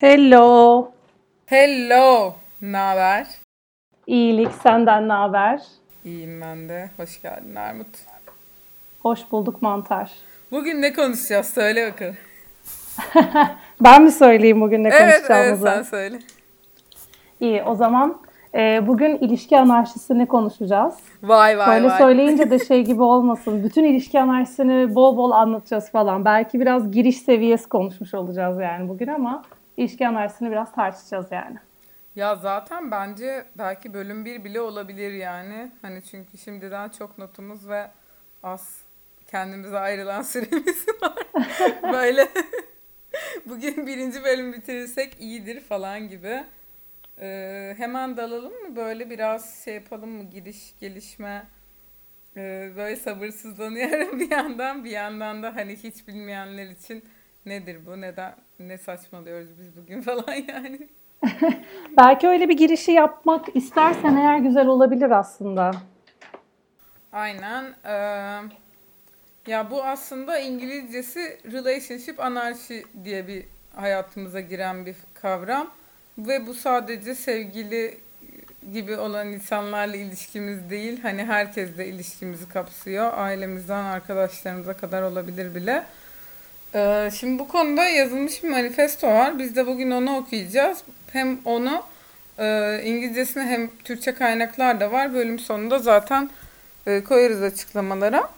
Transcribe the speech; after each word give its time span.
Hello. 0.00 0.88
Hello. 1.46 2.34
Ne 2.62 2.76
haber? 2.76 3.26
İyilik 4.06 4.52
senden 4.62 5.08
ne 5.08 5.12
haber? 5.12 5.60
İyiyim 6.04 6.40
ben 6.40 6.68
de. 6.68 6.90
Hoş 6.96 7.22
geldin 7.22 7.54
Armut. 7.54 7.86
Hoş 9.02 9.20
bulduk 9.32 9.62
mantar. 9.62 10.12
Bugün 10.50 10.82
ne 10.82 10.92
konuşacağız? 10.92 11.46
Söyle 11.46 11.92
bakalım. 11.92 12.16
ben 13.80 14.02
mi 14.02 14.12
söyleyeyim 14.12 14.60
bugün 14.60 14.84
ne 14.84 14.88
Evet, 14.88 15.00
evet 15.02 15.14
konuşacağımızı? 15.26 15.62
sen 15.66 15.82
söyle. 15.82 16.18
İyi 17.40 17.62
o 17.62 17.74
zaman 17.74 18.20
e, 18.54 18.86
bugün 18.86 19.16
ilişki 19.18 19.58
anarşisini 19.58 20.26
konuşacağız. 20.26 20.94
Vay 21.22 21.58
vay 21.58 21.68
Böyle 21.68 21.88
vay. 21.88 21.98
söyleyince 21.98 22.50
de 22.50 22.58
şey 22.66 22.84
gibi 22.84 23.02
olmasın. 23.02 23.64
Bütün 23.64 23.84
ilişki 23.84 24.20
anarşisini 24.20 24.94
bol 24.94 25.16
bol 25.16 25.30
anlatacağız 25.30 25.90
falan. 25.90 26.24
Belki 26.24 26.60
biraz 26.60 26.90
giriş 26.92 27.16
seviyesi 27.22 27.68
konuşmuş 27.68 28.14
olacağız 28.14 28.60
yani 28.60 28.88
bugün 28.88 29.06
ama 29.06 29.42
ilişki 29.76 30.08
anarşisini 30.08 30.50
biraz 30.50 30.72
tartışacağız 30.72 31.32
yani. 31.32 31.56
Ya 32.16 32.36
zaten 32.36 32.90
bence 32.90 33.46
belki 33.58 33.94
bölüm 33.94 34.24
bir 34.24 34.44
bile 34.44 34.60
olabilir 34.60 35.12
yani. 35.12 35.72
Hani 35.82 36.02
çünkü 36.02 36.38
şimdiden 36.38 36.88
çok 36.88 37.18
notumuz 37.18 37.68
ve 37.68 37.90
az 38.42 38.84
kendimize 39.26 39.78
ayrılan 39.78 40.22
süremiz 40.32 40.86
var. 41.02 41.14
Böyle 41.92 42.28
bugün 43.46 43.86
birinci 43.86 44.24
bölüm 44.24 44.52
bitirirsek 44.52 45.16
iyidir 45.20 45.60
falan 45.60 46.08
gibi. 46.08 46.44
Ee, 47.20 47.74
hemen 47.76 48.16
dalalım 48.16 48.52
mı? 48.52 48.76
Böyle 48.76 49.10
biraz 49.10 49.64
şey 49.64 49.74
yapalım 49.74 50.10
mı? 50.10 50.24
Giriş, 50.24 50.74
gelişme. 50.80 51.46
Ee, 52.36 52.72
böyle 52.76 52.96
sabırsızlanıyorum 52.96 54.20
bir 54.20 54.30
yandan. 54.30 54.84
Bir 54.84 54.90
yandan 54.90 55.42
da 55.42 55.56
hani 55.56 55.76
hiç 55.76 56.08
bilmeyenler 56.08 56.66
için 56.66 57.04
nedir 57.46 57.86
bu? 57.86 58.00
Neden 58.00 58.34
ne 58.68 58.78
saçmalıyoruz 58.78 59.48
biz 59.58 59.76
bugün 59.76 60.00
falan 60.08 60.34
yani. 60.48 60.88
Belki 61.96 62.28
öyle 62.28 62.48
bir 62.48 62.56
girişi 62.56 62.92
yapmak 62.92 63.56
istersen 63.56 64.16
eğer 64.16 64.38
güzel 64.38 64.66
olabilir 64.66 65.10
aslında. 65.10 65.70
Aynen. 67.12 67.74
Eee, 67.84 68.56
ya 69.46 69.70
bu 69.70 69.84
aslında 69.84 70.38
İngilizcesi 70.38 71.38
relationship 71.52 72.20
anarşi 72.20 72.84
diye 73.04 73.26
bir 73.28 73.44
hayatımıza 73.74 74.40
giren 74.40 74.86
bir 74.86 74.96
kavram. 75.14 75.70
Ve 76.18 76.46
bu 76.46 76.54
sadece 76.54 77.14
sevgili 77.14 78.00
gibi 78.72 78.96
olan 78.96 79.28
insanlarla 79.28 79.96
ilişkimiz 79.96 80.70
değil. 80.70 81.02
Hani 81.02 81.24
herkesle 81.24 81.86
ilişkimizi 81.86 82.48
kapsıyor. 82.48 83.12
Ailemizden 83.14 83.84
arkadaşlarımıza 83.84 84.72
kadar 84.76 85.02
olabilir 85.02 85.54
bile. 85.54 85.84
Eee, 86.74 87.10
şimdi 87.20 87.38
bu 87.38 87.48
konuda 87.48 87.84
yazılmış 87.84 88.44
bir 88.44 88.48
manifesto 88.48 89.08
var. 89.08 89.38
Biz 89.38 89.56
de 89.56 89.66
bugün 89.66 89.90
onu 89.90 90.16
okuyacağız. 90.16 90.78
Hem 91.12 91.38
onu 91.44 91.82
eee 92.38 92.82
İngilizcesine 92.84 93.42
hem 93.44 93.70
Türkçe 93.84 94.14
kaynaklar 94.14 94.80
da 94.80 94.92
var. 94.92 95.14
Bölüm 95.14 95.38
sonunda 95.38 95.78
zaten 95.78 96.30
e, 96.86 97.04
koyarız 97.04 97.42
açıklamalara. 97.42 98.30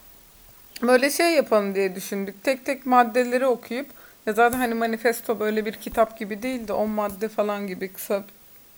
Böyle 0.82 1.10
şey 1.10 1.34
yapalım 1.34 1.74
diye 1.74 1.94
düşündük. 1.96 2.44
Tek 2.44 2.66
tek 2.66 2.86
maddeleri 2.86 3.46
okuyup 3.46 3.86
ya 4.26 4.32
zaten 4.32 4.58
hani 4.58 4.74
manifesto 4.74 5.40
böyle 5.40 5.64
bir 5.66 5.72
kitap 5.72 6.18
gibi 6.18 6.42
değil 6.42 6.68
de 6.68 6.72
10 6.72 6.90
madde 6.90 7.28
falan 7.28 7.66
gibi 7.66 7.88
kısa 7.92 8.24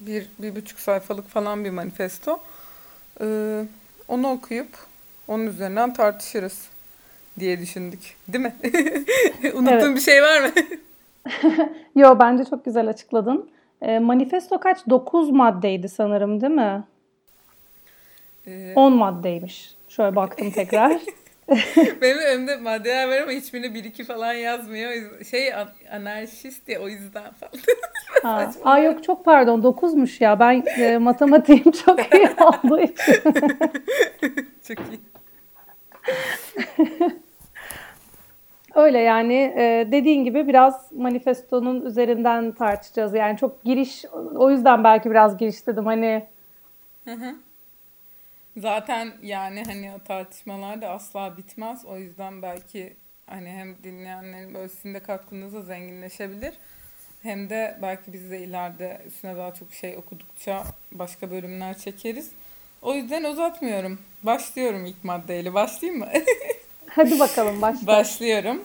bir, 0.00 0.26
bir 0.38 0.56
buçuk 0.56 0.80
sayfalık 0.80 1.28
falan 1.30 1.64
bir 1.64 1.70
manifesto. 1.70 2.40
Ee, 3.20 3.64
onu 4.08 4.30
okuyup 4.30 4.68
onun 5.28 5.46
üzerinden 5.46 5.94
tartışırız 5.94 6.58
diye 7.40 7.60
düşündük. 7.60 8.16
Değil 8.28 8.44
mi? 8.44 8.54
Unuttuğum 9.54 9.70
Evet. 9.86 9.96
bir 9.96 10.00
şey 10.00 10.22
var 10.22 10.40
mı? 10.40 10.48
Yo 11.96 12.16
bence 12.20 12.44
çok 12.44 12.64
güzel 12.64 12.88
açıkladın. 12.88 13.50
E, 13.82 13.98
manifesto 13.98 14.60
kaç? 14.60 14.78
9 14.90 15.30
maddeydi 15.30 15.88
sanırım 15.88 16.40
değil 16.40 16.52
mi? 16.52 16.84
Ee, 18.46 18.72
10 18.76 18.92
maddeymiş. 18.92 19.74
Şöyle 19.88 20.16
baktım 20.16 20.50
tekrar. 20.50 20.92
benim 22.02 22.18
önümde 22.18 22.56
maddeler 22.56 23.08
var 23.08 23.18
ama 23.22 23.30
hiçbirine 23.32 23.74
bir 23.74 23.84
iki 23.84 24.04
falan 24.04 24.32
yazmıyor. 24.32 24.92
Şey 25.24 25.54
an- 25.54 25.68
anarşist 25.92 26.68
ya 26.68 26.80
o 26.80 26.88
yüzden 26.88 27.32
falan. 27.32 27.52
Ha. 28.22 28.50
Aa 28.64 28.78
yok 28.78 29.04
çok 29.04 29.24
pardon 29.24 29.60
9'muş 29.62 30.24
ya. 30.24 30.40
Ben 30.40 30.64
e, 30.78 30.98
matematiğim 30.98 31.70
çok 31.70 32.14
iyi 32.14 32.28
olduğu 32.40 32.80
için. 32.80 33.14
Çok 34.68 34.78
iyi. 34.78 35.00
Öyle 38.74 38.98
yani 38.98 39.34
e, 39.34 39.88
dediğin 39.92 40.24
gibi 40.24 40.48
biraz 40.48 40.92
manifestonun 40.92 41.86
üzerinden 41.86 42.52
tartışacağız. 42.52 43.14
Yani 43.14 43.36
çok 43.38 43.64
giriş 43.64 44.04
o 44.34 44.50
yüzden 44.50 44.84
belki 44.84 45.10
biraz 45.10 45.38
giriş 45.38 45.66
dedim. 45.66 45.86
Hani 45.86 46.26
Zaten 48.56 49.12
yani 49.22 49.64
hani 49.64 49.92
o 49.92 49.98
tartışmalar 50.04 50.82
da 50.82 50.88
asla 50.88 51.36
bitmez. 51.36 51.84
O 51.84 51.98
yüzden 51.98 52.42
belki 52.42 52.96
hani 53.26 53.48
hem 53.48 53.76
dinleyenlerin 53.84 54.54
böyle 54.54 54.68
sizin 54.68 54.94
de 54.94 55.00
zenginleşebilir. 55.62 56.54
Hem 57.22 57.50
de 57.50 57.78
belki 57.82 58.12
biz 58.12 58.30
de 58.30 58.40
ileride 58.40 59.02
üstüne 59.06 59.36
daha 59.36 59.54
çok 59.54 59.72
şey 59.72 59.96
okudukça 59.96 60.64
başka 60.92 61.30
bölümler 61.30 61.78
çekeriz. 61.78 62.30
O 62.82 62.94
yüzden 62.94 63.24
uzatmıyorum. 63.24 63.98
Başlıyorum 64.22 64.86
ilk 64.86 65.04
maddeyle. 65.04 65.54
Başlayayım 65.54 66.00
mı? 66.00 66.08
hadi 66.96 67.20
bakalım 67.20 67.62
başla. 67.62 67.86
Başlıyorum. 67.86 68.60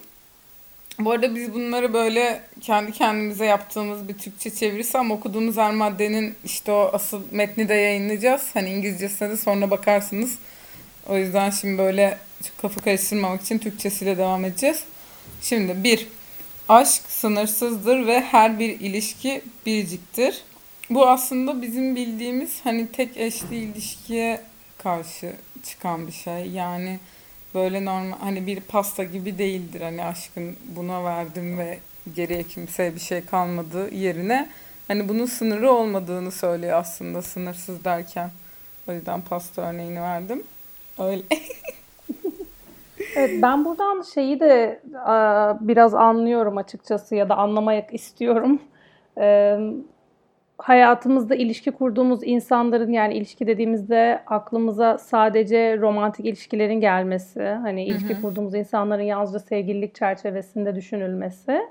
Bu 1.00 1.12
arada 1.12 1.36
biz 1.36 1.54
bunları 1.54 1.94
böyle 1.94 2.42
kendi 2.62 2.92
kendimize 2.92 3.46
yaptığımız 3.46 4.08
bir 4.08 4.18
Türkçe 4.18 4.50
çevirisi 4.50 4.98
ama 4.98 5.16
okuduğumuz 5.16 5.58
her 5.58 5.72
maddenin 5.72 6.36
işte 6.46 6.72
o 6.72 6.90
asıl 6.94 7.22
metni 7.32 7.70
de 7.70 7.74
yayınlayacağız. 7.74 8.50
Hani 8.54 8.70
İngilizcesine 8.70 9.30
de 9.30 9.38
sonra 9.38 9.72
bakarsınız. 9.72 10.36
O 11.10 11.18
yüzden 11.18 11.50
şimdi 11.50 11.78
böyle 11.78 12.18
çok 12.48 12.58
kafa 12.58 12.82
karıştırmamak 12.82 13.42
için 13.42 13.58
Türkçesiyle 13.58 14.18
devam 14.18 14.46
edeceğiz. 14.46 14.84
Şimdi 15.42 15.84
bir, 15.84 16.08
aşk 16.70 17.02
sınırsızdır 17.08 18.08
ve 18.08 18.22
her 18.22 18.60
bir 18.60 18.80
ilişki 18.80 19.42
biriciktir. 19.66 20.42
Bu 20.90 21.08
aslında 21.08 21.62
bizim 21.62 21.96
bildiğimiz 21.96 22.60
hani 22.64 22.88
tek 22.88 23.18
eşli 23.18 23.56
ilişkiye 23.56 24.42
karşı 24.78 25.34
çıkan 25.64 26.08
bir 26.08 26.12
şey. 26.12 26.50
Yani 26.50 27.00
böyle 27.56 27.86
normal 27.86 28.18
hani 28.20 28.48
bir 28.48 28.60
pasta 28.60 29.04
gibi 29.04 29.38
değildir 29.38 29.82
hani 29.82 30.04
aşkın 30.04 30.56
buna 30.76 31.04
verdim 31.04 31.58
ve 31.58 31.80
geriye 32.16 32.44
kimseye 32.44 32.96
bir 32.96 33.00
şey 33.00 33.26
kalmadığı 33.26 33.94
yerine 33.94 34.50
hani 34.88 35.10
bunun 35.10 35.26
sınırı 35.26 35.72
olmadığını 35.72 36.32
söylüyor 36.32 36.78
aslında 36.78 37.22
sınırsız 37.22 37.84
derken. 37.86 38.30
O 38.88 38.92
yüzden 38.92 39.22
pasta 39.22 39.62
örneğini 39.62 40.02
verdim. 40.02 40.44
Öyle. 41.00 41.24
Evet, 43.16 43.32
ben 43.42 43.66
buradan 43.66 44.02
şeyi 44.02 44.40
de 44.40 44.80
biraz 45.62 45.94
anlıyorum 45.94 46.58
açıkçası 46.58 47.16
ya 47.16 47.30
da 47.30 47.36
anlamak 47.36 47.94
istiyorum. 47.94 48.62
Hayatımızda 50.60 51.36
ilişki 51.36 51.72
kurduğumuz 51.72 52.20
insanların 52.24 52.92
yani 52.92 53.14
ilişki 53.14 53.48
dediğimizde 53.48 54.20
aklımıza 54.28 54.98
sadece 54.98 55.78
romantik 55.78 56.26
ilişkilerin 56.26 56.82
gelmesi, 56.82 57.44
hani 57.44 57.86
ilişki 57.86 58.22
kurduğumuz 58.22 58.54
insanların 58.56 59.04
yalnızca 59.04 59.40
sevgililik 59.40 59.96
çerçevesinde 59.96 60.76
düşünülmesi. 60.76 61.62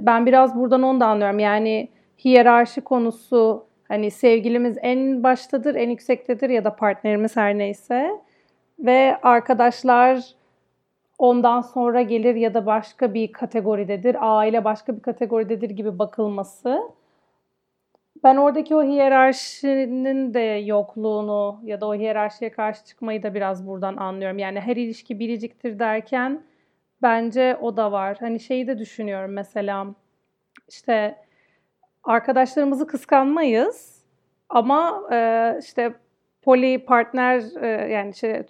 Ben 0.00 0.26
biraz 0.26 0.56
buradan 0.56 0.82
onu 0.82 1.00
da 1.00 1.06
anlıyorum. 1.06 1.38
Yani 1.38 1.88
hiyerarşi 2.24 2.80
konusu 2.80 3.64
hani 3.88 4.10
sevgilimiz 4.10 4.78
en 4.80 5.22
baştadır, 5.22 5.74
en 5.74 5.90
yüksektedir 5.90 6.50
ya 6.50 6.64
da 6.64 6.76
partnerimiz 6.76 7.36
her 7.36 7.58
neyse 7.58 8.10
ve 8.78 9.18
arkadaşlar 9.22 10.24
ondan 11.18 11.60
sonra 11.60 12.02
gelir 12.02 12.34
ya 12.34 12.54
da 12.54 12.66
başka 12.66 13.14
bir 13.14 13.32
kategoridedir, 13.32 14.16
aile 14.20 14.64
başka 14.64 14.96
bir 14.96 15.00
kategoridedir 15.00 15.70
gibi 15.70 15.98
bakılması. 15.98 16.82
Ben 18.24 18.36
oradaki 18.36 18.74
o 18.74 18.82
hiyerarşinin 18.82 20.34
de 20.34 20.40
yokluğunu 20.40 21.60
ya 21.64 21.80
da 21.80 21.86
o 21.86 21.94
hiyerarşiye 21.94 22.50
karşı 22.50 22.84
çıkmayı 22.84 23.22
da 23.22 23.34
biraz 23.34 23.66
buradan 23.66 23.96
anlıyorum. 23.96 24.38
Yani 24.38 24.60
her 24.60 24.76
ilişki 24.76 25.18
biriciktir 25.18 25.78
derken 25.78 26.42
bence 27.02 27.56
o 27.60 27.76
da 27.76 27.92
var. 27.92 28.16
Hani 28.20 28.40
şeyi 28.40 28.66
de 28.66 28.78
düşünüyorum 28.78 29.32
mesela 29.32 29.86
işte 30.68 31.16
arkadaşlarımızı 32.04 32.86
kıskanmayız 32.86 34.02
ama 34.48 35.02
e, 35.12 35.58
işte 35.60 35.94
poli 36.42 36.84
partner 36.84 37.42
e, 37.62 37.92
yani 37.92 38.14
şey, 38.14 38.42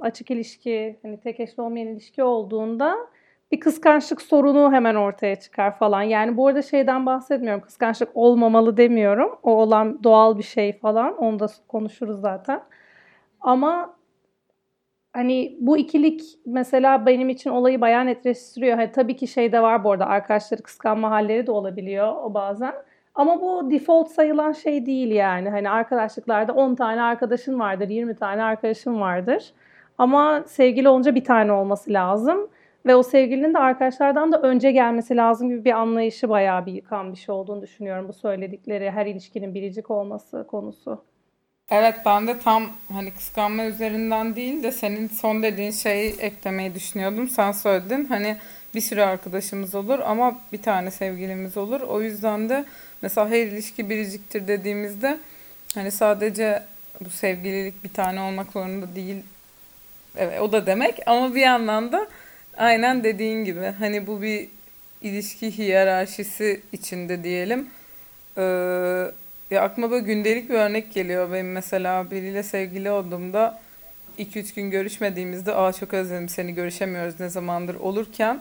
açık 0.00 0.30
ilişki 0.30 0.98
hani 1.02 1.20
tek 1.20 1.40
eşli 1.40 1.62
olmayan 1.62 1.88
ilişki 1.88 2.22
olduğunda 2.22 2.96
bir 3.52 3.60
kıskançlık 3.60 4.22
sorunu 4.22 4.72
hemen 4.72 4.94
ortaya 4.94 5.36
çıkar 5.36 5.78
falan. 5.78 6.02
Yani 6.02 6.36
bu 6.36 6.46
arada 6.46 6.62
şeyden 6.62 7.06
bahsetmiyorum. 7.06 7.60
Kıskançlık 7.62 8.08
olmamalı 8.14 8.76
demiyorum. 8.76 9.38
O 9.42 9.50
olan 9.50 10.04
doğal 10.04 10.38
bir 10.38 10.42
şey 10.42 10.78
falan. 10.78 11.16
Onu 11.16 11.38
da 11.38 11.46
konuşuruz 11.68 12.20
zaten. 12.20 12.62
Ama 13.40 13.94
hani 15.12 15.56
bu 15.60 15.78
ikilik 15.78 16.22
mesela 16.46 17.06
benim 17.06 17.28
için 17.28 17.50
olayı 17.50 17.80
bayağı 17.80 18.06
netleştiriyor. 18.06 18.76
Hani 18.76 18.92
tabii 18.92 19.16
ki 19.16 19.26
şey 19.26 19.52
de 19.52 19.62
var 19.62 19.84
bu 19.84 19.92
arada 19.92 20.06
arkadaşları 20.06 20.62
kıskanma 20.62 21.10
halleri 21.10 21.46
de 21.46 21.50
olabiliyor 21.50 22.14
o 22.22 22.34
bazen. 22.34 22.74
Ama 23.14 23.40
bu 23.40 23.70
default 23.70 24.08
sayılan 24.08 24.52
şey 24.52 24.86
değil 24.86 25.10
yani. 25.10 25.50
Hani 25.50 25.70
arkadaşlıklarda 25.70 26.52
10 26.52 26.74
tane 26.74 27.02
arkadaşın 27.02 27.58
vardır, 27.58 27.88
20 27.88 28.14
tane 28.16 28.42
arkadaşın 28.42 29.00
vardır. 29.00 29.52
Ama 29.98 30.42
sevgili 30.46 30.88
olunca 30.88 31.14
bir 31.14 31.24
tane 31.24 31.52
olması 31.52 31.92
lazım. 31.92 32.48
Ve 32.86 32.94
o 32.94 33.02
sevgilinin 33.02 33.54
de 33.54 33.58
arkadaşlardan 33.58 34.32
da 34.32 34.42
önce 34.42 34.72
gelmesi 34.72 35.16
lazım 35.16 35.48
gibi 35.48 35.64
bir 35.64 35.72
anlayışı 35.72 36.28
bayağı 36.28 36.66
bir 36.66 36.72
yıkan 36.72 37.12
bir 37.12 37.18
şey 37.18 37.34
olduğunu 37.34 37.62
düşünüyorum. 37.62 38.08
Bu 38.08 38.12
söyledikleri 38.12 38.90
her 38.90 39.06
ilişkinin 39.06 39.54
biricik 39.54 39.90
olması 39.90 40.46
konusu. 40.50 41.04
Evet 41.70 41.94
ben 42.06 42.26
de 42.26 42.38
tam 42.38 42.70
hani 42.92 43.10
kıskanma 43.10 43.64
üzerinden 43.64 44.36
değil 44.36 44.62
de 44.62 44.72
senin 44.72 45.08
son 45.08 45.42
dediğin 45.42 45.70
şeyi 45.70 46.12
eklemeyi 46.20 46.74
düşünüyordum. 46.74 47.28
Sen 47.28 47.52
söyledin 47.52 48.04
hani 48.04 48.36
bir 48.74 48.80
sürü 48.80 49.00
arkadaşımız 49.00 49.74
olur 49.74 49.98
ama 49.98 50.36
bir 50.52 50.62
tane 50.62 50.90
sevgilimiz 50.90 51.56
olur. 51.56 51.80
O 51.80 52.02
yüzden 52.02 52.48
de 52.48 52.64
mesela 53.02 53.28
her 53.28 53.46
ilişki 53.46 53.90
biriciktir 53.90 54.48
dediğimizde 54.48 55.18
hani 55.74 55.90
sadece 55.90 56.62
bu 57.00 57.10
sevgililik 57.10 57.84
bir 57.84 57.92
tane 57.92 58.20
olmak 58.20 58.52
zorunda 58.52 58.94
değil. 58.94 59.22
Evet 60.16 60.40
o 60.40 60.52
da 60.52 60.66
demek 60.66 60.98
ama 61.06 61.34
bir 61.34 61.40
yandan 61.40 61.92
da 61.92 62.06
aynen 62.58 63.04
dediğin 63.04 63.44
gibi. 63.44 63.74
Hani 63.78 64.06
bu 64.06 64.22
bir 64.22 64.48
ilişki 65.02 65.58
hiyerarşisi 65.58 66.60
içinde 66.72 67.24
diyelim. 67.24 67.66
Ee, 68.36 68.42
ya 69.50 69.62
aklıma 69.62 69.90
böyle 69.90 70.06
gündelik 70.06 70.50
bir 70.50 70.54
örnek 70.54 70.94
geliyor. 70.94 71.32
Benim 71.32 71.52
mesela 71.52 72.10
biriyle 72.10 72.42
sevgili 72.42 72.90
olduğumda 72.90 73.60
2-3 74.18 74.54
gün 74.54 74.70
görüşmediğimizde 74.70 75.54
aa 75.54 75.72
çok 75.72 75.94
özledim 75.94 76.28
seni 76.28 76.54
görüşemiyoruz 76.54 77.20
ne 77.20 77.28
zamandır? 77.28 77.74
olurken 77.74 78.40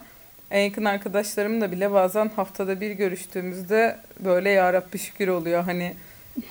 en 0.51 0.61
yakın 0.61 0.85
arkadaşlarımla 0.85 1.71
bile 1.71 1.91
bazen 1.91 2.29
haftada 2.35 2.81
bir 2.81 2.91
görüştüğümüzde 2.91 3.97
böyle 4.19 4.49
ya 4.49 4.73
Rabbi 4.73 4.97
şükür 4.99 5.27
oluyor. 5.27 5.63
Hani 5.63 5.93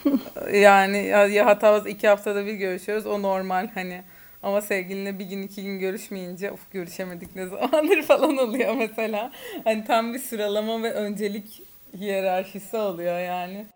yani 0.52 1.06
ya, 1.06 1.26
ya 1.26 1.46
hatta 1.46 1.88
iki 1.88 2.08
haftada 2.08 2.46
bir 2.46 2.54
görüşüyoruz. 2.54 3.06
O 3.06 3.22
normal 3.22 3.68
hani 3.74 4.02
ama 4.42 4.60
sevgilinle 4.60 5.18
bir 5.18 5.24
gün 5.24 5.42
iki 5.42 5.64
gün 5.64 5.78
görüşmeyince 5.78 6.50
of 6.50 6.72
görüşemedik 6.72 7.36
ne 7.36 7.46
zamandır 7.46 8.02
falan 8.06 8.36
oluyor 8.36 8.74
mesela. 8.74 9.32
Hani 9.64 9.84
tam 9.84 10.14
bir 10.14 10.18
sıralama 10.18 10.82
ve 10.82 10.92
öncelik 10.92 11.62
hiyerarşisi 11.98 12.76
oluyor 12.76 13.20
yani. 13.20 13.66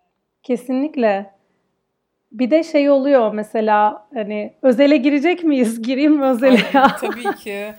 Kesinlikle. 0.43 1.31
Bir 2.31 2.51
de 2.51 2.63
şey 2.63 2.89
oluyor 2.89 3.33
mesela 3.33 4.07
hani 4.13 4.53
özele 4.61 4.97
girecek 4.97 5.43
miyiz? 5.43 5.81
Gireyim 5.87 6.13
mi 6.13 6.25
özele 6.25 6.61
ya? 6.73 6.95
tabii 7.01 7.35
ki. 7.35 7.73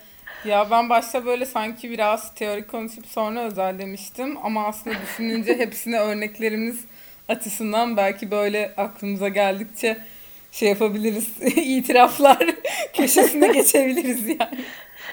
Ya 0.44 0.70
ben 0.70 0.88
başta 0.88 1.26
böyle 1.26 1.46
sanki 1.46 1.90
biraz 1.90 2.34
teorik 2.34 2.68
konuşup 2.68 3.06
sonra 3.06 3.40
özel 3.40 3.78
demiştim 3.78 4.38
ama 4.42 4.66
aslında 4.66 4.96
düşününce 5.02 5.58
hepsine 5.58 6.00
örneklerimiz 6.00 6.84
açısından 7.28 7.96
belki 7.96 8.30
böyle 8.30 8.72
aklımıza 8.76 9.28
geldikçe 9.28 9.96
şey 10.52 10.68
yapabiliriz. 10.68 11.42
itiraflar 11.56 12.38
köşesine 12.96 13.48
geçebiliriz 13.48 14.28
yani. 14.28 14.64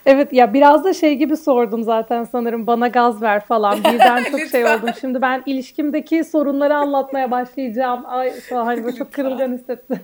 Evet 0.05 0.33
ya 0.33 0.53
biraz 0.53 0.83
da 0.83 0.93
şey 0.93 1.15
gibi 1.15 1.37
sordum 1.37 1.83
zaten 1.83 2.23
sanırım 2.23 2.67
bana 2.67 2.87
gaz 2.87 3.21
ver 3.21 3.39
falan. 3.39 3.79
Birden 3.93 4.23
çok 4.23 4.39
şey 4.39 4.65
oldum. 4.65 4.89
Şimdi 5.01 5.21
ben 5.21 5.43
ilişkimdeki 5.45 6.23
sorunları 6.23 6.75
anlatmaya 6.75 7.31
başlayacağım. 7.31 8.03
Ay 8.07 8.33
hani 8.49 8.83
böyle 8.83 8.95
çok 8.95 9.13
kırılgan 9.13 9.53
hissettim. 9.53 9.99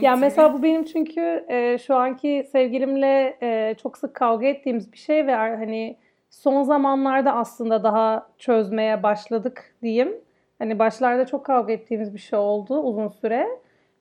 ya 0.00 0.16
mesela 0.16 0.54
bu 0.54 0.62
benim 0.62 0.84
çünkü 0.84 1.44
e, 1.48 1.78
şu 1.78 1.94
anki 1.94 2.48
sevgilimle 2.52 3.36
e, 3.42 3.74
çok 3.82 3.98
sık 3.98 4.14
kavga 4.14 4.46
ettiğimiz 4.46 4.92
bir 4.92 4.98
şey 4.98 5.26
ve 5.26 5.34
hani 5.34 5.96
son 6.30 6.62
zamanlarda 6.62 7.34
aslında 7.34 7.82
daha 7.82 8.26
çözmeye 8.38 9.02
başladık 9.02 9.74
diyeyim. 9.82 10.14
Hani 10.60 10.78
başlarda 10.78 11.26
çok 11.26 11.46
kavga 11.46 11.72
ettiğimiz 11.72 12.14
bir 12.14 12.18
şey 12.18 12.38
oldu 12.38 12.80
uzun 12.82 13.08
süre. 13.08 13.48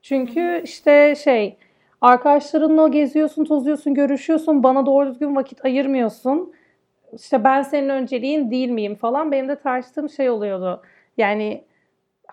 Çünkü 0.02 0.62
işte 0.64 1.16
şey 1.16 1.58
Arkadaşlarınla 2.02 2.88
geziyorsun, 2.88 3.46
tozuyorsun, 3.46 3.94
görüşüyorsun. 3.94 4.64
Bana 4.64 4.86
doğru 4.86 5.10
düzgün 5.10 5.36
vakit 5.36 5.66
ayırmıyorsun. 5.66 6.54
İşte 7.14 7.44
ben 7.44 7.62
senin 7.62 7.90
önceliğin 7.90 8.52
değil 8.52 8.70
miyim 8.70 8.96
falan. 8.96 9.32
Benim 9.32 9.48
de 9.48 9.56
tartıştığım 9.56 10.10
şey 10.10 10.30
oluyordu. 10.30 10.82
Yani 11.18 11.64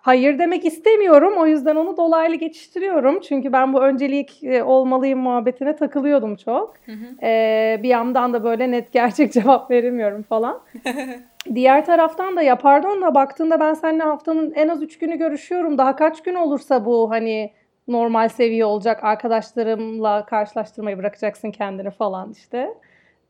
hayır 0.07 0.39
demek 0.39 0.65
istemiyorum. 0.65 1.35
O 1.39 1.47
yüzden 1.47 1.77
onu 1.77 1.97
dolaylı 1.97 2.35
geçiştiriyorum. 2.35 3.21
Çünkü 3.21 3.53
ben 3.53 3.73
bu 3.73 3.83
öncelik 3.83 4.45
e, 4.45 4.63
olmalıyım 4.63 5.19
muhabbetine 5.19 5.77
takılıyordum 5.77 6.37
çok. 6.37 6.75
Hı 6.87 6.93
hı. 6.93 7.27
Ee, 7.27 7.81
bir 7.83 7.89
yandan 7.89 8.33
da 8.33 8.45
böyle 8.45 8.71
net 8.71 8.93
gerçek 8.93 9.33
cevap 9.33 9.71
veremiyorum 9.71 10.23
falan. 10.23 10.61
Diğer 11.55 11.85
taraftan 11.85 12.37
da 12.37 12.43
ya 12.43 12.59
pardon 12.59 13.03
da 13.03 13.15
baktığında 13.15 13.61
ben 13.61 13.75
seninle 13.75 14.03
haftanın 14.03 14.53
en 14.55 14.69
az 14.69 14.83
3 14.83 14.99
günü 14.99 15.17
görüşüyorum. 15.17 15.79
Daha 15.79 15.97
kaç 15.97 16.23
gün 16.23 16.35
olursa 16.35 16.85
bu 16.85 17.11
hani 17.11 17.53
normal 17.89 18.29
seviye 18.29 18.65
olacak. 18.65 19.05
Arkadaşlarımla 19.05 20.27
karşılaştırmayı 20.27 20.99
bırakacaksın 20.99 21.51
kendini 21.51 21.91
falan 21.91 22.33
işte. 22.33 22.75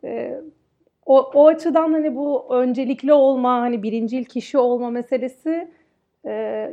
Ee, 0.04 0.40
o, 1.06 1.30
o 1.34 1.46
açıdan 1.46 1.92
hani 1.92 2.16
bu 2.16 2.46
öncelikli 2.50 3.12
olma, 3.12 3.60
hani 3.60 3.82
birincil 3.82 4.24
kişi 4.24 4.58
olma 4.58 4.90
meselesi 4.90 5.68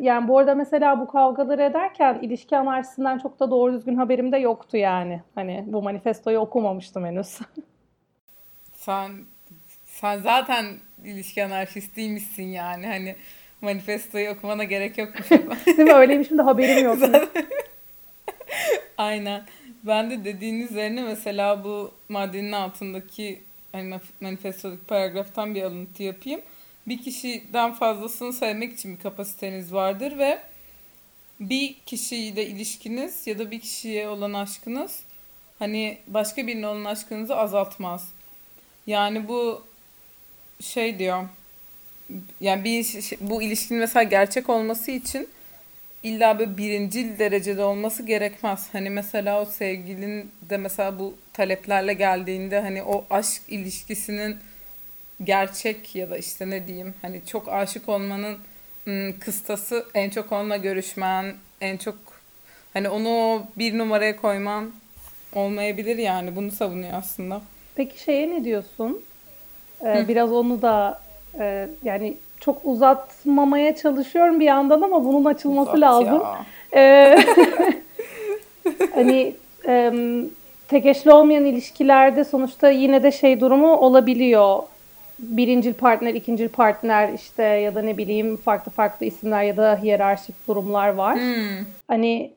yani 0.01 0.27
bu 0.27 0.37
arada 0.37 0.55
mesela 0.55 0.99
bu 0.99 1.07
kavgaları 1.07 1.61
ederken 1.61 2.19
ilişki 2.21 2.57
anarşisinden 2.57 3.17
çok 3.17 3.39
da 3.39 3.51
doğru 3.51 3.73
düzgün 3.73 3.95
haberim 3.95 4.31
de 4.31 4.37
yoktu 4.37 4.77
yani. 4.77 5.21
Hani 5.35 5.63
bu 5.67 5.81
manifestoyu 5.81 6.39
okumamıştım 6.39 7.05
henüz. 7.05 7.39
sen 8.73 9.11
sen 9.85 10.19
zaten 10.19 10.65
ilişki 11.03 11.45
anarşistiymişsin 11.45 12.43
yani 12.43 12.87
hani 12.87 13.15
manifestoyu 13.61 14.29
okumana 14.29 14.63
gerek 14.63 14.97
yokmuş. 14.97 15.31
Değil 15.65 15.79
mi? 15.79 15.93
Öyleymişim 15.93 16.37
de 16.37 16.41
haberim 16.41 16.85
yok. 16.85 16.97
Aynen. 18.97 19.43
Ben 19.83 20.11
de 20.11 20.25
dediğin 20.25 20.67
üzerine 20.67 21.03
mesela 21.03 21.63
bu 21.63 21.91
maddenin 22.09 22.51
altındaki 22.51 23.41
hani 23.71 23.99
manifestodaki 24.21 24.83
paragraftan 24.83 25.55
bir 25.55 25.63
alıntı 25.63 26.03
yapayım. 26.03 26.41
Bir 26.87 27.01
kişiden 27.01 27.73
fazlasını 27.73 28.33
sevmek 28.33 28.73
için 28.73 28.95
bir 28.97 29.03
kapasiteniz 29.03 29.73
vardır 29.73 30.17
ve 30.17 30.39
bir 31.39 31.75
kişiyle 31.85 32.45
ilişkiniz 32.45 33.27
ya 33.27 33.39
da 33.39 33.51
bir 33.51 33.59
kişiye 33.59 34.07
olan 34.07 34.33
aşkınız 34.33 35.03
hani 35.59 35.97
başka 36.07 36.47
birine 36.47 36.67
olan 36.67 36.85
aşkınızı 36.85 37.35
azaltmaz. 37.35 38.09
Yani 38.87 39.27
bu 39.27 39.61
şey 40.61 40.99
diyor 40.99 41.23
yani 42.39 42.63
bir 42.63 43.09
bu 43.21 43.41
ilişkinin 43.41 43.79
mesela 43.79 44.03
gerçek 44.03 44.49
olması 44.49 44.91
için 44.91 45.29
illa 46.03 46.39
böyle 46.39 46.57
birincil 46.57 47.19
derecede 47.19 47.63
olması 47.63 48.03
gerekmez. 48.03 48.69
Hani 48.71 48.89
mesela 48.89 49.41
o 49.41 49.45
sevgilin 49.45 50.31
de 50.49 50.57
mesela 50.57 50.99
bu 50.99 51.15
taleplerle 51.33 51.93
geldiğinde 51.93 52.61
hani 52.61 52.83
o 52.83 53.05
aşk 53.09 53.41
ilişkisinin 53.47 54.37
gerçek 55.23 55.95
ya 55.95 56.09
da 56.09 56.17
işte 56.17 56.49
ne 56.49 56.67
diyeyim 56.67 56.93
hani 57.01 57.21
çok 57.25 57.49
aşık 57.49 57.89
olmanın 57.89 58.37
kıstası 59.19 59.85
en 59.93 60.09
çok 60.09 60.31
onunla 60.31 60.57
görüşmen, 60.57 61.33
en 61.61 61.77
çok 61.77 61.95
hani 62.73 62.89
onu 62.89 63.43
bir 63.57 63.77
numaraya 63.77 64.15
koyman 64.15 64.71
olmayabilir 65.35 65.97
yani 65.97 66.35
bunu 66.35 66.51
savunuyor 66.51 66.93
aslında. 66.93 67.41
Peki 67.75 68.03
şeye 68.03 68.29
ne 68.29 68.43
diyorsun? 68.43 69.01
Ee, 69.85 70.05
biraz 70.07 70.31
onu 70.31 70.61
da 70.61 71.01
e, 71.39 71.69
yani 71.83 72.17
çok 72.39 72.61
uzatmamaya 72.63 73.75
çalışıyorum 73.75 74.39
bir 74.39 74.45
yandan 74.45 74.81
ama 74.81 75.05
bunun 75.05 75.25
açılması 75.25 75.71
Uzat 75.71 75.81
lazım. 75.81 76.23
Ee, 76.75 77.17
hani 78.95 79.35
e, 79.67 79.93
tek 80.67 80.85
eşli 80.85 81.11
olmayan 81.11 81.45
ilişkilerde 81.45 82.23
sonuçta 82.23 82.69
yine 82.69 83.03
de 83.03 83.11
şey 83.11 83.39
durumu 83.39 83.75
olabiliyor. 83.75 84.63
Birincil 85.19 85.73
partner, 85.73 86.13
ikincil 86.13 86.49
partner 86.49 87.13
işte 87.13 87.43
ya 87.43 87.75
da 87.75 87.81
ne 87.81 87.97
bileyim 87.97 88.37
farklı 88.37 88.71
farklı 88.71 89.05
isimler 89.05 89.43
ya 89.43 89.57
da 89.57 89.79
hiyerarşik 89.83 90.47
durumlar 90.47 90.89
var. 90.89 91.15
Hmm. 91.15 91.65
Hani 91.87 92.33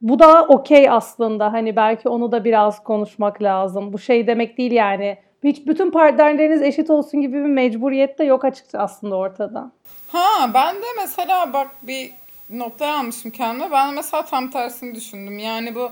bu 0.00 0.18
da 0.18 0.44
okey 0.44 0.90
aslında. 0.90 1.52
Hani 1.52 1.76
belki 1.76 2.08
onu 2.08 2.32
da 2.32 2.44
biraz 2.44 2.82
konuşmak 2.82 3.42
lazım. 3.42 3.92
Bu 3.92 3.98
şey 3.98 4.26
demek 4.26 4.58
değil 4.58 4.72
yani 4.72 5.18
hiç 5.44 5.66
bütün 5.66 5.90
partnerleriniz 5.90 6.62
eşit 6.62 6.90
olsun 6.90 7.20
gibi 7.20 7.36
bir 7.36 7.48
mecburiyet 7.48 8.18
de 8.18 8.24
yok 8.24 8.44
açıkça 8.44 8.78
aslında 8.78 9.16
ortada. 9.16 9.70
Ha 10.08 10.50
ben 10.54 10.76
de 10.76 10.86
mesela 11.00 11.52
bak 11.52 11.70
bir 11.82 12.10
nokta 12.50 12.98
almışım 12.98 13.30
kendime. 13.30 13.70
Ben 13.70 13.94
mesela 13.94 14.24
tam 14.24 14.50
tersini 14.50 14.94
düşündüm. 14.94 15.38
Yani 15.38 15.74
bu 15.74 15.90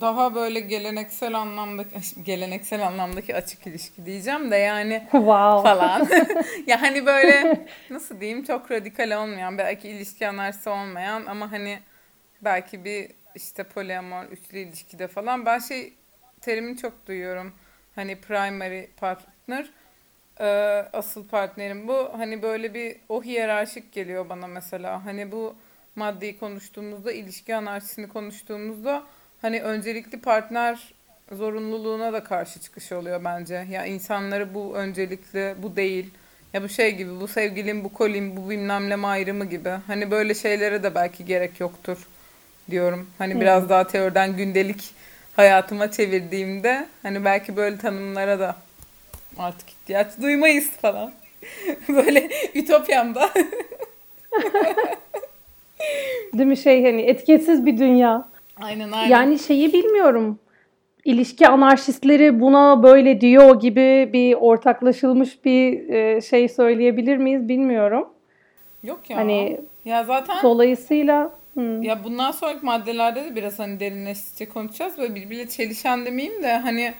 daha 0.00 0.34
böyle 0.34 0.60
geleneksel 0.60 1.34
anlamdaki 1.34 2.00
geleneksel 2.22 2.86
anlamdaki 2.86 3.36
açık 3.36 3.66
ilişki 3.66 4.06
diyeceğim 4.06 4.50
de 4.50 4.56
yani 4.56 5.02
wow. 5.10 5.62
falan. 5.62 6.08
ya 6.66 6.82
hani 6.82 7.06
böyle 7.06 7.66
nasıl 7.90 8.20
diyeyim 8.20 8.44
çok 8.44 8.70
radikal 8.70 9.10
olmayan 9.22 9.58
belki 9.58 9.88
ilişki 9.88 10.28
anarşisi 10.28 10.68
olmayan 10.70 11.26
ama 11.26 11.52
hani 11.52 11.78
belki 12.40 12.84
bir 12.84 13.10
işte 13.34 13.64
poliamor, 13.64 14.24
üçlü 14.24 14.58
ilişkide 14.58 15.08
falan 15.08 15.46
ben 15.46 15.58
şey 15.58 15.92
terimini 16.40 16.76
çok 16.76 17.06
duyuyorum. 17.06 17.52
Hani 17.94 18.20
primary 18.20 18.86
partner 18.86 19.70
e, 20.40 20.46
asıl 20.92 21.28
partnerim 21.28 21.88
bu. 21.88 22.10
Hani 22.12 22.42
böyle 22.42 22.74
bir 22.74 22.96
o 23.08 23.22
hiyerarşik 23.22 23.92
geliyor 23.92 24.28
bana 24.28 24.46
mesela. 24.46 25.04
Hani 25.04 25.32
bu 25.32 25.54
maddeyi 25.96 26.38
konuştuğumuzda, 26.38 27.12
ilişki 27.12 27.54
anarşisini 27.54 28.08
konuştuğumuzda 28.08 29.02
hani 29.42 29.62
öncelikli 29.62 30.20
partner 30.20 30.78
zorunluluğuna 31.32 32.12
da 32.12 32.24
karşı 32.24 32.60
çıkış 32.60 32.92
oluyor 32.92 33.24
bence. 33.24 33.66
Ya 33.70 33.86
insanları 33.86 34.54
bu 34.54 34.76
öncelikli, 34.76 35.54
bu 35.62 35.76
değil. 35.76 36.10
Ya 36.52 36.62
bu 36.62 36.68
şey 36.68 36.94
gibi, 36.94 37.20
bu 37.20 37.28
sevgilim, 37.28 37.84
bu 37.84 37.92
kolim, 37.92 38.36
bu 38.36 38.50
bilmem 38.50 39.04
ayrımı 39.04 39.44
gibi. 39.44 39.70
Hani 39.86 40.10
böyle 40.10 40.34
şeylere 40.34 40.82
de 40.82 40.94
belki 40.94 41.24
gerek 41.24 41.60
yoktur 41.60 41.98
diyorum. 42.70 43.10
Hani 43.18 43.34
hmm. 43.34 43.40
biraz 43.40 43.68
daha 43.68 43.86
teoriden 43.86 44.36
gündelik 44.36 44.94
hayatıma 45.36 45.90
çevirdiğimde 45.90 46.86
hani 47.02 47.24
belki 47.24 47.56
böyle 47.56 47.78
tanımlara 47.78 48.38
da 48.38 48.56
artık 49.38 49.70
ihtiyaç 49.70 50.06
duymayız 50.22 50.70
falan. 50.70 51.12
böyle 51.88 52.28
ütopyamda. 52.54 53.30
Değil 56.32 56.48
mi 56.48 56.56
şey 56.56 56.84
hani 56.84 57.02
etiketsiz 57.02 57.66
bir 57.66 57.78
dünya. 57.78 58.28
Aynen 58.60 58.92
aynen. 58.92 59.08
Yani 59.08 59.38
şeyi 59.38 59.72
bilmiyorum. 59.72 60.38
İlişki 61.04 61.48
anarşistleri 61.48 62.40
buna 62.40 62.82
böyle 62.82 63.20
diyor 63.20 63.60
gibi 63.60 64.10
bir 64.12 64.34
ortaklaşılmış 64.34 65.44
bir 65.44 65.88
e, 65.88 66.20
şey 66.20 66.48
söyleyebilir 66.48 67.16
miyiz 67.16 67.48
bilmiyorum. 67.48 68.08
Yok 68.82 69.10
ya. 69.10 69.16
Hani 69.16 69.60
ya 69.84 70.04
zaten 70.04 70.42
dolayısıyla 70.42 71.38
Hmm. 71.58 71.82
Ya 71.82 72.04
bundan 72.04 72.30
sonraki 72.30 72.66
maddelerde 72.66 73.24
de 73.24 73.36
biraz 73.36 73.58
hani 73.58 73.80
derinleştikçe 73.80 74.48
konuşacağız. 74.48 74.98
Böyle 74.98 75.14
birbiriyle 75.14 75.48
çelişen 75.48 76.06
demeyeyim 76.06 76.42
de 76.42 76.56
hani 76.56 76.94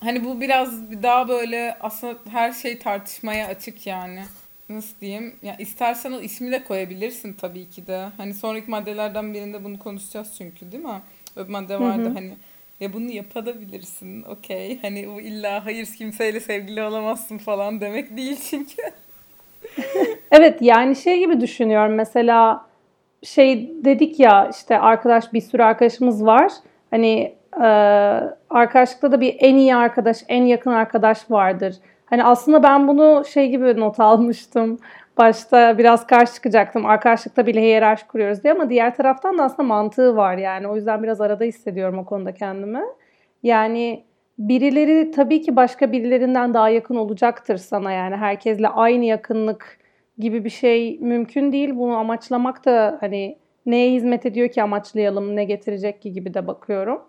hani 0.00 0.24
bu 0.24 0.40
biraz 0.40 0.90
daha 1.02 1.28
böyle 1.28 1.76
aslında 1.80 2.14
her 2.30 2.52
şey 2.52 2.78
tartışmaya 2.78 3.46
açık 3.46 3.86
yani. 3.86 4.22
Nasıl 4.74 5.00
diyeyim? 5.00 5.34
Ya 5.42 5.56
istersen 5.56 6.12
o 6.12 6.20
ismi 6.20 6.52
de 6.52 6.64
koyabilirsin 6.64 7.32
tabii 7.32 7.68
ki 7.68 7.86
de. 7.86 8.08
Hani 8.16 8.34
sonraki 8.34 8.70
maddelerden 8.70 9.34
birinde 9.34 9.64
bunu 9.64 9.78
konuşacağız 9.78 10.34
çünkü 10.38 10.72
değil 10.72 10.84
mi? 10.84 11.02
Öbür 11.36 11.50
madde 11.50 11.80
vardı 11.80 12.08
hı 12.08 12.14
hani 12.14 12.32
ya 12.80 12.92
bunu 12.92 13.10
yapabilirsin. 13.10 14.22
Okey. 14.22 14.78
Hani 14.82 15.08
bu 15.08 15.20
illa 15.20 15.64
hayır 15.64 15.86
kimseyle 15.86 16.40
sevgili 16.40 16.82
olamazsın 16.82 17.38
falan 17.38 17.80
demek 17.80 18.16
değil 18.16 18.40
çünkü. 18.50 18.82
evet 20.30 20.62
yani 20.62 20.96
şey 20.96 21.18
gibi 21.18 21.40
düşünüyorum 21.40 21.94
mesela 21.94 22.66
şey 23.22 23.70
dedik 23.84 24.20
ya 24.20 24.50
işte 24.52 24.78
arkadaş 24.78 25.32
bir 25.32 25.40
sürü 25.40 25.62
arkadaşımız 25.62 26.26
var. 26.26 26.52
Hani 26.90 27.34
e, 27.56 27.66
arkadaşlıkta 28.50 29.12
da 29.12 29.20
bir 29.20 29.36
en 29.38 29.56
iyi 29.56 29.76
arkadaş, 29.76 30.18
en 30.28 30.44
yakın 30.44 30.70
arkadaş 30.70 31.30
vardır. 31.30 31.76
Hani 32.12 32.24
aslında 32.24 32.62
ben 32.62 32.88
bunu 32.88 33.24
şey 33.24 33.50
gibi 33.50 33.80
not 33.80 34.00
almıştım. 34.00 34.78
Başta 35.18 35.78
biraz 35.78 36.06
karşı 36.06 36.34
çıkacaktım. 36.34 36.86
Arkadaşlıkta 36.86 37.46
bile 37.46 37.62
hiyerarşi 37.62 38.06
kuruyoruz 38.06 38.42
diye 38.44 38.52
ama 38.52 38.70
diğer 38.70 38.96
taraftan 38.96 39.38
da 39.38 39.42
aslında 39.44 39.62
mantığı 39.62 40.16
var 40.16 40.36
yani. 40.36 40.68
O 40.68 40.76
yüzden 40.76 41.02
biraz 41.02 41.20
arada 41.20 41.44
hissediyorum 41.44 41.98
o 41.98 42.04
konuda 42.04 42.34
kendimi. 42.34 42.82
Yani 43.42 44.04
birileri 44.38 45.10
tabii 45.10 45.40
ki 45.42 45.56
başka 45.56 45.92
birilerinden 45.92 46.54
daha 46.54 46.68
yakın 46.68 46.96
olacaktır 46.96 47.56
sana 47.56 47.92
yani. 47.92 48.16
Herkesle 48.16 48.68
aynı 48.68 49.04
yakınlık 49.04 49.78
gibi 50.18 50.44
bir 50.44 50.50
şey 50.50 50.98
mümkün 51.00 51.52
değil. 51.52 51.70
Bunu 51.74 51.96
amaçlamak 51.96 52.64
da 52.64 52.98
hani 53.00 53.38
neye 53.66 53.92
hizmet 53.92 54.26
ediyor 54.26 54.48
ki 54.48 54.62
amaçlayalım, 54.62 55.36
ne 55.36 55.44
getirecek 55.44 56.02
ki 56.02 56.12
gibi 56.12 56.34
de 56.34 56.46
bakıyorum. 56.46 57.02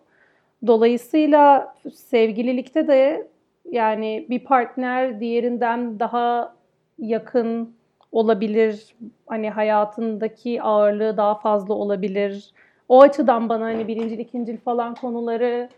Dolayısıyla 0.68 1.76
sevgililikte 1.94 2.88
de 2.88 3.33
yani 3.72 4.26
bir 4.30 4.40
partner 4.40 5.20
diğerinden 5.20 6.00
daha 6.00 6.56
yakın 7.00 7.76
olabilir. 8.12 8.96
Hani 9.28 9.50
hayatındaki 9.50 10.62
ağırlığı 10.62 11.18
daha 11.18 11.36
fazla 11.36 11.74
olabilir. 11.74 12.52
O 12.90 13.02
açıdan 13.02 13.50
bana 13.50 13.64
hani 13.64 13.88
birincil, 13.88 14.20
ikincil 14.20 14.58
falan 14.58 14.96
konuları 14.96 15.70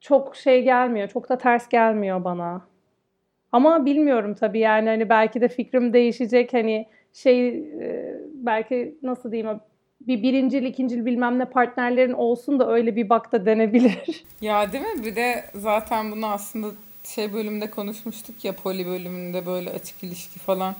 çok 0.00 0.36
şey 0.36 0.62
gelmiyor. 0.62 1.08
Çok 1.08 1.28
da 1.28 1.38
ters 1.38 1.68
gelmiyor 1.68 2.24
bana. 2.24 2.62
Ama 3.52 3.86
bilmiyorum 3.86 4.34
tabii 4.34 4.58
yani 4.58 4.88
hani 4.88 5.08
belki 5.08 5.40
de 5.40 5.48
fikrim 5.48 5.92
değişecek 5.92 6.52
hani 6.52 6.86
şey 7.12 7.48
e, 7.58 8.20
belki 8.34 8.98
nasıl 9.02 9.32
diyeyim 9.32 9.60
bir 10.00 10.22
birincil, 10.22 10.62
ikincil 10.62 11.06
bilmem 11.06 11.38
ne 11.38 11.44
partnerlerin 11.44 12.12
olsun 12.12 12.58
da 12.60 12.72
öyle 12.72 12.96
bir 12.96 13.08
bak 13.08 13.32
da 13.32 13.46
denebilir. 13.46 14.24
Ya 14.40 14.72
değil 14.72 14.84
mi? 14.84 15.04
Bir 15.04 15.16
de 15.16 15.44
zaten 15.54 16.12
bunu 16.12 16.26
aslında 16.26 16.66
şey 17.14 17.32
bölümde 17.32 17.70
konuşmuştuk 17.70 18.44
ya 18.44 18.56
poli 18.56 18.86
bölümünde 18.86 19.46
böyle 19.46 19.70
açık 19.70 20.04
ilişki 20.04 20.38
falan. 20.38 20.74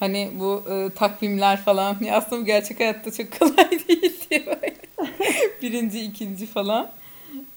Hani 0.00 0.30
bu 0.34 0.62
e, 0.70 0.90
takvimler 0.90 1.56
falan 1.60 1.96
ya 2.00 2.16
aslında 2.16 2.42
gerçek 2.42 2.80
hayatta 2.80 3.12
çok 3.12 3.38
kolay 3.38 3.70
değil 3.88 4.20
diye 4.30 4.46
böyle. 4.46 4.74
Birinci, 5.62 6.00
ikinci 6.00 6.46
falan. 6.46 6.90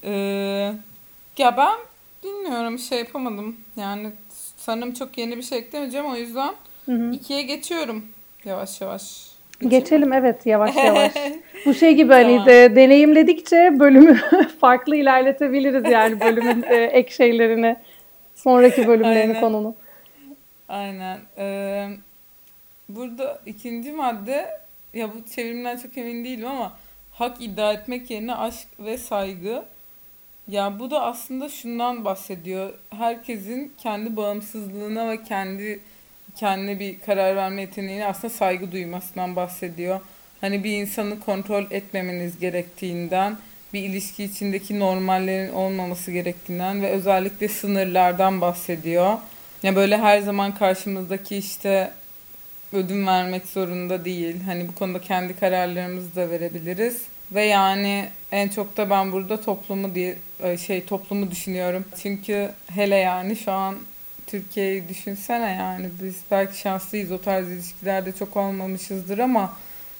E, 0.04 0.12
ya 1.38 1.56
ben 1.56 1.78
bilmiyorum 2.24 2.78
şey 2.78 2.98
yapamadım. 2.98 3.56
Yani 3.76 4.10
sanırım 4.56 4.94
çok 4.94 5.18
yeni 5.18 5.36
bir 5.36 5.42
şey 5.42 5.58
eklemeyeceğim 5.58 6.06
o 6.06 6.16
yüzden 6.16 6.54
hı 6.86 6.92
hı. 6.92 7.10
ikiye 7.12 7.42
geçiyorum 7.42 8.04
yavaş 8.44 8.80
yavaş. 8.80 9.28
Geçelim 9.68 10.12
evet 10.12 10.46
yavaş 10.46 10.76
yavaş. 10.76 11.12
Bu 11.66 11.74
şey 11.74 11.94
gibi 11.94 12.12
hani 12.12 12.32
tamam. 12.32 12.46
de, 12.46 12.76
deneyimledikçe 12.76 13.80
bölümü 13.80 14.20
farklı 14.60 14.96
ilerletebiliriz 14.96 15.92
yani 15.92 16.20
bölümün 16.20 16.62
e, 16.62 16.74
ek 16.74 17.10
şeylerini. 17.10 17.76
Sonraki 18.38 18.86
bölümlerini 18.88 19.20
Aynen. 19.20 19.40
konunun. 19.40 19.76
Aynen. 20.68 21.18
Ee, 21.38 21.88
burada 22.88 23.40
ikinci 23.46 23.92
madde 23.92 24.60
ya 24.94 25.08
bu 25.08 25.30
çevirimden 25.34 25.76
çok 25.76 25.98
emin 25.98 26.24
değilim 26.24 26.46
ama 26.46 26.72
hak 27.12 27.42
iddia 27.42 27.72
etmek 27.72 28.10
yerine 28.10 28.34
aşk 28.34 28.68
ve 28.78 28.98
saygı. 28.98 29.64
Ya 30.48 30.78
bu 30.78 30.90
da 30.90 31.02
aslında 31.02 31.48
şundan 31.48 32.04
bahsediyor. 32.04 32.72
Herkesin 32.90 33.72
kendi 33.78 34.16
bağımsızlığına 34.16 35.08
ve 35.08 35.22
kendi 35.22 35.80
kendine 36.36 36.78
bir 36.78 37.00
karar 37.00 37.36
verme 37.36 37.60
yeteneğine 37.60 38.06
aslında 38.06 38.34
saygı 38.34 38.72
duymasından 38.72 39.36
bahsediyor. 39.36 40.00
Hani 40.40 40.64
bir 40.64 40.72
insanı 40.72 41.20
kontrol 41.20 41.64
etmemeniz 41.70 42.38
gerektiğinden, 42.38 43.36
bir 43.72 43.82
ilişki 43.82 44.24
içindeki 44.24 44.80
normallerin 44.80 45.52
olmaması 45.52 46.12
gerektiğinden 46.12 46.82
ve 46.82 46.90
özellikle 46.90 47.48
sınırlardan 47.48 48.40
bahsediyor. 48.40 49.18
Ya 49.62 49.76
böyle 49.76 49.98
her 49.98 50.20
zaman 50.20 50.54
karşımızdaki 50.54 51.36
işte 51.36 51.90
ödün 52.72 53.06
vermek 53.06 53.46
zorunda 53.46 54.04
değil. 54.04 54.42
Hani 54.44 54.68
bu 54.68 54.74
konuda 54.74 55.00
kendi 55.00 55.36
kararlarımızı 55.36 56.16
da 56.16 56.30
verebiliriz. 56.30 57.02
Ve 57.32 57.44
yani 57.44 58.08
en 58.32 58.48
çok 58.48 58.76
da 58.76 58.90
ben 58.90 59.12
burada 59.12 59.40
toplumu 59.40 59.94
diye 59.94 60.16
şey 60.66 60.84
toplumu 60.84 61.30
düşünüyorum. 61.30 61.84
Çünkü 62.02 62.50
hele 62.74 62.96
yani 62.96 63.36
şu 63.36 63.52
an 63.52 63.76
Türkiye'yi 64.26 64.88
düşünsene 64.88 65.50
yani 65.50 65.88
biz 66.02 66.16
belki 66.30 66.58
şanslıyız 66.58 67.12
o 67.12 67.20
tarz 67.20 67.48
ilişkilerde 67.48 68.12
çok 68.12 68.36
olmamışızdır 68.36 69.18
ama 69.18 69.56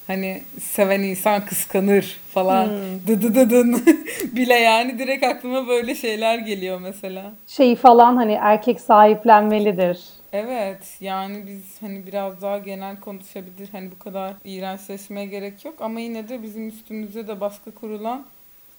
hani 0.08 0.42
seven 0.60 1.00
insan 1.00 1.46
kıskanır 1.46 2.20
falan 2.34 2.66
hmm. 2.66 3.06
dı 3.06 3.22
dı 3.22 3.50
dı 3.50 3.64
bile 4.36 4.54
yani 4.54 4.98
direkt 4.98 5.24
aklıma 5.24 5.68
böyle 5.68 5.94
şeyler 5.94 6.38
geliyor 6.38 6.80
mesela. 6.80 7.32
Şeyi 7.46 7.76
falan 7.76 8.16
hani 8.16 8.32
erkek 8.32 8.80
sahiplenmelidir. 8.80 10.00
Evet 10.32 10.96
yani 11.00 11.46
biz 11.46 11.62
hani 11.80 12.06
biraz 12.06 12.42
daha 12.42 12.58
genel 12.58 13.00
konuşabilir 13.00 13.68
hani 13.72 13.90
bu 13.90 13.98
kadar 13.98 14.32
iğrençleşmeye 14.44 15.26
gerek 15.26 15.64
yok 15.64 15.74
ama 15.80 16.00
yine 16.00 16.28
de 16.28 16.42
bizim 16.42 16.68
üstümüze 16.68 17.28
de 17.28 17.40
baskı 17.40 17.74
kurulan 17.74 18.26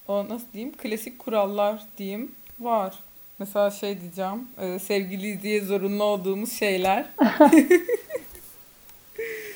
o 0.07 0.29
nasıl 0.29 0.53
diyeyim 0.53 0.73
klasik 0.77 1.19
kurallar 1.19 1.81
diyeyim 1.97 2.31
var. 2.59 2.93
Mesela 3.39 3.71
şey 3.71 4.01
diyeceğim 4.01 4.47
sevgili 4.79 5.41
diye 5.41 5.61
zorunlu 5.61 6.03
olduğumuz 6.03 6.51
şeyler. 6.51 7.05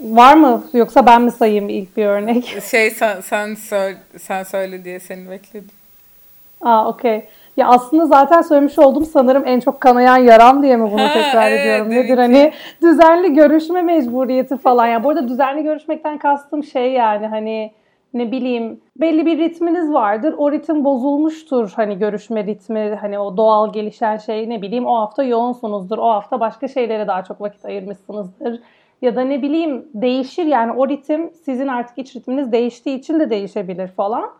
var 0.00 0.34
mı 0.34 0.64
yoksa 0.72 1.06
ben 1.06 1.22
mi 1.22 1.30
sayayım 1.30 1.68
ilk 1.68 1.96
bir 1.96 2.06
örnek? 2.06 2.44
Şey 2.70 2.90
sen 2.90 3.20
sen 3.20 3.54
söyle, 3.54 3.98
sen 4.18 4.42
söyle 4.42 4.84
diye 4.84 5.00
seni 5.00 5.30
bekledim. 5.30 5.70
Aa 6.62 6.88
okey. 6.88 7.28
Ya 7.56 7.68
aslında 7.68 8.06
zaten 8.06 8.42
söylemiş 8.42 8.78
oldum 8.78 9.04
sanırım 9.04 9.42
en 9.46 9.60
çok 9.60 9.80
kanayan 9.80 10.16
yaram 10.16 10.62
diye 10.62 10.76
mi 10.76 10.92
bunu 10.92 11.02
ha, 11.02 11.12
tekrar 11.12 11.50
evet, 11.50 11.60
ediyorum? 11.60 11.90
Nedir 11.90 12.08
evet. 12.08 12.18
hani 12.18 12.52
düzenli 12.82 13.34
görüşme 13.34 13.82
mecburiyeti 13.82 14.56
falan. 14.56 14.86
Ya 14.86 15.04
bu 15.04 15.10
arada 15.10 15.28
düzenli 15.28 15.62
görüşmekten 15.62 16.18
kastım 16.18 16.64
şey 16.64 16.92
yani 16.92 17.26
hani 17.26 17.72
ne 18.14 18.32
bileyim 18.32 18.80
belli 18.96 19.26
bir 19.26 19.38
ritminiz 19.38 19.92
vardır. 19.92 20.34
O 20.38 20.52
ritim 20.52 20.84
bozulmuştur. 20.84 21.72
Hani 21.76 21.98
görüşme 21.98 22.44
ritmi, 22.44 22.98
hani 23.00 23.18
o 23.18 23.36
doğal 23.36 23.72
gelişen 23.72 24.16
şey 24.16 24.48
ne 24.48 24.62
bileyim 24.62 24.86
o 24.86 24.96
hafta 24.96 25.22
yoğunsunuzdur. 25.22 25.98
O 25.98 26.08
hafta 26.08 26.40
başka 26.40 26.68
şeylere 26.68 27.06
daha 27.06 27.24
çok 27.24 27.40
vakit 27.40 27.64
ayırmışsınızdır. 27.64 28.60
Ya 29.02 29.16
da 29.16 29.20
ne 29.20 29.42
bileyim 29.42 29.88
değişir 29.94 30.44
yani 30.44 30.72
o 30.72 30.88
ritim 30.88 31.30
sizin 31.44 31.66
artık 31.66 31.98
iç 31.98 32.16
ritminiz 32.16 32.52
değiştiği 32.52 32.98
için 32.98 33.20
de 33.20 33.30
değişebilir 33.30 33.88
falan. 33.88 34.30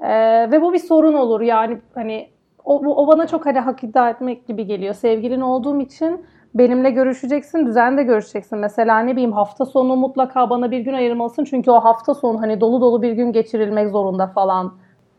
Ee, 0.00 0.50
ve 0.50 0.62
bu 0.62 0.72
bir 0.72 0.78
sorun 0.78 1.14
olur 1.14 1.40
yani 1.40 1.78
hani 1.94 2.28
o, 2.64 2.78
o 2.78 3.08
bana 3.08 3.26
çok 3.26 3.46
hani 3.46 3.58
hak 3.58 3.84
iddia 3.84 4.10
etmek 4.10 4.46
gibi 4.46 4.66
geliyor. 4.66 4.94
Sevgilin 4.94 5.40
olduğum 5.40 5.80
için 5.80 6.24
benimle 6.54 6.90
görüşeceksin, 6.90 7.66
düzenli 7.66 8.04
görüşeceksin. 8.04 8.58
Mesela 8.58 8.98
ne 8.98 9.12
bileyim 9.12 9.32
hafta 9.32 9.66
sonu 9.66 9.96
mutlaka 9.96 10.50
bana 10.50 10.70
bir 10.70 10.80
gün 10.80 10.92
ayırmalısın. 10.92 11.44
Çünkü 11.44 11.70
o 11.70 11.80
hafta 11.80 12.14
sonu 12.14 12.42
hani 12.42 12.60
dolu 12.60 12.80
dolu 12.80 13.02
bir 13.02 13.12
gün 13.12 13.32
geçirilmek 13.32 13.90
zorunda 13.90 14.26
falan. 14.26 14.74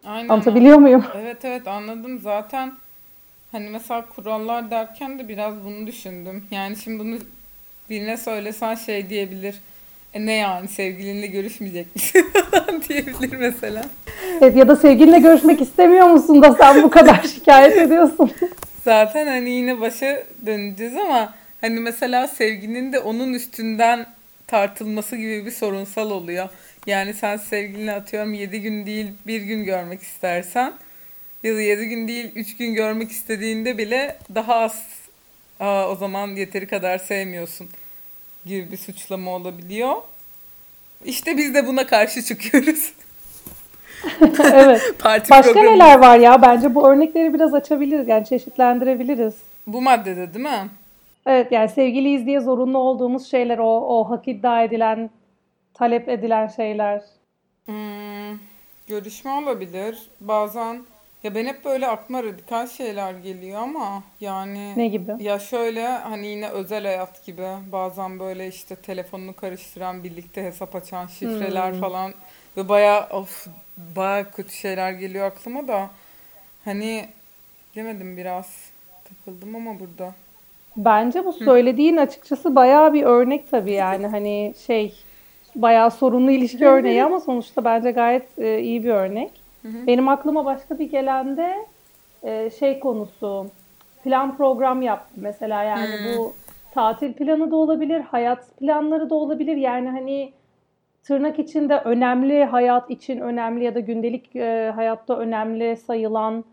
Aynen. 0.06 0.30
Anlatabiliyor 0.30 0.78
muyum? 0.78 1.04
Evet 1.16 1.46
evet 1.46 1.68
anladım. 1.68 2.20
Zaten 2.20 2.72
hani 3.52 3.70
mesela 3.70 4.06
kurallar 4.16 4.72
derken 4.72 5.20
de 5.20 5.28
biraz 5.28 5.66
bunu 5.66 5.88
düşündüm. 5.88 6.44
Yani 6.52 6.76
şimdi 6.76 7.00
bunu 7.00 7.16
birine 7.90 8.18
söylesen 8.18 8.76
şey 8.76 9.10
diyebilir. 9.10 9.56
E 10.14 10.26
ne 10.26 10.34
yani 10.34 10.68
sevgilinle 10.68 11.28
görüşmeyecek 11.28 11.96
misin 11.96 12.26
diyebilir 12.90 13.38
mesela. 13.38 13.86
Evet 14.42 14.56
ya 14.56 14.68
da 14.68 14.76
sevgilinle 14.76 15.20
görüşmek 15.20 15.62
istemiyor 15.62 16.08
musun 16.08 16.42
da 16.42 16.54
sen 16.54 16.84
bu 16.84 16.90
kadar 16.90 17.24
şikayet 17.36 17.78
ediyorsun. 17.78 18.32
Zaten 18.84 19.28
hani 19.28 19.50
yine 19.50 19.80
başa 19.80 20.24
döneceğiz 20.46 20.96
ama 20.96 21.34
hani 21.62 21.80
mesela 21.80 22.28
sevginin 22.28 22.94
de 22.94 23.00
onun 23.00 23.34
üstünden 23.34 24.06
tartılması 24.48 25.16
gibi 25.16 25.46
bir 25.46 25.52
sorunsal 25.52 26.12
oluyor. 26.12 26.50
Yani 26.86 27.14
sen 27.14 27.38
sevgilini 27.38 27.92
atıyorum 27.92 28.34
7 28.34 28.62
gün 28.62 28.86
değil 28.86 29.08
bir 29.28 29.42
gün 29.42 29.64
görmek 29.64 30.02
istersen 30.02 30.74
ya 31.44 31.56
da 31.56 31.62
7 31.62 31.90
gün 31.90 32.08
değil 32.08 32.32
3 32.36 32.58
gün 32.58 32.74
görmek 32.74 33.12
istediğinde 33.12 33.78
bile 33.78 34.18
daha 34.36 34.56
az 34.56 34.86
Aa, 35.62 35.90
o 35.90 35.96
zaman 35.96 36.28
yeteri 36.28 36.68
kadar 36.68 36.98
sevmiyorsun 36.98 37.70
gibi 38.46 38.72
bir 38.72 38.78
suçlama 38.78 39.32
olabiliyor. 39.32 39.96
İşte 41.06 41.38
biz 41.38 41.56
de 41.56 41.68
buna 41.68 41.88
karşı 41.88 42.24
çıkıyoruz. 42.24 42.94
evet. 44.44 44.82
Parti 45.00 45.30
Başka 45.30 45.54
programı. 45.54 45.76
neler 45.76 46.00
var 46.00 46.18
ya? 46.18 46.42
Bence 46.42 46.76
bu 46.76 46.90
örnekleri 46.90 47.34
biraz 47.34 47.54
açabiliriz. 47.54 48.08
Yani 48.08 48.26
çeşitlendirebiliriz. 48.26 49.34
Bu 49.68 49.82
maddede 49.82 50.34
değil 50.34 50.46
mi? 50.46 50.70
Evet 51.26 51.52
yani 51.52 51.70
sevgiliyiz 51.70 52.26
diye 52.26 52.40
zorunlu 52.40 52.78
olduğumuz 52.78 53.32
şeyler 53.32 53.58
o, 53.58 54.00
o 54.00 54.10
hak 54.10 54.28
iddia 54.28 54.64
edilen, 54.64 55.10
talep 55.74 56.10
edilen 56.10 56.48
şeyler. 56.48 57.02
Hmm, 57.66 58.38
görüşme 58.88 59.32
olabilir. 59.32 60.10
Bazen 60.20 60.82
ya 61.24 61.36
ben 61.36 61.46
hep 61.46 61.66
böyle 61.66 61.88
aklıma 61.88 62.24
radikal 62.24 62.68
şeyler 62.68 63.14
geliyor 63.14 63.62
ama 63.62 64.04
yani 64.22 64.74
Ne 64.78 64.88
gibi? 64.88 65.12
ya 65.20 65.40
şöyle 65.40 65.88
hani 65.88 66.28
yine 66.28 66.50
özel 66.50 66.84
hayat 66.86 67.26
gibi 67.26 67.48
bazen 67.72 68.20
böyle 68.20 68.48
işte 68.48 68.76
telefonunu 68.76 69.36
karıştıran 69.36 70.04
birlikte 70.04 70.44
hesap 70.44 70.76
açan 70.76 71.08
şifreler 71.08 71.72
Hmm. 71.72 71.80
falan 71.80 72.14
ve 72.58 72.70
baya 72.70 73.10
of 73.10 73.48
baya 73.96 74.32
kötü 74.32 74.52
şeyler 74.56 74.92
geliyor 74.92 75.26
aklıma 75.26 75.68
da 75.68 75.90
hani 76.66 77.10
demedim 77.76 78.18
biraz 78.18 78.70
takıldım 79.04 79.56
ama 79.56 79.80
burada. 79.80 80.14
Bence 80.78 81.26
bu 81.26 81.34
söylediğin 81.34 81.98
açıkçası 81.98 82.56
bayağı 82.56 82.94
bir 82.94 83.04
örnek 83.04 83.52
tabii 83.52 83.72
yani 83.72 84.08
hani 84.12 84.54
şey 84.68 84.96
bayağı 85.56 85.92
sorunlu 85.92 86.32
ilişki 86.32 86.66
örneği 86.68 87.04
ama 87.04 87.20
sonuçta 87.20 87.66
bence 87.66 87.92
gayet 87.92 88.40
e, 88.40 88.60
iyi 88.60 88.84
bir 88.84 88.90
örnek. 88.90 89.41
Hı 89.62 89.68
hı. 89.68 89.88
Benim 89.88 90.08
aklıma 90.08 90.46
başka 90.46 90.80
bir 90.80 90.90
gelen 90.90 91.38
de 91.38 91.66
e, 92.24 92.50
şey 92.50 92.80
konusu 92.80 93.46
plan 94.04 94.38
program 94.38 94.82
yaptı 94.82 95.14
mesela 95.16 95.64
yani 95.64 95.88
hı. 95.88 96.18
bu 96.18 96.34
tatil 96.74 97.14
planı 97.14 97.52
da 97.52 97.56
olabilir, 97.56 98.02
hayat 98.02 98.58
planları 98.60 99.10
da 99.10 99.16
olabilir. 99.16 99.56
Yani 99.56 99.90
hani 99.90 100.34
tırnak 101.04 101.40
içinde 101.40 101.78
önemli, 101.78 102.46
hayat 102.46 102.92
için 102.92 103.20
önemli 103.20 103.64
ya 103.64 103.76
da 103.76 103.80
gündelik 103.80 104.36
e, 104.36 104.72
hayatta 104.76 105.18
önemli 105.18 105.78
sayılan 105.78 106.44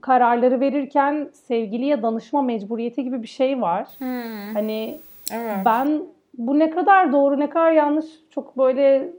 kararları 0.00 0.60
verirken 0.60 1.28
sevgiliye 1.32 2.02
danışma 2.02 2.42
mecburiyeti 2.42 3.04
gibi 3.04 3.22
bir 3.22 3.28
şey 3.28 3.60
var. 3.60 3.88
Hmm. 3.98 4.54
Hani 4.54 4.98
evet. 5.32 5.56
ben 5.64 6.02
bu 6.38 6.58
ne 6.58 6.70
kadar 6.70 7.12
doğru 7.12 7.40
ne 7.40 7.50
kadar 7.50 7.72
yanlış 7.72 8.06
çok 8.30 8.58
böyle 8.58 9.12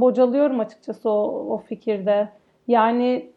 bocalıyorum 0.00 0.60
açıkçası 0.60 1.10
o, 1.10 1.46
o 1.54 1.58
fikirde. 1.58 2.28
Yani 2.68 3.30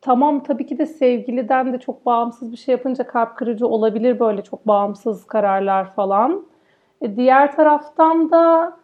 tamam 0.00 0.42
tabii 0.42 0.66
ki 0.66 0.78
de 0.78 0.86
sevgiliden 0.86 1.72
de 1.72 1.78
çok 1.78 2.06
bağımsız 2.06 2.52
bir 2.52 2.56
şey 2.56 2.72
yapınca 2.72 3.06
kalp 3.06 3.36
kırıcı 3.36 3.66
olabilir 3.66 4.20
böyle 4.20 4.42
çok 4.42 4.66
bağımsız 4.66 5.26
kararlar 5.26 5.94
falan. 5.94 6.46
E, 7.02 7.16
diğer 7.16 7.56
taraftan 7.56 8.30
da 8.30 8.76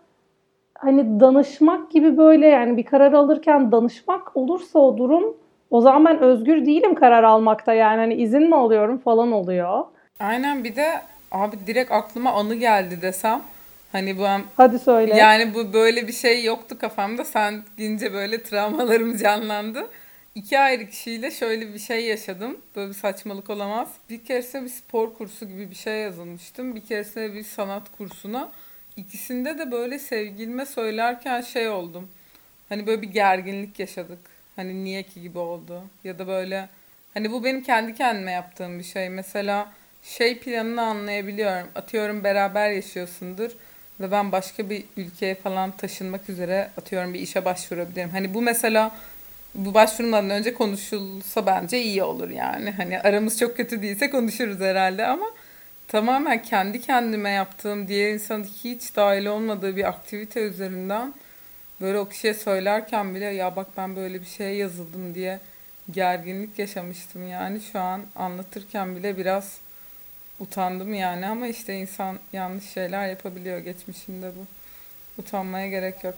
hani 0.79 1.21
danışmak 1.21 1.91
gibi 1.91 2.17
böyle 2.17 2.47
yani 2.47 2.77
bir 2.77 2.85
karar 2.85 3.13
alırken 3.13 3.73
danışmak 3.73 4.37
olursa 4.37 4.79
o 4.79 4.99
durum 4.99 5.37
o 5.71 5.81
zaman 5.81 6.05
ben 6.05 6.19
özgür 6.19 6.67
değilim 6.67 6.95
karar 6.95 7.23
almakta 7.23 7.73
yani 7.73 7.99
hani 7.99 8.15
izin 8.15 8.49
mi 8.49 8.57
alıyorum 8.57 8.99
falan 8.99 9.33
oluyor. 9.33 9.85
Aynen 10.21 10.65
bir 10.65 10.77
de 10.77 10.87
abi 11.33 11.57
direkt 11.67 11.93
aklıma 11.93 12.33
anı 12.33 12.55
geldi 12.55 13.03
desem. 13.03 13.41
Hani 13.93 14.19
bu 14.19 14.27
Hadi 14.57 14.79
söyle. 14.79 15.17
Yani 15.17 15.55
bu 15.55 15.73
böyle 15.73 16.09
bir 16.09 16.13
şey 16.13 16.45
yoktu 16.45 16.79
kafamda. 16.79 17.25
Sen 17.25 17.63
gince 17.77 18.13
böyle 18.13 18.43
travmalarım 18.43 19.17
canlandı. 19.23 19.91
İki 20.35 20.59
ayrı 20.59 20.89
kişiyle 20.89 21.31
şöyle 21.31 21.75
bir 21.75 21.79
şey 21.79 22.05
yaşadım. 22.05 22.61
Böyle 22.77 22.89
bir 22.89 22.95
saçmalık 22.95 23.51
olamaz. 23.51 23.89
Bir 24.11 24.25
keresinde 24.25 24.65
bir 24.65 24.69
spor 24.69 25.15
kursu 25.15 25.49
gibi 25.49 25.71
bir 25.71 25.75
şey 25.75 25.95
yazılmıştım. 25.95 26.77
Bir 26.77 26.81
keresinde 26.81 27.35
bir 27.35 27.45
sanat 27.45 27.97
kursuna. 27.97 28.53
İkisinde 28.97 29.59
de 29.59 29.73
böyle 29.73 29.99
sevgilime 29.99 30.67
söylerken 30.67 31.41
şey 31.41 31.69
oldum. 31.69 32.09
Hani 32.69 32.87
böyle 32.87 33.03
bir 33.03 33.09
gerginlik 33.09 33.79
yaşadık. 33.79 34.19
Hani 34.57 34.85
niye 34.85 35.03
ki 35.03 35.23
gibi 35.23 35.39
oldu. 35.39 35.83
Ya 36.05 36.19
da 36.19 36.27
böyle 36.27 36.69
hani 37.15 37.33
bu 37.33 37.45
benim 37.45 37.63
kendi 37.63 37.95
kendime 37.95 38.33
yaptığım 38.33 38.79
bir 38.79 38.85
şey. 38.85 39.09
Mesela 39.09 39.73
şey 40.03 40.39
planını 40.39 40.83
anlayabiliyorum. 40.83 41.69
Atıyorum 41.75 42.25
beraber 42.25 42.71
yaşıyorsundur 42.71 43.51
ve 44.03 44.11
ben 44.11 44.33
başka 44.33 44.71
bir 44.71 44.85
ülkeye 44.97 45.35
falan 45.35 45.71
taşınmak 45.71 46.29
üzere 46.29 46.71
atıyorum 46.77 47.15
bir 47.15 47.21
işe 47.21 47.45
başvurabilirim. 47.45 48.11
Hani 48.11 48.35
bu 48.35 48.43
mesela 48.43 48.93
bu 49.55 49.75
başvurmadan 49.75 50.31
önce 50.31 50.55
konuşulsa 50.55 51.47
bence 51.47 51.83
iyi 51.83 52.03
olur 52.03 52.31
yani. 52.31 52.71
Hani 52.71 53.01
aramız 53.01 53.39
çok 53.39 53.57
kötü 53.57 53.83
değilse 53.83 54.11
konuşuruz 54.11 54.61
herhalde 54.61 55.07
ama 55.07 55.27
tamamen 55.89 56.43
kendi 56.43 56.81
kendime 56.81 57.31
yaptığım 57.31 57.89
diğer 57.89 58.13
insanın 58.15 58.45
hiç 58.45 58.97
dahil 58.97 59.27
olmadığı 59.27 59.77
bir 59.77 59.89
aktivite 59.89 60.41
üzerinden 60.41 61.15
böyle 61.81 61.99
o 61.99 62.09
kişiye 62.09 62.35
söylerken 62.35 63.15
bile 63.15 63.25
ya 63.25 63.57
bak 63.57 63.67
ben 63.77 63.97
böyle 63.97 64.21
bir 64.21 64.27
şeye 64.27 64.55
yazıldım 64.55 65.15
diye 65.15 65.41
gerginlik 65.91 66.59
yaşamıştım 66.59 67.29
yani 67.29 67.61
şu 67.73 67.79
an 67.79 68.01
anlatırken 68.17 68.97
bile 68.97 69.17
biraz 69.17 69.59
utandım 70.43 70.95
yani 70.95 71.27
ama 71.27 71.47
işte 71.47 71.75
insan 71.75 72.19
yanlış 72.33 72.65
şeyler 72.65 73.09
yapabiliyor 73.09 73.59
geçmişinde 73.59 74.31
bu. 74.37 74.47
Utanmaya 75.23 75.69
gerek 75.69 76.05
yok. 76.05 76.15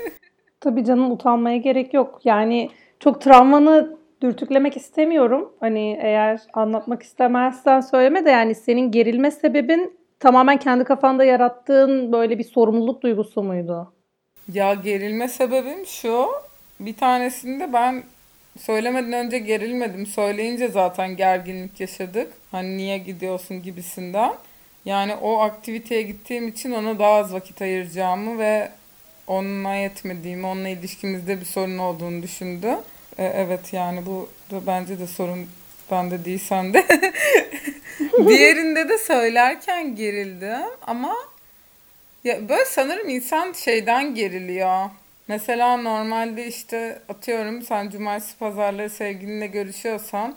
Tabii 0.60 0.84
canım 0.84 1.12
utanmaya 1.12 1.56
gerek 1.56 1.94
yok. 1.94 2.20
Yani 2.24 2.70
çok 3.00 3.20
travmanı 3.20 3.96
dürtüklemek 4.22 4.76
istemiyorum. 4.76 5.52
Hani 5.60 5.98
eğer 6.02 6.40
anlatmak 6.54 7.02
istemezsen 7.02 7.80
söyleme 7.80 8.24
de 8.24 8.30
yani 8.30 8.54
senin 8.54 8.90
gerilme 8.90 9.30
sebebin 9.30 9.98
tamamen 10.20 10.58
kendi 10.58 10.84
kafanda 10.84 11.24
yarattığın 11.24 12.12
böyle 12.12 12.38
bir 12.38 12.44
sorumluluk 12.44 13.02
duygusu 13.02 13.42
muydu? 13.42 13.92
Ya 14.52 14.74
gerilme 14.74 15.28
sebebim 15.28 15.86
şu. 15.86 16.26
Bir 16.80 16.96
tanesinde 16.96 17.72
ben 17.72 18.02
söylemeden 18.58 19.12
önce 19.12 19.38
gerilmedim. 19.38 20.06
Söyleyince 20.06 20.68
zaten 20.68 21.16
gerginlik 21.16 21.80
yaşadık. 21.80 22.32
Hani 22.50 22.76
niye 22.76 22.98
gidiyorsun 22.98 23.62
gibisinden. 23.62 24.32
Yani 24.84 25.14
o 25.14 25.38
aktiviteye 25.38 26.02
gittiğim 26.02 26.48
için 26.48 26.72
ona 26.72 26.98
daha 26.98 27.14
az 27.14 27.32
vakit 27.32 27.62
ayıracağımı 27.62 28.38
ve 28.38 28.70
onunla 29.26 29.74
yetmediğimi, 29.74 30.46
onunla 30.46 30.68
ilişkimizde 30.68 31.40
bir 31.40 31.44
sorun 31.44 31.78
olduğunu 31.78 32.22
düşündü. 32.22 32.76
E, 33.18 33.24
evet 33.24 33.72
yani 33.72 34.06
bu 34.06 34.28
da 34.50 34.66
bence 34.66 34.98
de 34.98 35.06
sorun 35.06 35.46
bende 35.90 36.24
değil 36.24 36.38
sende. 36.38 36.86
Diğerinde 38.28 38.88
de 38.88 38.98
söylerken 38.98 39.96
gerildim 39.96 40.68
ama 40.86 41.14
ya 42.24 42.48
böyle 42.48 42.64
sanırım 42.64 43.08
insan 43.08 43.52
şeyden 43.52 44.14
geriliyor. 44.14 44.90
Mesela 45.28 45.76
normalde 45.76 46.46
işte 46.46 46.98
atıyorum 47.08 47.62
sen 47.62 47.90
cumartesi 47.90 48.38
pazarları 48.38 48.90
sevgilinle 48.90 49.46
görüşüyorsan 49.46 50.34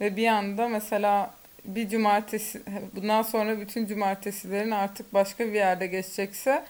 ve 0.00 0.16
bir 0.16 0.26
anda 0.26 0.68
mesela 0.68 1.30
bir 1.64 1.88
cumartesi 1.88 2.60
bundan 2.96 3.22
sonra 3.22 3.60
bütün 3.60 3.86
cumartesilerin 3.86 4.70
artık 4.70 5.14
başka 5.14 5.44
bir 5.44 5.52
yerde 5.52 5.86
geçecekse 5.86 6.62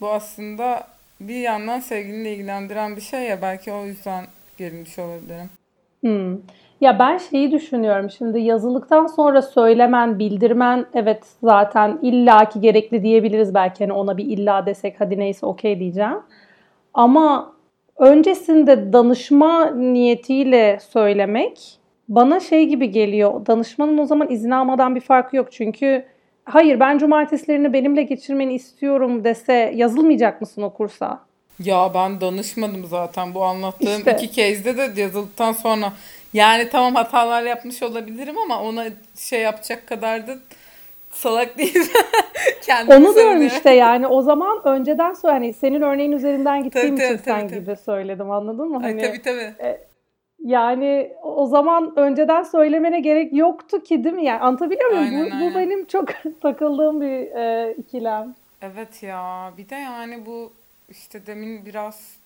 bu 0.00 0.10
aslında 0.10 0.86
bir 1.20 1.40
yandan 1.40 1.80
sevgilinle 1.80 2.32
ilgilendiren 2.32 2.96
bir 2.96 3.00
şey 3.00 3.22
ya 3.22 3.42
belki 3.42 3.72
o 3.72 3.84
yüzden 3.84 4.24
gerilmiş 4.58 4.98
olabilirim. 4.98 5.50
Hmm. 6.00 6.38
Ya 6.80 6.98
ben 6.98 7.18
şeyi 7.18 7.52
düşünüyorum 7.52 8.10
şimdi 8.10 8.40
yazılıktan 8.40 9.06
sonra 9.06 9.42
söylemen, 9.42 10.18
bildirmen 10.18 10.86
evet 10.94 11.22
zaten 11.42 11.98
illaki 12.02 12.60
gerekli 12.60 13.02
diyebiliriz 13.02 13.54
belki 13.54 13.84
hani 13.84 13.92
ona 13.92 14.16
bir 14.16 14.24
illa 14.24 14.66
desek 14.66 15.00
hadi 15.00 15.18
neyse 15.18 15.46
okey 15.46 15.80
diyeceğim. 15.80 16.18
Ama 16.94 17.54
öncesinde 17.98 18.92
danışma 18.92 19.70
niyetiyle 19.70 20.78
söylemek 20.92 21.78
bana 22.08 22.40
şey 22.40 22.66
gibi 22.66 22.90
geliyor. 22.90 23.46
Danışmanın 23.46 23.98
o 23.98 24.06
zaman 24.06 24.30
izin 24.30 24.50
almadan 24.50 24.94
bir 24.94 25.00
farkı 25.00 25.36
yok. 25.36 25.52
Çünkü 25.52 26.04
hayır 26.44 26.80
ben 26.80 26.98
cumartesilerini 26.98 27.72
benimle 27.72 28.02
geçirmeni 28.02 28.54
istiyorum 28.54 29.24
dese 29.24 29.72
yazılmayacak 29.74 30.40
mısın 30.40 30.62
o 30.62 30.70
kursa? 30.70 31.20
Ya 31.64 31.90
ben 31.94 32.20
danışmadım 32.20 32.86
zaten 32.86 33.34
bu 33.34 33.44
anlattığım 33.44 33.98
İşte. 33.98 34.16
iki 34.16 34.30
kezde 34.30 34.76
de 34.76 35.00
yazıldıktan 35.00 35.52
sonra. 35.52 35.92
Yani 36.32 36.68
tamam 36.68 36.94
hatalar 36.94 37.42
yapmış 37.42 37.82
olabilirim 37.82 38.38
ama 38.38 38.62
ona 38.62 38.84
şey 39.16 39.40
yapacak 39.40 39.86
kadar 39.86 40.26
da 40.26 40.36
salak. 41.16 41.54
Kendimi 42.62 42.94
Onu 42.94 43.14
diyorum 43.14 43.46
işte 43.46 43.70
yani 43.70 44.06
o 44.06 44.22
zaman 44.22 44.60
önceden 44.64 45.12
söyle 45.12 45.32
hani 45.32 45.52
senin 45.52 45.82
örneğin 45.82 46.12
üzerinden 46.12 46.62
gittiğim 46.62 46.96
Tabii, 46.96 47.04
için 47.06 47.16
tabii, 47.16 47.24
sen 47.24 47.48
tabii, 47.48 47.60
gibi 47.60 47.76
söyledim 47.76 48.30
anladın 48.30 48.68
mı? 48.68 48.76
Ay, 48.76 48.82
Hani 48.82 49.02
tabii 49.02 49.22
tabii. 49.22 49.76
yani 50.44 51.12
o 51.22 51.46
zaman 51.46 51.92
önceden 51.96 52.42
söylemene 52.42 53.00
gerek 53.00 53.32
yoktu 53.32 53.82
ki 53.82 54.04
değil 54.04 54.14
mi? 54.14 54.24
Yani 54.24 54.40
anlatabiliyor 54.40 54.90
muyum? 54.90 55.04
Aynen, 55.04 55.26
bu, 55.26 55.30
bu 55.30 55.34
aynen. 55.34 55.54
benim 55.54 55.84
çok 55.86 56.08
takıldığım 56.42 57.00
bir 57.00 57.36
e, 57.36 57.74
ikilem. 57.78 58.34
Evet 58.62 59.02
ya 59.02 59.52
bir 59.58 59.68
de 59.68 59.74
yani 59.74 60.26
bu 60.26 60.52
işte 60.88 61.26
demin 61.26 61.66
biraz 61.66 62.24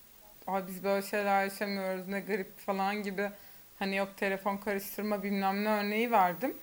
Ay 0.49 0.67
biz 0.67 0.83
böyle 0.83 1.01
şeyler 1.01 1.43
yaşamıyoruz 1.43 2.07
ne 2.07 2.19
garip 2.19 2.59
falan 2.59 3.03
gibi 3.03 3.29
hani 3.79 3.95
yok 3.95 4.17
telefon 4.17 4.57
karıştırma 4.57 5.23
bilmem 5.23 5.63
ne 5.63 5.69
örneği 5.69 6.11
verdim. 6.11 6.53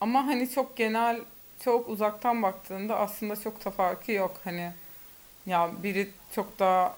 Ama 0.00 0.26
hani 0.26 0.50
çok 0.50 0.76
genel 0.76 1.20
çok 1.64 1.88
uzaktan 1.88 2.42
baktığında 2.42 2.98
aslında 2.98 3.36
çok 3.36 3.64
da 3.64 3.70
farkı 3.70 4.12
yok 4.12 4.40
hani 4.44 4.70
ya 5.46 5.70
biri 5.82 6.08
çok 6.32 6.58
daha 6.58 6.94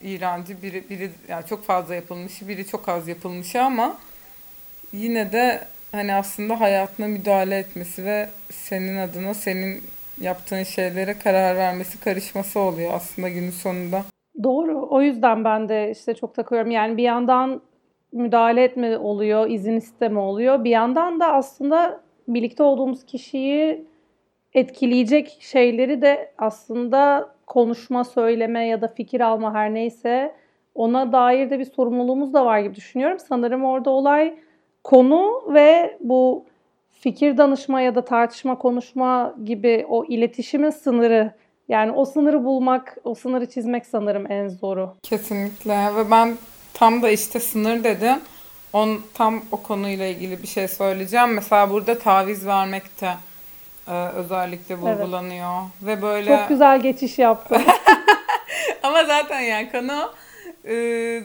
iğrenci 0.00 0.62
biri 0.62 0.90
biri 0.90 1.10
yani 1.28 1.46
çok 1.46 1.64
fazla 1.64 1.94
yapılmış 1.94 2.48
biri 2.48 2.66
çok 2.66 2.88
az 2.88 3.08
yapılmış 3.08 3.56
ama 3.56 3.96
yine 4.92 5.32
de 5.32 5.64
hani 5.92 6.14
aslında 6.14 6.60
hayatına 6.60 7.06
müdahale 7.06 7.58
etmesi 7.58 8.04
ve 8.04 8.28
senin 8.50 8.96
adına 8.98 9.34
senin 9.34 9.82
yaptığın 10.20 10.62
şeylere 10.62 11.18
karar 11.18 11.56
vermesi, 11.56 12.00
karışması 12.00 12.60
oluyor 12.60 12.90
aslında 12.94 13.28
günün 13.28 13.50
sonunda. 13.50 14.04
Doğru. 14.42 14.86
O 14.90 15.02
yüzden 15.02 15.44
ben 15.44 15.68
de 15.68 15.90
işte 15.90 16.14
çok 16.14 16.34
takıyorum. 16.34 16.70
Yani 16.70 16.96
bir 16.96 17.02
yandan 17.02 17.60
müdahale 18.12 18.64
etme 18.64 18.98
oluyor, 18.98 19.50
izin 19.50 19.76
isteme 19.76 20.20
oluyor. 20.20 20.64
Bir 20.64 20.70
yandan 20.70 21.20
da 21.20 21.32
aslında 21.32 22.00
birlikte 22.28 22.62
olduğumuz 22.62 23.06
kişiyi 23.06 23.86
etkileyecek 24.54 25.38
şeyleri 25.40 26.02
de 26.02 26.32
aslında 26.38 27.28
konuşma, 27.46 28.04
söyleme 28.04 28.66
ya 28.66 28.80
da 28.80 28.88
fikir 28.88 29.20
alma 29.20 29.54
her 29.54 29.74
neyse 29.74 30.34
ona 30.74 31.12
dair 31.12 31.50
de 31.50 31.58
bir 31.58 31.64
sorumluluğumuz 31.64 32.34
da 32.34 32.44
var 32.46 32.58
gibi 32.58 32.74
düşünüyorum. 32.74 33.18
Sanırım 33.28 33.64
orada 33.64 33.90
olay 33.90 34.34
konu 34.84 35.42
ve 35.54 35.96
bu 36.00 36.44
fikir 37.00 37.38
danışma 37.38 37.80
ya 37.80 37.94
da 37.94 38.04
tartışma, 38.04 38.58
konuşma 38.58 39.34
gibi 39.44 39.86
o 39.88 40.04
iletişimin 40.04 40.70
sınırı. 40.70 41.32
Yani 41.68 41.92
o 41.92 42.04
sınırı 42.04 42.44
bulmak, 42.44 42.98
o 43.04 43.14
sınırı 43.14 43.50
çizmek 43.50 43.86
sanırım 43.86 44.32
en 44.32 44.48
zoru. 44.48 44.94
Kesinlikle 45.02 45.74
ve 45.96 46.10
ben 46.10 46.34
tam 46.74 47.02
da 47.02 47.10
işte 47.10 47.40
sınır 47.40 47.84
dedim. 47.84 48.16
On, 48.72 48.98
tam 49.14 49.42
o 49.52 49.56
konuyla 49.56 50.06
ilgili 50.06 50.42
bir 50.42 50.46
şey 50.46 50.68
söyleyeceğim. 50.68 51.34
Mesela 51.34 51.70
burada 51.70 51.98
taviz 51.98 52.46
vermek 52.46 53.00
de 53.00 53.08
e, 53.88 53.92
özellikle 53.92 54.74
Evet. 54.74 54.84
vurgulanıyor. 54.84 55.62
Ve 55.82 56.02
böyle 56.02 56.36
Çok 56.36 56.48
güzel 56.48 56.82
geçiş 56.82 57.18
yaptın. 57.18 57.62
Ama 58.82 59.04
zaten 59.04 59.40
yani 59.40 59.72
konu 59.72 60.12
e, 60.64 60.74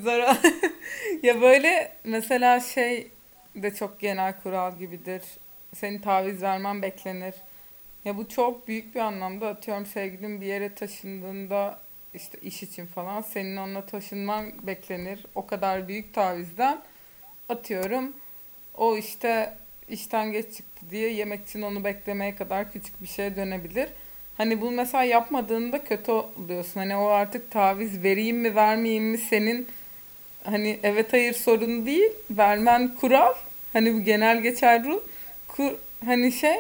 zarar. 0.04 0.38
ya 1.24 1.42
böyle 1.42 1.92
mesela 2.04 2.60
şey 2.60 3.12
de 3.56 3.76
çok 3.76 4.00
genel 4.00 4.34
kural 4.44 4.78
gibidir. 4.78 5.22
Senin 5.76 6.00
taviz 6.00 6.42
vermen 6.42 6.82
beklenir. 6.82 7.34
Ya 8.06 8.18
bu 8.18 8.30
çok 8.30 8.68
büyük 8.68 8.96
bir 8.96 9.00
anlamda 9.00 9.48
atıyorum 9.48 9.86
sevgilin 9.86 10.42
bir 10.42 10.46
yere 10.46 10.74
taşındığında 10.76 11.80
işte 12.14 12.38
iş 12.42 12.64
için 12.64 12.86
falan 12.86 13.22
senin 13.22 13.58
onunla 13.58 13.86
taşınman 13.86 14.46
beklenir. 14.64 15.26
O 15.36 15.48
kadar 15.48 15.88
büyük 15.88 16.14
tavizden 16.14 16.82
atıyorum 17.50 18.14
o 18.78 18.98
işte 18.98 19.58
işten 19.90 20.32
geç 20.32 20.46
çıktı 20.56 20.86
diye 20.90 21.14
yemek 21.14 21.48
için 21.48 21.62
onu 21.62 21.84
beklemeye 21.84 22.36
kadar 22.36 22.72
küçük 22.72 23.02
bir 23.02 23.08
şeye 23.08 23.36
dönebilir. 23.36 23.90
Hani 24.38 24.62
bunu 24.62 24.72
mesela 24.72 25.04
yapmadığında 25.04 25.84
kötü 25.84 26.12
oluyorsun. 26.12 26.80
Hani 26.80 26.96
o 26.96 27.06
artık 27.06 27.52
taviz 27.52 28.04
vereyim 28.04 28.38
mi 28.38 28.56
vermeyeyim 28.56 29.04
mi 29.04 29.18
senin 29.18 29.68
hani 30.44 30.80
evet 30.84 31.14
hayır 31.14 31.34
sorun 31.34 31.86
değil. 31.86 32.12
Vermen 32.32 32.96
kural. 33.02 33.34
Hani 33.74 33.94
bu 33.94 34.02
genel 34.02 34.42
geçer 34.42 34.84
ruh. 34.86 35.02
Kur, 35.48 35.72
hani 36.06 36.32
şey 36.32 36.58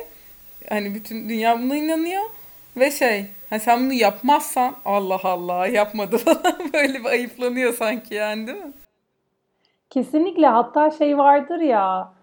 hani 0.69 0.95
bütün 0.95 1.29
dünya 1.29 1.61
buna 1.61 1.75
inanıyor 1.75 2.23
ve 2.77 2.91
şey 2.91 3.25
hani 3.49 3.59
sen 3.59 3.85
bunu 3.85 3.93
yapmazsan 3.93 4.75
Allah 4.85 5.19
Allah 5.23 5.67
yapmadı 5.67 6.17
böyle 6.73 6.99
bir 6.99 7.05
ayıplanıyor 7.05 7.73
sanki 7.73 8.13
yani 8.13 8.47
değil 8.47 8.57
mi? 8.57 8.73
Kesinlikle 9.89 10.47
hatta 10.47 10.91
şey 10.91 11.17
vardır 11.17 11.59
ya 11.59 12.16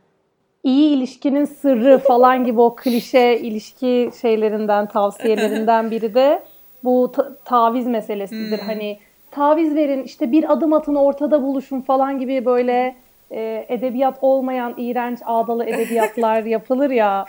iyi 0.64 0.96
ilişkinin 0.96 1.44
sırrı 1.44 1.98
falan 1.98 2.44
gibi 2.44 2.60
o 2.60 2.76
klişe 2.76 3.38
ilişki 3.42 4.10
şeylerinden 4.20 4.86
tavsiyelerinden 4.86 5.90
biri 5.90 6.14
de 6.14 6.42
bu 6.84 7.12
ta- 7.12 7.36
taviz 7.44 7.86
meselesidir. 7.86 8.58
Hmm. 8.58 8.66
Hani 8.66 8.98
taviz 9.30 9.74
verin 9.74 10.02
işte 10.02 10.32
bir 10.32 10.52
adım 10.52 10.72
atın 10.72 10.94
ortada 10.94 11.42
buluşun 11.42 11.80
falan 11.80 12.18
gibi 12.18 12.44
böyle 12.44 12.96
e, 13.30 13.66
edebiyat 13.68 14.18
olmayan 14.20 14.74
iğrenç 14.76 15.18
ağdalı 15.24 15.64
edebiyatlar 15.64 16.42
yapılır 16.44 16.90
ya. 16.90 17.24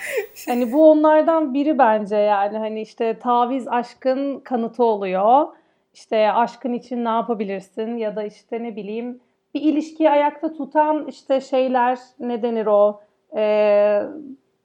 Hani 0.47 0.71
bu 0.73 0.91
onlardan 0.91 1.53
biri 1.53 1.77
bence 1.77 2.15
yani 2.15 2.57
hani 2.57 2.81
işte 2.81 3.19
taviz 3.19 3.67
aşkın 3.67 4.39
kanıtı 4.39 4.83
oluyor. 4.83 5.47
İşte 5.93 6.31
aşkın 6.31 6.73
için 6.73 7.05
ne 7.05 7.09
yapabilirsin 7.09 7.97
ya 7.97 8.15
da 8.15 8.23
işte 8.23 8.63
ne 8.63 8.75
bileyim 8.75 9.19
bir 9.53 9.61
ilişkiyi 9.61 10.09
ayakta 10.09 10.53
tutan 10.53 11.07
işte 11.07 11.41
şeyler 11.41 11.99
ne 12.19 12.41
denir 12.41 12.65
o 12.65 12.99
Ee, 13.35 14.01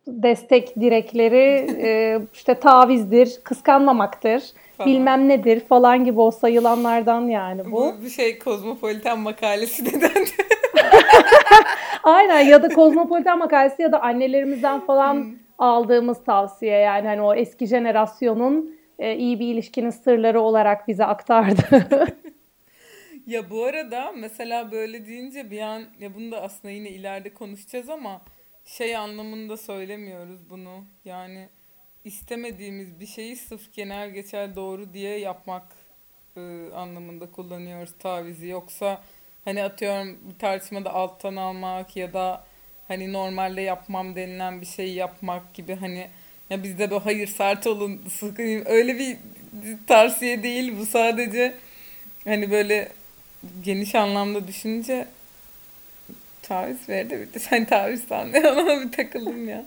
destek 0.07 0.81
direkleri 0.81 1.67
e, 1.83 2.21
işte 2.35 2.55
tavizdir, 2.55 3.41
kıskanmamaktır, 3.45 4.43
Falan. 4.77 4.91
bilmem 4.91 5.29
nedir 5.29 5.61
falan 5.61 6.05
gibi 6.05 6.21
o 6.21 6.31
sayılanlardan 6.31 7.29
yani 7.29 7.65
bu. 7.65 7.73
Bu 7.73 8.05
bir 8.05 8.11
şey 8.11 8.39
kozmopolitan 8.39 9.19
makalesi 9.19 9.85
neden? 9.85 10.25
Aynen 12.03 12.41
ya 12.41 12.63
da 12.63 12.69
kozmopolitan 12.69 13.39
makalesi 13.39 13.83
ya 13.83 13.93
da 13.93 14.03
annelerimizden 14.03 14.81
falan 14.81 15.35
aldığımız 15.59 16.25
tavsiye 16.25 16.79
yani 16.79 17.09
hani 17.09 17.23
o 17.23 17.35
eski 17.35 17.67
jenerasyonun 17.67 18.77
e, 18.99 19.17
iyi 19.17 19.41
bir 19.41 19.47
ilişkinin 19.47 19.91
sırları 19.91 20.41
olarak 20.41 20.89
bize 20.89 21.05
aktardı. 21.05 22.07
Ya 23.27 23.51
bu 23.51 23.65
arada 23.65 24.13
mesela 24.13 24.73
böyle 24.73 25.07
deyince 25.07 25.51
bir 25.51 25.61
an 25.61 25.83
ya 26.01 26.15
bunu 26.15 26.33
da 26.33 26.43
aslında 26.43 26.73
yine 26.73 26.89
ileride 26.89 27.35
konuşacağız 27.35 27.89
ama 27.89 28.23
şey 28.65 28.97
anlamında 28.97 29.57
söylemiyoruz 29.57 30.51
bunu. 30.51 30.85
Yani 31.05 31.49
istemediğimiz 32.05 33.01
bir 33.01 33.07
şeyi 33.07 33.37
sırf 33.37 33.73
genel 33.73 34.11
geçer 34.11 34.57
doğru 34.57 34.93
diye 34.93 35.19
yapmak 35.19 35.63
e, 36.37 36.41
anlamında 36.75 37.31
kullanıyoruz 37.31 37.95
tavizi. 37.99 38.47
Yoksa 38.47 39.03
hani 39.45 39.63
atıyorum 39.63 40.19
bir 40.29 40.39
tartışmada 40.39 40.95
alttan 40.95 41.37
almak 41.37 41.97
ya 41.97 42.13
da 42.13 42.45
hani 42.89 43.13
normalde 43.13 43.61
yapmam 43.61 44.17
denilen 44.17 44.61
bir 44.61 44.67
şeyi 44.67 44.95
yapmak 44.95 45.55
gibi 45.55 45.75
hani 45.75 46.09
ya 46.51 46.63
bizde 46.63 46.91
böyle 46.91 47.03
hayır 47.03 47.27
sert 47.27 47.67
olun 47.67 48.01
sıkayım 48.09 48.63
öyle 48.67 48.99
bir 48.99 49.17
tavsiye 49.87 50.43
değil 50.43 50.79
bu 50.79 50.87
sadece 50.87 51.55
hani 52.25 52.51
böyle 52.51 52.89
geniş 53.63 53.95
anlamda 53.95 54.49
düşününce 54.49 55.07
taviz 56.43 56.89
verdi 56.89 57.19
bir 57.29 57.35
de 57.35 57.39
sen 57.39 57.65
taviz 57.65 58.03
sanıyor 58.05 58.53
ona 58.57 58.81
bir 58.81 58.93
takıldım 58.93 59.49
ya. 59.49 59.63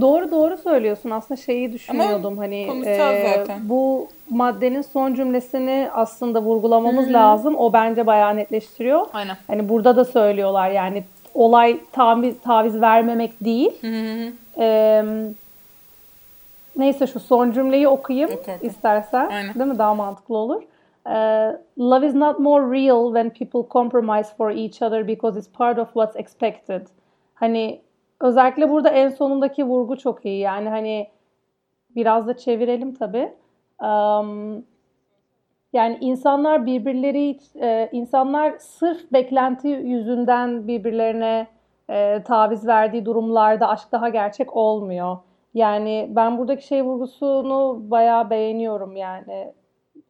Doğru 0.00 0.30
doğru 0.30 0.56
söylüyorsun. 0.56 1.10
Aslında 1.10 1.40
şeyi 1.40 1.72
düşünüyordum 1.72 2.38
hani 2.38 2.66
konuşacağız 2.66 3.16
e, 3.16 3.34
zaten. 3.36 3.60
bu 3.68 4.08
maddenin 4.30 4.82
son 4.82 5.14
cümlesini 5.14 5.88
aslında 5.92 6.42
vurgulamamız 6.42 7.04
Hı 7.04 7.10
hı. 7.10 7.12
lazım. 7.12 7.56
O 7.56 7.72
bence 7.72 8.06
bayağı 8.06 8.36
netleştiriyor. 8.36 9.06
Aynen. 9.12 9.36
Hani 9.46 9.68
burada 9.68 9.96
da 9.96 10.04
söylüyorlar 10.04 10.70
yani 10.70 11.04
olay 11.34 11.78
taviz, 11.92 12.34
taviz 12.44 12.80
vermemek 12.80 13.44
değil. 13.44 13.70
Ee, 14.58 15.04
neyse 16.76 17.06
şu 17.06 17.20
son 17.20 17.52
cümleyi 17.52 17.88
okuyayım 17.88 18.30
Oku, 18.30 18.52
oku. 18.52 18.66
istersen. 18.66 19.26
Aynen. 19.28 19.54
Değil 19.54 19.66
mi? 19.70 19.78
Daha 19.78 19.94
mantıklı 19.94 20.36
olur. 20.36 20.62
Ee, 21.08 21.56
Love 21.78 22.06
is 22.06 22.14
not 22.14 22.38
more 22.38 22.72
real 22.72 23.06
when 23.14 23.30
people 23.30 23.68
compromise 23.68 24.36
for 24.36 24.50
each 24.50 24.82
other 24.82 25.08
because 25.08 25.38
it's 25.38 25.52
part 25.52 25.78
of 25.78 25.88
what's 25.88 26.16
expected. 26.16 26.86
Hani 27.34 27.80
özellikle 28.20 28.70
burada 28.70 28.88
en 28.88 29.08
sonundaki 29.08 29.64
vurgu 29.64 29.98
çok 29.98 30.26
iyi. 30.26 30.38
Yani 30.38 30.68
hani 30.68 31.08
biraz 31.96 32.26
da 32.26 32.36
çevirelim 32.36 32.94
tabii. 32.94 33.32
Um, 33.82 34.64
yani 35.72 35.98
insanlar 36.00 36.66
birbirleri, 36.66 37.38
e, 37.60 37.88
insanlar 37.92 38.58
sırf 38.58 39.12
beklenti 39.12 39.68
yüzünden 39.68 40.68
birbirlerine 40.68 41.46
e, 41.90 42.22
taviz 42.22 42.66
verdiği 42.66 43.04
durumlarda 43.04 43.68
aşk 43.68 43.92
daha 43.92 44.08
gerçek 44.08 44.56
olmuyor. 44.56 45.16
Yani 45.54 46.06
ben 46.10 46.38
buradaki 46.38 46.66
şey 46.66 46.82
vurgusunu 46.82 47.82
bayağı 47.90 48.30
beğeniyorum 48.30 48.96
yani. 48.96 49.52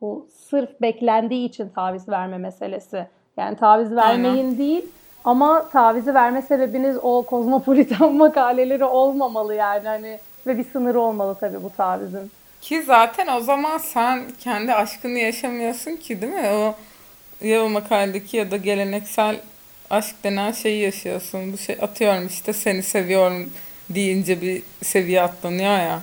Bu 0.01 0.27
sırf 0.51 0.81
beklendiği 0.81 1.49
için 1.49 1.69
taviz 1.69 2.09
verme 2.09 2.39
meselesi. 2.39 3.07
Yani 3.37 3.57
taviz 3.57 3.97
vermeyin 3.97 4.37
Aynen. 4.37 4.59
değil 4.59 4.87
ama 5.25 5.69
tavizi 5.69 6.15
verme 6.15 6.43
sebebiniz 6.43 6.97
o 7.03 7.23
kozmopolitan 7.23 8.15
makaleleri 8.17 8.85
olmamalı 8.85 9.55
yani 9.55 9.89
hani 9.89 10.19
ve 10.47 10.59
bir 10.59 10.65
sınırı 10.65 11.01
olmalı 11.01 11.37
tabii 11.41 11.63
bu 11.63 11.71
tavizin. 11.77 12.31
Ki 12.61 12.83
zaten 12.83 13.27
o 13.27 13.41
zaman 13.41 13.79
sen 13.79 14.23
kendi 14.41 14.75
aşkını 14.75 15.19
yaşamıyorsun 15.19 15.97
ki 15.97 16.23
değil 16.23 16.33
mi? 16.33 16.49
O 16.51 16.75
ya 17.47 17.65
o 17.65 17.69
makaledeki 17.69 18.37
ya 18.37 18.51
da 18.51 18.57
geleneksel 18.57 19.41
aşk 19.91 20.25
denen 20.25 20.53
şeyi 20.53 20.83
yaşıyorsun. 20.83 21.53
Bu 21.53 21.59
şey 21.59 21.79
atıyorum 21.83 22.27
işte 22.27 22.53
seni 22.53 22.83
seviyorum 22.83 23.51
deyince 23.91 24.41
bir 24.41 24.63
seviye 24.83 25.23
atlanıyor 25.23 25.79
ya. 25.79 26.03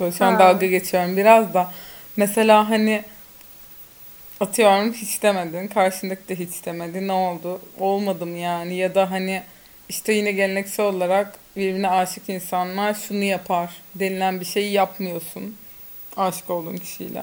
Böyle 0.00 0.12
şu 0.12 0.24
an 0.24 0.32
ha. 0.32 0.38
dalga 0.38 0.66
geçiyorum 0.66 1.16
biraz 1.16 1.54
da. 1.54 1.70
Mesela 2.16 2.70
hani 2.70 3.02
atıyorum 4.44 4.92
hiç 4.92 5.22
demedin. 5.22 5.68
Karşındaki 5.68 6.28
de 6.28 6.38
hiç 6.38 6.66
demedi. 6.66 7.08
Ne 7.08 7.12
oldu? 7.12 7.60
Olmadım 7.80 8.36
yani. 8.36 8.76
Ya 8.76 8.94
da 8.94 9.10
hani 9.10 9.42
işte 9.88 10.12
yine 10.12 10.32
geleneksel 10.32 10.86
olarak 10.86 11.38
birbirine 11.56 11.88
aşık 11.88 12.28
insanlar 12.28 12.94
şunu 12.94 13.24
yapar 13.24 13.70
denilen 13.94 14.40
bir 14.40 14.44
şeyi 14.44 14.72
yapmıyorsun. 14.72 15.56
Aşık 16.16 16.50
olduğun 16.50 16.76
kişiyle. 16.76 17.22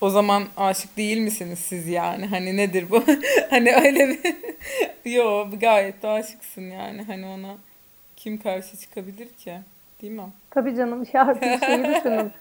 O 0.00 0.10
zaman 0.10 0.44
aşık 0.56 0.96
değil 0.96 1.18
misiniz 1.18 1.58
siz 1.58 1.88
yani? 1.88 2.26
Hani 2.26 2.56
nedir 2.56 2.90
bu? 2.90 3.04
hani 3.50 3.74
öyle 3.74 4.08
bir... 4.08 4.34
Yo 5.12 5.50
gayet 5.60 6.02
de 6.02 6.08
aşıksın 6.08 6.70
yani. 6.70 7.02
Hani 7.02 7.26
ona 7.26 7.56
kim 8.16 8.38
karşı 8.38 8.76
çıkabilir 8.76 9.28
ki? 9.28 9.58
Değil 10.02 10.12
mi? 10.12 10.22
Tabii 10.50 10.76
canım. 10.76 11.06
Ya 11.12 11.38
bir 11.40 11.66
şeyi 11.66 11.84
düşünün. 11.84 12.32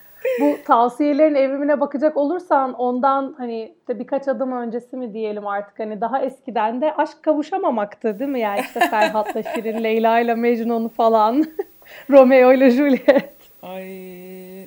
Bu 0.42 0.58
tavsiyelerin 0.66 1.36
evrimine 1.36 1.80
bakacak 1.80 2.18
olursan 2.18 2.74
ondan 2.74 3.36
hani 3.38 3.74
işte 3.80 4.00
birkaç 4.00 4.28
adım 4.28 4.52
öncesi 4.52 4.98
mi 4.98 5.14
diyelim 5.14 5.48
artık 5.48 5.80
hani 5.80 6.02
daha 6.02 6.22
eskiden 6.22 6.82
de 6.82 6.94
aşk 6.94 7.24
kavuşamamaktı 7.24 8.20
değil 8.20 8.32
mi? 8.32 8.40
Yani 8.40 8.60
işte 8.62 8.80
Ferhat'la 8.80 9.44
Şirin, 9.56 9.84
Leyla 9.84 10.20
ile 10.20 10.36
Mecnun 10.36 10.88
falan, 10.88 11.46
Romeo 12.10 12.54
ile 12.54 12.70
Juliet. 12.70 13.34
Ay 13.64 13.88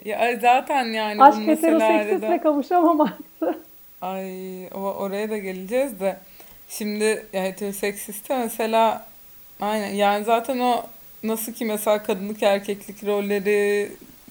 ya 0.09 0.37
zaten 0.40 0.85
yani 0.85 1.23
aşk 1.23 1.38
heteroseksisle 1.38 2.40
kavuşamamaktı. 2.40 3.59
Ay 4.03 4.31
o, 4.75 4.79
oraya 4.79 5.31
da 5.31 5.38
geleceğiz 5.38 6.01
de 6.01 6.16
şimdi 6.69 7.27
ya 7.33 7.42
heteroseksiste 7.42 8.38
mesela 8.38 9.07
aynen 9.61 9.95
yani 9.95 10.25
zaten 10.25 10.59
o 10.59 10.83
nasıl 11.23 11.53
ki 11.53 11.64
mesela 11.64 12.03
kadınlık 12.03 12.42
erkeklik 12.42 13.07
rolleri 13.07 13.90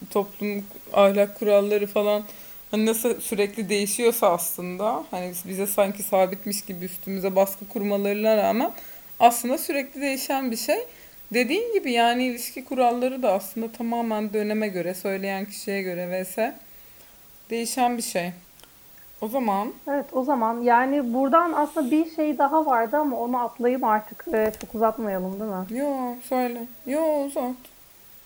toplum 0.09 0.65
ahlak 0.93 1.39
kuralları 1.39 1.87
falan 1.87 2.23
hani 2.71 2.85
nasıl 2.85 3.21
sürekli 3.21 3.69
değişiyorsa 3.69 4.29
aslında 4.29 5.03
hani 5.11 5.33
bize 5.45 5.67
sanki 5.67 6.03
sabitmiş 6.03 6.65
gibi 6.65 6.85
üstümüze 6.85 7.35
baskı 7.35 7.67
kurmalarına 7.67 8.37
rağmen 8.37 8.71
aslında 9.19 9.57
sürekli 9.57 10.01
değişen 10.01 10.51
bir 10.51 10.57
şey. 10.57 10.79
Dediğin 11.33 11.73
gibi 11.73 11.91
yani 11.91 12.25
ilişki 12.25 12.65
kuralları 12.65 13.23
da 13.23 13.31
aslında 13.31 13.71
tamamen 13.71 14.33
döneme 14.33 14.67
göre, 14.67 14.93
söyleyen 14.93 15.45
kişiye 15.45 15.81
göre 15.81 16.23
vs. 16.23 16.37
değişen 17.49 17.97
bir 17.97 18.03
şey. 18.03 18.31
O 19.21 19.27
zaman 19.27 19.73
Evet 19.87 20.05
o 20.11 20.23
zaman 20.23 20.61
yani 20.61 21.13
buradan 21.13 21.53
aslında 21.53 21.91
bir 21.91 22.15
şey 22.15 22.37
daha 22.37 22.65
vardı 22.65 22.97
ama 22.97 23.17
onu 23.17 23.37
atlayayım 23.37 23.83
artık 23.83 24.25
e, 24.33 24.51
çok 24.61 24.75
uzatmayalım 24.75 25.39
değil 25.39 25.51
mi? 25.51 25.79
Yo 25.79 26.15
söyle. 26.29 26.65
Yo 26.85 27.23
uzat. 27.25 27.55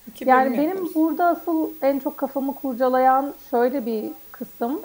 İki 0.10 0.30
yani 0.30 0.52
benim 0.52 0.64
yapıyoruz. 0.64 0.96
burada 0.96 1.26
asıl 1.26 1.70
en 1.82 2.00
çok 2.00 2.18
kafamı 2.18 2.56
kurcalayan 2.56 3.34
şöyle 3.50 3.86
bir 3.86 4.06
kısım. 4.32 4.82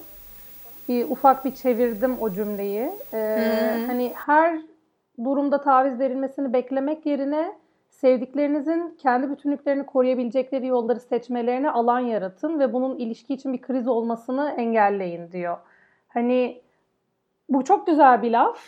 Bir 0.88 1.10
ufak 1.10 1.44
bir 1.44 1.54
çevirdim 1.54 2.16
o 2.20 2.30
cümleyi. 2.30 2.90
Ee, 3.12 3.76
hmm. 3.76 3.87
Hani 3.87 4.12
her 4.14 4.60
durumda 5.24 5.60
taviz 5.60 5.98
verilmesini 5.98 6.52
beklemek 6.52 7.06
yerine 7.06 7.52
sevdiklerinizin 7.90 8.96
kendi 8.98 9.30
bütünlüklerini 9.30 9.87
koruyabilecekleri 9.87 10.66
yolları 10.66 11.00
seçmelerine 11.00 11.70
alan 11.70 11.98
yaratın 11.98 12.60
ve 12.60 12.72
bunun 12.72 12.96
ilişki 12.96 13.34
için 13.34 13.52
bir 13.52 13.60
kriz 13.60 13.88
olmasını 13.88 14.54
engelleyin 14.56 15.32
diyor. 15.32 15.56
Hani 16.08 16.62
bu 17.48 17.64
çok 17.64 17.87
güzel 17.87 18.22
bir 18.22 18.30
laf. 18.30 18.58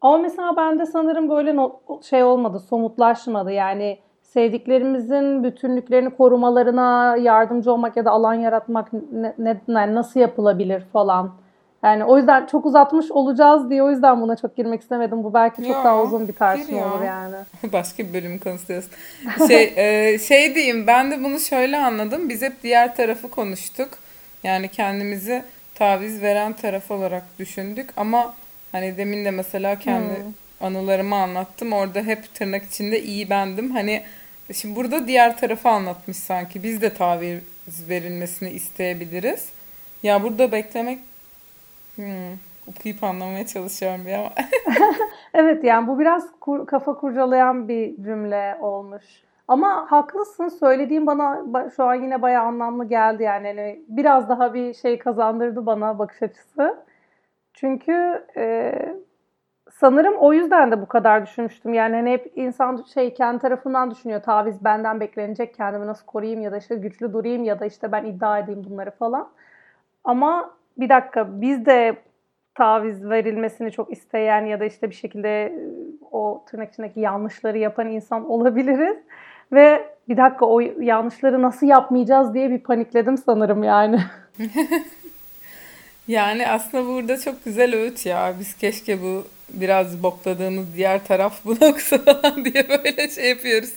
Ama 0.00 0.18
mesela 0.18 0.56
bende 0.56 0.86
sanırım 0.86 1.28
böyle 1.28 1.56
şey 2.02 2.24
olmadı, 2.24 2.60
somutlaşmadı. 2.60 3.52
Yani 3.52 3.98
sevdiklerimizin 4.32 5.44
bütünlüklerini 5.44 6.10
korumalarına 6.10 7.16
yardımcı 7.16 7.72
olmak 7.72 7.96
ya 7.96 8.04
da 8.04 8.10
alan 8.10 8.34
yaratmak 8.34 8.92
ne, 9.12 9.34
ne, 9.38 9.60
yani 9.68 9.94
nasıl 9.94 10.20
yapılabilir 10.20 10.82
falan. 10.92 11.32
Yani 11.82 12.04
o 12.04 12.18
yüzden 12.18 12.46
çok 12.46 12.66
uzatmış 12.66 13.10
olacağız 13.10 13.70
diye 13.70 13.82
o 13.82 13.90
yüzden 13.90 14.20
buna 14.20 14.36
çok 14.36 14.56
girmek 14.56 14.80
istemedim. 14.80 15.24
Bu 15.24 15.34
belki 15.34 15.56
çok 15.56 15.70
ya, 15.70 15.84
daha 15.84 16.02
uzun 16.02 16.28
bir 16.28 16.32
tartışma 16.32 16.94
olur 16.94 17.04
yani. 17.04 17.36
Başka 17.72 18.02
bir 18.02 18.14
bölüm 18.14 18.38
konuşuyoruz. 18.38 18.88
Şey, 19.48 19.72
e, 19.76 20.18
şey 20.18 20.54
diyeyim 20.54 20.86
ben 20.86 21.10
de 21.10 21.24
bunu 21.24 21.38
şöyle 21.38 21.78
anladım. 21.78 22.28
Biz 22.28 22.42
hep 22.42 22.62
diğer 22.62 22.96
tarafı 22.96 23.30
konuştuk. 23.30 23.88
Yani 24.42 24.68
kendimizi 24.68 25.42
taviz 25.74 26.22
veren 26.22 26.52
taraf 26.52 26.90
olarak 26.90 27.22
düşündük 27.38 27.90
ama 27.96 28.34
hani 28.72 28.96
demin 28.96 29.24
de 29.24 29.30
mesela 29.30 29.78
kendi 29.78 30.14
hmm. 30.14 30.66
anılarımı 30.66 31.16
anlattım. 31.16 31.72
Orada 31.72 32.00
hep 32.00 32.34
tırnak 32.34 32.62
içinde 32.64 33.02
iyi 33.02 33.30
bendim. 33.30 33.70
Hani 33.70 34.02
Şimdi 34.54 34.76
burada 34.76 35.06
diğer 35.06 35.36
tarafı 35.36 35.68
anlatmış 35.68 36.16
sanki. 36.16 36.62
Biz 36.62 36.82
de 36.82 36.94
taviz 36.94 37.88
verilmesini 37.88 38.50
isteyebiliriz. 38.50 39.52
Ya 40.02 40.22
burada 40.22 40.52
beklemek 40.52 40.98
hmm, 41.96 42.32
okuyup 42.66 43.04
anlamaya 43.04 43.46
çalışıyorum 43.46 44.06
bir 44.06 44.12
ama. 44.12 44.30
evet 45.34 45.64
yani 45.64 45.86
bu 45.86 45.98
biraz 45.98 46.26
kur, 46.40 46.66
kafa 46.66 46.94
kurcalayan 46.94 47.68
bir 47.68 47.96
cümle 47.96 48.56
olmuş. 48.60 49.04
Ama 49.48 49.86
haklısın 49.90 50.48
söylediğim 50.48 51.06
bana 51.06 51.42
şu 51.76 51.84
an 51.84 51.94
yine 51.94 52.22
bayağı 52.22 52.44
anlamlı 52.44 52.84
geldi 52.84 53.22
yani. 53.22 53.46
yani 53.46 53.82
biraz 53.88 54.28
daha 54.28 54.54
bir 54.54 54.74
şey 54.74 54.98
kazandırdı 54.98 55.66
bana 55.66 55.98
bakış 55.98 56.22
açısı. 56.22 56.76
Çünkü 57.54 58.24
e, 58.36 58.72
sanırım 59.72 60.14
o 60.16 60.32
yüzden 60.32 60.72
de 60.72 60.82
bu 60.82 60.86
kadar 60.86 61.26
düşünmüştüm. 61.26 61.74
Yani 61.74 61.96
hani 61.96 62.10
hep 62.10 62.32
insan 62.36 62.84
şey 62.94 63.14
kendi 63.14 63.38
tarafından 63.38 63.90
düşünüyor. 63.90 64.22
Taviz 64.22 64.64
benden 64.64 65.00
beklenecek. 65.00 65.54
Kendimi 65.54 65.86
nasıl 65.86 66.06
koruyayım 66.06 66.40
ya 66.40 66.52
da 66.52 66.56
işte 66.56 66.74
güçlü 66.74 67.12
durayım 67.12 67.44
ya 67.44 67.60
da 67.60 67.66
işte 67.66 67.92
ben 67.92 68.04
iddia 68.04 68.38
edeyim 68.38 68.64
bunları 68.70 68.90
falan. 68.90 69.28
Ama 70.04 70.50
bir 70.78 70.88
dakika 70.88 71.40
biz 71.40 71.66
de 71.66 71.96
taviz 72.54 73.10
verilmesini 73.10 73.72
çok 73.72 73.92
isteyen 73.92 74.46
ya 74.46 74.60
da 74.60 74.64
işte 74.64 74.90
bir 74.90 74.94
şekilde 74.94 75.44
e, 75.44 75.52
o 76.10 76.44
tırnak 76.50 76.72
içindeki 76.72 77.00
yanlışları 77.00 77.58
yapan 77.58 77.88
insan 77.88 78.30
olabiliriz. 78.30 78.96
Ve 79.52 79.86
bir 80.08 80.16
dakika 80.16 80.46
o 80.46 80.60
yanlışları 80.60 81.42
nasıl 81.42 81.66
yapmayacağız 81.66 82.34
diye 82.34 82.50
bir 82.50 82.58
panikledim 82.58 83.18
sanırım 83.18 83.64
yani. 83.64 84.00
yani 86.08 86.48
aslında 86.48 86.86
burada 86.86 87.18
çok 87.18 87.44
güzel 87.44 87.74
öğüt 87.74 88.06
ya. 88.06 88.32
Biz 88.40 88.56
keşke 88.56 89.02
bu 89.02 89.24
biraz 89.52 90.02
bokladığımız 90.02 90.66
diğer 90.76 91.06
taraf 91.06 91.44
bunu 91.44 91.58
okusa 91.64 91.98
falan 91.98 92.44
diye 92.44 92.68
böyle 92.68 93.08
şey 93.08 93.28
yapıyoruz. 93.28 93.72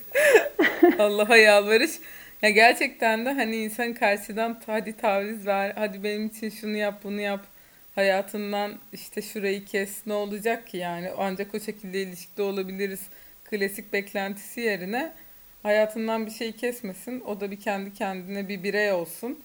Allah'a 0.99 1.37
yalvarış. 1.37 1.91
Ya 2.41 2.49
gerçekten 2.49 3.25
de 3.25 3.31
hani 3.31 3.55
insan 3.55 3.93
karşıdan 3.93 4.61
hadi 4.65 4.97
taviz 4.97 5.47
ver, 5.47 5.73
hadi 5.75 6.03
benim 6.03 6.27
için 6.27 6.49
şunu 6.49 6.77
yap, 6.77 6.99
bunu 7.03 7.21
yap. 7.21 7.45
Hayatından 7.95 8.73
işte 8.93 9.21
şurayı 9.21 9.65
kes. 9.65 10.07
Ne 10.07 10.13
olacak 10.13 10.67
ki 10.67 10.77
yani? 10.77 11.11
Ancak 11.17 11.55
o 11.55 11.59
şekilde 11.59 12.01
ilişkide 12.01 12.41
olabiliriz. 12.41 13.01
Klasik 13.43 13.93
beklentisi 13.93 14.61
yerine 14.61 15.13
hayatından 15.63 16.25
bir 16.25 16.31
şey 16.31 16.51
kesmesin. 16.51 17.21
O 17.21 17.39
da 17.39 17.51
bir 17.51 17.59
kendi 17.59 17.93
kendine 17.93 18.47
bir 18.47 18.63
birey 18.63 18.91
olsun. 18.91 19.43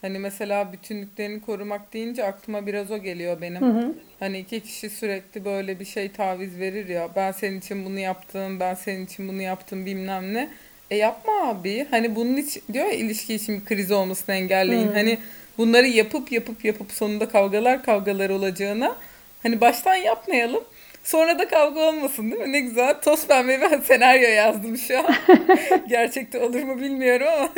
Hani 0.00 0.18
mesela 0.18 0.72
bütünlüklerini 0.72 1.40
korumak 1.40 1.92
deyince 1.92 2.24
aklıma 2.24 2.66
biraz 2.66 2.90
o 2.90 2.98
geliyor 2.98 3.40
benim. 3.40 3.60
Hı 3.60 3.80
hı. 3.80 3.94
Hani 4.20 4.38
iki 4.38 4.60
kişi 4.60 4.90
sürekli 4.90 5.44
böyle 5.44 5.80
bir 5.80 5.84
şey 5.84 6.12
taviz 6.12 6.58
verir 6.58 6.88
ya. 6.88 7.08
Ben 7.16 7.32
senin 7.32 7.58
için 7.58 7.84
bunu 7.84 7.98
yaptım, 7.98 8.60
ben 8.60 8.74
senin 8.74 9.06
için 9.06 9.28
bunu 9.28 9.42
yaptım 9.42 9.86
bilmem 9.86 10.34
ne. 10.34 10.48
E 10.90 10.96
yapma 10.96 11.32
abi. 11.48 11.86
Hani 11.90 12.16
bunun 12.16 12.36
için 12.36 12.62
diyor 12.72 12.86
ya 12.86 12.92
ilişki 12.92 13.34
için 13.34 13.60
bir 13.60 13.64
kriz 13.64 13.90
olmasını 13.90 14.34
engelleyin. 14.34 14.88
Hı. 14.88 14.92
Hani 14.92 15.18
bunları 15.58 15.86
yapıp 15.86 16.32
yapıp 16.32 16.64
yapıp 16.64 16.92
sonunda 16.92 17.28
kavgalar 17.28 17.82
kavgalar 17.82 18.30
olacağına 18.30 18.96
hani 19.42 19.60
baştan 19.60 19.94
yapmayalım. 19.94 20.64
Sonra 21.04 21.38
da 21.38 21.48
kavga 21.48 21.80
olmasın 21.80 22.30
değil 22.30 22.42
mi? 22.42 22.52
Ne 22.52 22.60
güzel. 22.60 23.00
Toz 23.00 23.26
pembe 23.26 23.60
bir 23.60 23.82
senaryo 23.82 24.28
yazdım 24.28 24.78
şu 24.78 24.98
an. 24.98 25.14
Gerçekte 25.88 26.38
olur 26.38 26.62
mu 26.62 26.80
bilmiyorum 26.80 27.26
ama. 27.38 27.48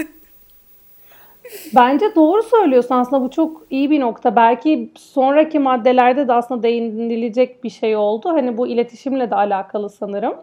Bence 1.74 2.14
doğru 2.14 2.42
söylüyorsun 2.42 2.94
aslında 2.94 3.22
bu 3.22 3.30
çok 3.30 3.62
iyi 3.70 3.90
bir 3.90 4.00
nokta. 4.00 4.36
Belki 4.36 4.92
sonraki 4.94 5.58
maddelerde 5.58 6.28
de 6.28 6.32
aslında 6.32 6.62
değinilecek 6.62 7.64
bir 7.64 7.70
şey 7.70 7.96
oldu. 7.96 8.28
Hani 8.28 8.58
bu 8.58 8.66
iletişimle 8.66 9.30
de 9.30 9.34
alakalı 9.34 9.90
sanırım. 9.90 10.34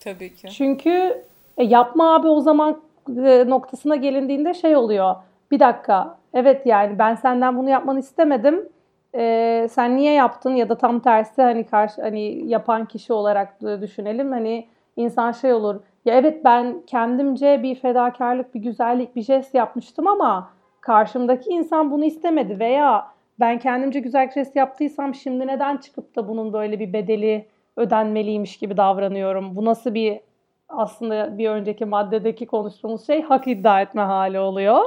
Tabii 0.00 0.34
ki. 0.34 0.48
Çünkü 0.48 1.24
e, 1.58 1.64
yapma 1.64 2.14
abi 2.14 2.28
o 2.28 2.40
zaman 2.40 2.80
e, 3.08 3.44
noktasına 3.48 3.96
gelindiğinde 3.96 4.54
şey 4.54 4.76
oluyor. 4.76 5.14
Bir 5.50 5.60
dakika 5.60 6.16
evet 6.34 6.66
yani 6.66 6.98
ben 6.98 7.14
senden 7.14 7.56
bunu 7.56 7.70
yapmanı 7.70 7.98
istemedim. 7.98 8.68
Ee, 9.14 9.68
sen 9.70 9.96
niye 9.96 10.12
yaptın 10.12 10.50
ya 10.50 10.68
da 10.68 10.74
tam 10.74 11.00
tersi 11.00 11.42
hani 11.42 11.66
karşı 11.66 12.02
hani 12.02 12.48
yapan 12.48 12.86
kişi 12.86 13.12
olarak 13.12 13.60
düşünelim. 13.60 14.32
Hani 14.32 14.66
insan 14.96 15.32
şey 15.32 15.52
olur. 15.52 15.76
Ya 16.08 16.14
evet 16.14 16.44
ben 16.44 16.82
kendimce 16.86 17.62
bir 17.62 17.74
fedakarlık, 17.74 18.54
bir 18.54 18.60
güzellik, 18.60 19.16
bir 19.16 19.22
jest 19.22 19.54
yapmıştım 19.54 20.06
ama 20.06 20.50
karşımdaki 20.80 21.50
insan 21.50 21.90
bunu 21.90 22.04
istemedi 22.04 22.60
veya 22.60 23.06
ben 23.40 23.58
kendimce 23.58 24.00
güzel 24.00 24.30
jest 24.30 24.56
yaptıysam 24.56 25.14
şimdi 25.14 25.46
neden 25.46 25.76
çıkıp 25.76 26.16
da 26.16 26.28
bunun 26.28 26.52
böyle 26.52 26.78
bir 26.78 26.92
bedeli 26.92 27.46
ödenmeliymiş 27.76 28.56
gibi 28.56 28.76
davranıyorum. 28.76 29.56
Bu 29.56 29.64
nasıl 29.64 29.94
bir 29.94 30.20
aslında 30.68 31.38
bir 31.38 31.50
önceki 31.50 31.84
maddedeki 31.84 32.46
konuştuğumuz 32.46 33.06
şey 33.06 33.22
hak 33.22 33.46
iddia 33.46 33.80
etme 33.80 34.02
hali 34.02 34.38
oluyor. 34.40 34.84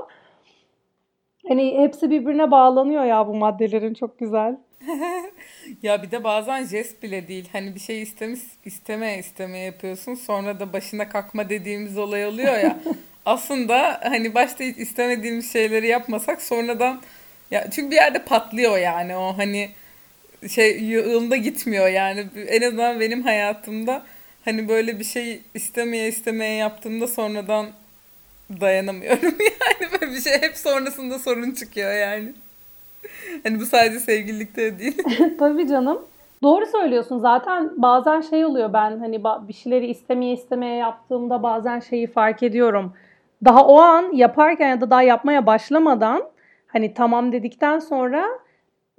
Hani 1.47 1.77
hepsi 1.77 2.09
birbirine 2.09 2.51
bağlanıyor 2.51 3.03
ya 3.03 3.27
bu 3.27 3.35
maddelerin 3.35 3.93
çok 3.93 4.19
güzel. 4.19 4.57
Ya 5.83 6.03
bir 6.03 6.11
de 6.11 6.23
bazen 6.23 6.65
jest 6.65 7.03
bile 7.03 7.27
değil. 7.27 7.49
Hani 7.51 7.75
bir 7.75 7.79
şey 7.79 8.01
istemiş 8.01 8.39
isteme 8.65 9.17
isteme 9.17 9.59
yapıyorsun. 9.59 10.15
Sonra 10.15 10.59
da 10.59 10.73
başına 10.73 11.09
kalkma 11.09 11.49
dediğimiz 11.49 11.97
olay 11.97 12.25
oluyor 12.25 12.57
ya. 12.57 12.79
Aslında 13.25 13.99
hani 14.03 14.33
başta 14.33 14.63
hiç 14.63 14.77
istemediğimiz 14.77 15.53
şeyleri 15.53 15.87
yapmasak 15.87 16.41
sonradan 16.41 17.01
ya 17.51 17.69
çünkü 17.71 17.91
bir 17.91 17.95
yerde 17.95 18.19
patlıyor 18.25 18.77
yani 18.77 19.15
o 19.15 19.37
hani 19.37 19.69
şey 20.49 20.89
yolunda 20.89 21.35
gitmiyor 21.35 21.87
yani 21.87 22.25
en 22.47 22.61
azından 22.61 22.99
benim 22.99 23.23
hayatımda 23.23 24.05
hani 24.45 24.69
böyle 24.69 24.99
bir 24.99 25.03
şey 25.03 25.41
istemeye 25.53 26.07
istemeye 26.07 26.55
yaptığımda 26.55 27.07
sonradan 27.07 27.71
dayanamıyorum 28.61 29.23
yani 29.39 29.91
böyle 30.01 30.11
bir 30.13 30.21
şey 30.21 30.41
hep 30.41 30.57
sonrasında 30.57 31.19
sorun 31.19 31.51
çıkıyor 31.51 31.93
yani. 31.93 32.33
Hani 33.43 33.59
bu 33.59 33.65
sadece 33.65 33.99
sevgililikte 33.99 34.79
değil. 34.79 35.03
Tabii 35.39 35.67
canım. 35.67 35.99
Doğru 36.43 36.65
söylüyorsun. 36.65 37.19
Zaten 37.19 37.71
bazen 37.77 38.21
şey 38.21 38.45
oluyor 38.45 38.73
ben 38.73 38.99
hani 38.99 39.23
bir 39.47 39.53
şeyleri 39.53 39.87
istemeye 39.87 40.33
istemeye 40.33 40.75
yaptığımda 40.75 41.43
bazen 41.43 41.79
şeyi 41.79 42.07
fark 42.07 42.43
ediyorum. 42.43 42.93
Daha 43.45 43.65
o 43.65 43.79
an 43.79 44.11
yaparken 44.13 44.69
ya 44.69 44.81
da 44.81 44.89
daha 44.89 45.03
yapmaya 45.03 45.45
başlamadan 45.45 46.23
hani 46.67 46.93
tamam 46.93 47.31
dedikten 47.31 47.79
sonra 47.79 48.25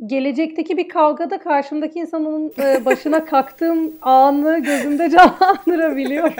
gelecekteki 0.06 0.76
bir 0.76 0.88
kavgada 0.88 1.38
karşımdaki 1.38 1.98
insanın 1.98 2.52
e, 2.58 2.84
başına 2.84 3.24
kalktığım 3.24 3.92
anı 4.02 4.58
gözümde 4.58 5.10
canlandırabiliyorum. 5.10 6.34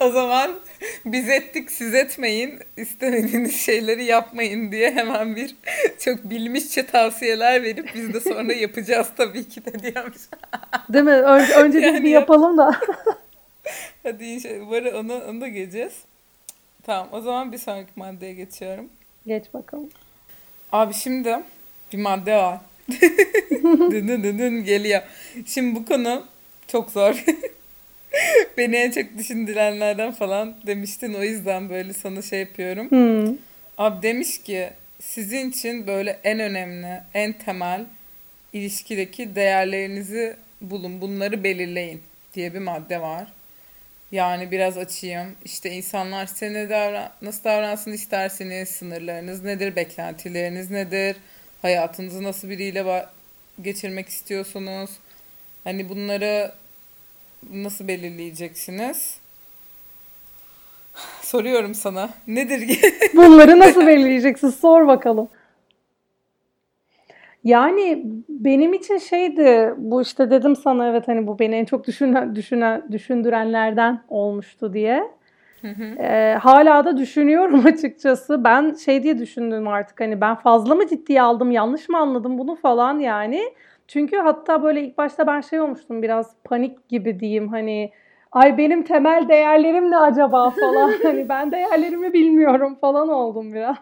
o 0.04 0.10
zaman 0.10 0.50
biz 1.04 1.28
ettik 1.28 1.70
siz 1.70 1.94
etmeyin 1.94 2.58
istemediğiniz 2.76 3.60
şeyleri 3.60 4.04
yapmayın 4.04 4.72
diye 4.72 4.90
hemen 4.90 5.36
bir 5.36 5.56
çok 5.98 6.30
bilmişçe 6.30 6.86
tavsiyeler 6.86 7.62
verip 7.62 7.90
biz 7.94 8.14
de 8.14 8.20
sonra 8.20 8.52
yapacağız 8.52 9.08
tabii 9.16 9.48
ki 9.48 9.64
de 9.64 9.78
diyormuş. 9.78 10.18
Değil 10.88 11.04
mi? 11.04 11.10
Önce, 11.10 11.54
önce 11.54 11.78
yani 11.78 11.96
biz 11.96 12.04
bir 12.04 12.10
yapalım 12.10 12.58
da. 12.58 12.80
Hadi 14.02 14.24
inşallah. 14.24 14.62
Umarım 14.62 14.94
onu, 14.94 15.24
onu 15.28 15.40
da 15.40 15.48
geleceğiz. 15.48 15.92
Tamam 16.82 17.08
o 17.12 17.20
zaman 17.20 17.52
bir 17.52 17.58
sonraki 17.58 17.90
maddeye 17.96 18.34
geçiyorum. 18.34 18.88
Geç 19.26 19.44
bakalım. 19.54 19.90
Abi 20.72 20.94
şimdi 20.94 21.40
bir 21.92 21.98
madde 21.98 22.36
var. 22.36 22.58
dın 23.62 24.08
dın 24.08 24.22
dın 24.22 24.38
dın 24.38 24.64
geliyor. 24.64 25.02
Şimdi 25.46 25.80
bu 25.80 25.84
konu 25.84 26.26
çok 26.68 26.90
zor. 26.90 27.24
Beni 28.58 28.76
en 28.76 28.90
çok 28.90 29.18
düşündürenlerden 29.18 30.12
falan 30.12 30.54
demiştin. 30.66 31.14
O 31.14 31.22
yüzden 31.22 31.70
böyle 31.70 31.92
sana 31.92 32.22
şey 32.22 32.40
yapıyorum. 32.40 32.90
Hmm. 32.90 33.36
Abi 33.78 34.02
demiş 34.02 34.42
ki 34.42 34.70
sizin 35.00 35.50
için 35.50 35.86
böyle 35.86 36.20
en 36.24 36.40
önemli, 36.40 37.00
en 37.14 37.32
temel 37.32 37.84
ilişkideki 38.52 39.34
değerlerinizi 39.34 40.36
bulun. 40.60 41.00
Bunları 41.00 41.44
belirleyin 41.44 42.02
diye 42.34 42.54
bir 42.54 42.58
madde 42.58 43.00
var. 43.00 43.32
Yani 44.12 44.50
biraz 44.50 44.78
açayım. 44.78 45.36
İşte 45.44 45.70
insanlar 45.70 46.26
size 46.26 46.52
ne 46.52 46.70
davran 46.70 47.12
nasıl 47.22 47.44
davransın 47.44 47.92
isterseniz, 47.92 48.68
sınırlarınız 48.68 49.44
nedir, 49.44 49.76
beklentileriniz 49.76 50.70
nedir, 50.70 51.16
hayatınızı 51.62 52.22
nasıl 52.22 52.48
biriyle 52.48 53.06
geçirmek 53.62 54.08
istiyorsunuz. 54.08 54.90
Hani 55.64 55.88
bunları 55.88 56.52
nasıl 57.52 57.88
belirleyeceksiniz? 57.88 59.18
Soruyorum 61.22 61.74
sana. 61.74 62.10
Nedir? 62.26 62.80
Bunları 63.14 63.58
nasıl 63.58 63.86
belirleyeceksiniz? 63.86 64.54
Sor 64.54 64.86
bakalım. 64.86 65.28
Yani 67.44 68.02
benim 68.28 68.72
için 68.74 68.98
şeydi 68.98 69.74
bu 69.76 70.02
işte 70.02 70.30
dedim 70.30 70.56
sana 70.56 70.88
evet 70.88 71.08
hani 71.08 71.26
bu 71.26 71.38
beni 71.38 71.54
en 71.54 71.64
çok 71.64 71.86
düşünen, 71.86 72.36
düşünen, 72.36 72.82
düşündürenlerden 72.92 74.02
olmuştu 74.08 74.72
diye. 74.72 75.10
Hı 75.62 75.68
hı. 75.68 75.84
Ee, 75.84 76.34
hala 76.40 76.84
da 76.84 76.96
düşünüyorum 76.96 77.62
açıkçası. 77.66 78.44
Ben 78.44 78.74
şey 78.74 79.02
diye 79.02 79.18
düşündüm 79.18 79.68
artık 79.68 80.00
hani 80.00 80.20
ben 80.20 80.34
fazla 80.34 80.74
mı 80.74 80.88
ciddiye 80.88 81.22
aldım 81.22 81.50
yanlış 81.50 81.88
mı 81.88 81.98
anladım 81.98 82.38
bunu 82.38 82.54
falan 82.54 82.98
yani. 82.98 83.42
Çünkü 83.92 84.16
hatta 84.16 84.62
böyle 84.62 84.82
ilk 84.82 84.98
başta 84.98 85.26
ben 85.26 85.40
şey 85.40 85.60
olmuştum 85.60 86.02
biraz 86.02 86.34
panik 86.44 86.88
gibi 86.88 87.20
diyeyim 87.20 87.48
hani 87.48 87.92
ay 88.32 88.58
benim 88.58 88.84
temel 88.84 89.28
değerlerim 89.28 89.90
ne 89.90 89.96
acaba 89.96 90.50
falan 90.50 90.92
hani 91.02 91.28
ben 91.28 91.52
değerlerimi 91.52 92.12
bilmiyorum 92.12 92.78
falan 92.80 93.08
oldum 93.08 93.54
biraz. 93.54 93.76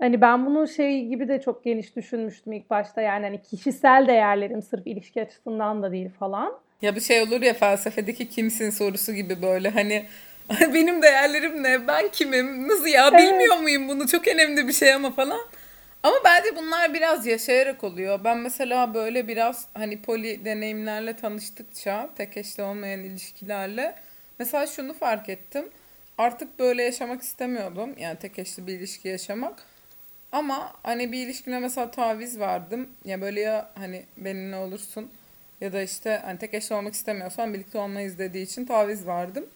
Hani 0.00 0.20
ben 0.20 0.46
bunu 0.46 0.68
şey 0.68 1.06
gibi 1.06 1.28
de 1.28 1.40
çok 1.40 1.64
geniş 1.64 1.96
düşünmüştüm 1.96 2.52
ilk 2.52 2.70
başta 2.70 3.00
yani 3.00 3.24
hani 3.24 3.42
kişisel 3.42 4.06
değerlerim 4.06 4.62
sırf 4.62 4.86
ilişki 4.86 5.22
açısından 5.22 5.82
da 5.82 5.92
değil 5.92 6.10
falan. 6.18 6.52
Ya 6.82 6.96
bir 6.96 7.00
şey 7.00 7.22
olur 7.22 7.42
ya 7.42 7.54
felsefedeki 7.54 8.28
kimsin 8.28 8.70
sorusu 8.70 9.12
gibi 9.12 9.42
böyle 9.42 9.68
hani 9.68 10.04
benim 10.74 11.02
değerlerim 11.02 11.62
ne 11.62 11.88
ben 11.88 12.08
kimim 12.08 12.68
nasıl 12.68 12.86
ya 12.86 13.08
evet. 13.08 13.20
bilmiyor 13.20 13.56
muyum 13.56 13.88
bunu 13.88 14.08
çok 14.08 14.28
önemli 14.28 14.68
bir 14.68 14.72
şey 14.72 14.94
ama 14.94 15.10
falan. 15.10 15.40
Ama 16.02 16.16
bence 16.24 16.56
bunlar 16.56 16.94
biraz 16.94 17.26
yaşayarak 17.26 17.84
oluyor. 17.84 18.24
Ben 18.24 18.38
mesela 18.38 18.94
böyle 18.94 19.28
biraz 19.28 19.66
hani 19.74 20.02
poli 20.02 20.44
deneyimlerle 20.44 21.16
tanıştıkça 21.16 22.10
tek 22.16 22.36
eşli 22.36 22.62
olmayan 22.62 23.00
ilişkilerle 23.00 23.94
mesela 24.38 24.66
şunu 24.66 24.94
fark 24.94 25.28
ettim. 25.28 25.68
Artık 26.18 26.58
böyle 26.58 26.82
yaşamak 26.82 27.22
istemiyordum. 27.22 27.98
Yani 27.98 28.18
tek 28.18 28.38
eşli 28.38 28.66
bir 28.66 28.72
ilişki 28.78 29.08
yaşamak. 29.08 29.62
Ama 30.32 30.72
hani 30.82 31.12
bir 31.12 31.26
ilişkine 31.26 31.58
mesela 31.58 31.90
taviz 31.90 32.38
verdim. 32.40 32.88
Ya 33.04 33.20
böyle 33.20 33.40
ya 33.40 33.70
hani 33.74 34.04
benimle 34.16 34.56
olursun 34.56 35.10
ya 35.60 35.72
da 35.72 35.82
işte 35.82 36.20
hani 36.24 36.38
tek 36.38 36.54
eşli 36.54 36.74
olmak 36.74 36.94
istemiyorsan 36.94 37.54
birlikte 37.54 37.78
olmayız 37.78 38.18
dediği 38.18 38.42
için 38.42 38.64
taviz 38.66 39.06
verdim. 39.06 39.46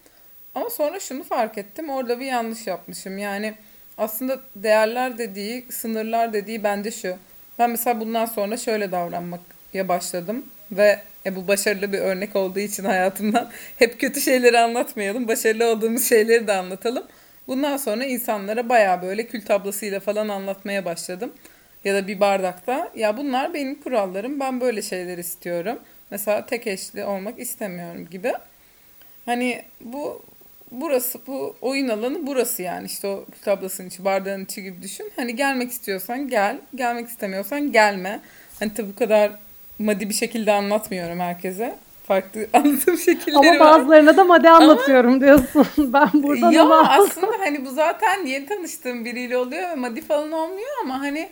Ama 0.55 0.69
sonra 0.69 0.99
şunu 0.99 1.23
fark 1.23 1.57
ettim. 1.57 1.89
Orada 1.89 2.19
bir 2.19 2.25
yanlış 2.25 2.67
yapmışım. 2.67 3.17
Yani 3.17 3.53
aslında 3.97 4.39
değerler 4.55 5.17
dediği, 5.17 5.65
sınırlar 5.69 6.33
dediği 6.33 6.63
bende 6.63 6.91
şu. 6.91 7.15
Ben 7.59 7.69
mesela 7.69 7.99
bundan 7.99 8.25
sonra 8.25 8.57
şöyle 8.57 8.91
davranmaya 8.91 9.87
başladım 9.87 10.45
ve 10.71 10.99
e, 11.25 11.35
bu 11.35 11.47
başarılı 11.47 11.93
bir 11.93 11.99
örnek 11.99 12.35
olduğu 12.35 12.59
için 12.59 12.83
hayatımdan 12.83 13.49
hep 13.77 13.99
kötü 13.99 14.21
şeyleri 14.21 14.59
anlatmayalım. 14.59 15.27
Başarılı 15.27 15.65
olduğumuz 15.65 16.09
şeyleri 16.09 16.47
de 16.47 16.53
anlatalım. 16.53 17.03
Bundan 17.47 17.77
sonra 17.77 18.05
insanlara 18.05 18.69
baya 18.69 19.01
böyle 19.01 19.27
kül 19.27 19.45
tablasıyla 19.45 19.99
falan 19.99 20.29
anlatmaya 20.29 20.85
başladım. 20.85 21.33
Ya 21.83 21.95
da 21.95 22.07
bir 22.07 22.19
bardakta. 22.19 22.91
Ya 22.95 23.17
bunlar 23.17 23.53
benim 23.53 23.81
kurallarım. 23.81 24.39
Ben 24.39 24.61
böyle 24.61 24.81
şeyler 24.81 25.17
istiyorum. 25.17 25.79
Mesela 26.11 26.45
tek 26.45 26.67
eşli 26.67 27.05
olmak 27.05 27.39
istemiyorum 27.39 28.07
gibi. 28.11 28.33
Hani 29.25 29.63
bu 29.81 30.21
burası 30.73 31.19
bu 31.27 31.55
oyun 31.61 31.89
alanı 31.89 32.27
burası 32.27 32.61
yani 32.61 32.85
işte 32.85 33.07
o 33.07 33.25
tablasının 33.41 33.87
içi 33.87 34.05
bardağın 34.05 34.45
içi 34.45 34.63
gibi 34.63 34.81
düşün. 34.81 35.11
Hani 35.15 35.35
gelmek 35.35 35.71
istiyorsan 35.71 36.27
gel, 36.27 36.57
gelmek 36.75 37.07
istemiyorsan 37.07 37.71
gelme. 37.71 38.19
Hani 38.59 38.73
tabi 38.73 38.87
bu 38.89 38.95
kadar 38.95 39.31
maddi 39.79 40.09
bir 40.09 40.13
şekilde 40.13 40.51
anlatmıyorum 40.51 41.19
herkese. 41.19 41.75
Farklı 42.07 42.47
anlatım 42.53 42.97
şekilleri 42.97 43.49
Ama 43.49 43.59
bazılarına 43.59 44.09
var. 44.09 44.17
da 44.17 44.23
madde 44.23 44.49
anlatıyorum 44.49 45.11
ama, 45.11 45.21
diyorsun. 45.21 45.67
Ben 45.77 46.09
burada 46.13 46.51
Ya 46.51 46.69
aslında 46.69 47.31
hani 47.39 47.65
bu 47.65 47.69
zaten 47.71 48.25
yeni 48.25 48.45
tanıştığım 48.45 49.05
biriyle 49.05 49.37
oluyor 49.37 49.69
ve 49.69 49.75
maddi 49.75 50.01
falan 50.01 50.31
olmuyor 50.31 50.69
ama 50.83 50.99
hani 50.99 51.29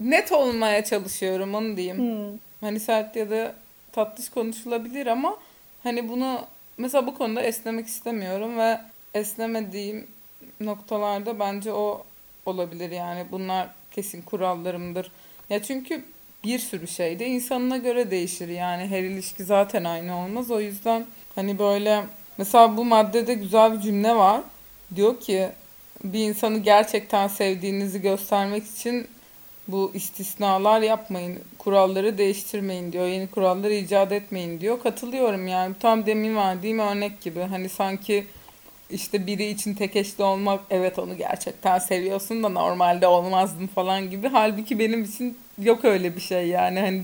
net 0.00 0.32
olmaya 0.32 0.84
çalışıyorum 0.84 1.54
onu 1.54 1.76
diyeyim. 1.76 1.98
Hmm. 1.98 2.38
Hani 2.60 2.80
sert 2.80 3.16
ya 3.16 3.30
da 3.30 3.54
tatlış 3.92 4.28
konuşulabilir 4.28 5.06
ama 5.06 5.36
hani 5.82 6.08
bunu 6.08 6.40
mesela 6.80 7.06
bu 7.06 7.14
konuda 7.14 7.42
esnemek 7.42 7.86
istemiyorum 7.86 8.58
ve 8.58 8.80
esnemediğim 9.14 10.06
noktalarda 10.60 11.38
bence 11.38 11.72
o 11.72 12.04
olabilir 12.46 12.90
yani 12.90 13.24
bunlar 13.32 13.68
kesin 13.90 14.22
kurallarımdır. 14.22 15.12
Ya 15.50 15.62
çünkü 15.62 16.04
bir 16.44 16.58
sürü 16.58 16.88
şey 16.88 17.18
de 17.18 17.26
insanına 17.26 17.76
göre 17.76 18.10
değişir 18.10 18.48
yani 18.48 18.86
her 18.86 19.02
ilişki 19.02 19.44
zaten 19.44 19.84
aynı 19.84 20.16
olmaz. 20.16 20.50
O 20.50 20.60
yüzden 20.60 21.06
hani 21.34 21.58
böyle 21.58 22.04
mesela 22.38 22.76
bu 22.76 22.84
maddede 22.84 23.34
güzel 23.34 23.72
bir 23.72 23.80
cümle 23.80 24.14
var. 24.14 24.40
Diyor 24.96 25.20
ki 25.20 25.48
bir 26.04 26.28
insanı 26.28 26.58
gerçekten 26.58 27.28
sevdiğinizi 27.28 28.02
göstermek 28.02 28.66
için 28.66 29.08
bu 29.68 29.90
istisnalar 29.94 30.80
yapmayın, 30.80 31.38
kuralları 31.58 32.18
değiştirmeyin 32.18 32.92
diyor, 32.92 33.06
yeni 33.06 33.26
kuralları 33.26 33.74
icat 33.74 34.12
etmeyin 34.12 34.60
diyor. 34.60 34.82
Katılıyorum 34.82 35.48
yani 35.48 35.74
tam 35.80 36.06
demin 36.06 36.36
verdiğim 36.36 36.78
örnek 36.78 37.20
gibi 37.20 37.40
hani 37.40 37.68
sanki 37.68 38.26
işte 38.90 39.26
biri 39.26 39.46
için 39.46 39.74
tek 39.74 39.96
eşli 39.96 40.24
olmak 40.24 40.60
evet 40.70 40.98
onu 40.98 41.16
gerçekten 41.16 41.78
seviyorsun 41.78 42.42
da 42.42 42.48
normalde 42.48 43.06
olmazdın 43.06 43.66
falan 43.66 44.10
gibi. 44.10 44.28
Halbuki 44.28 44.78
benim 44.78 45.04
için 45.04 45.38
yok 45.58 45.84
öyle 45.84 46.16
bir 46.16 46.20
şey 46.20 46.48
yani 46.48 46.80
hani 46.80 47.02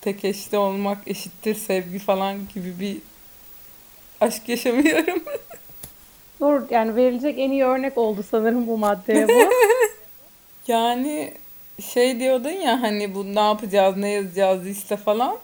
tek 0.00 0.24
eşli 0.24 0.58
olmak 0.58 0.98
eşittir 1.06 1.54
sevgi 1.54 1.98
falan 1.98 2.38
gibi 2.54 2.80
bir 2.80 2.96
aşk 4.20 4.48
yaşamıyorum. 4.48 5.22
Doğru 6.40 6.66
yani 6.70 6.96
verilecek 6.96 7.38
en 7.38 7.50
iyi 7.50 7.64
örnek 7.64 7.98
oldu 7.98 8.24
sanırım 8.30 8.66
bu 8.66 8.78
maddeye 8.78 9.28
bu. 9.28 9.32
Yani 10.66 11.34
şey 11.82 12.20
diyordun 12.20 12.50
ya 12.50 12.82
hani 12.82 13.14
bu 13.14 13.34
ne 13.34 13.40
yapacağız 13.40 13.96
ne 13.96 14.08
yazacağız 14.08 14.64
liste 14.64 14.96
falan. 14.96 15.38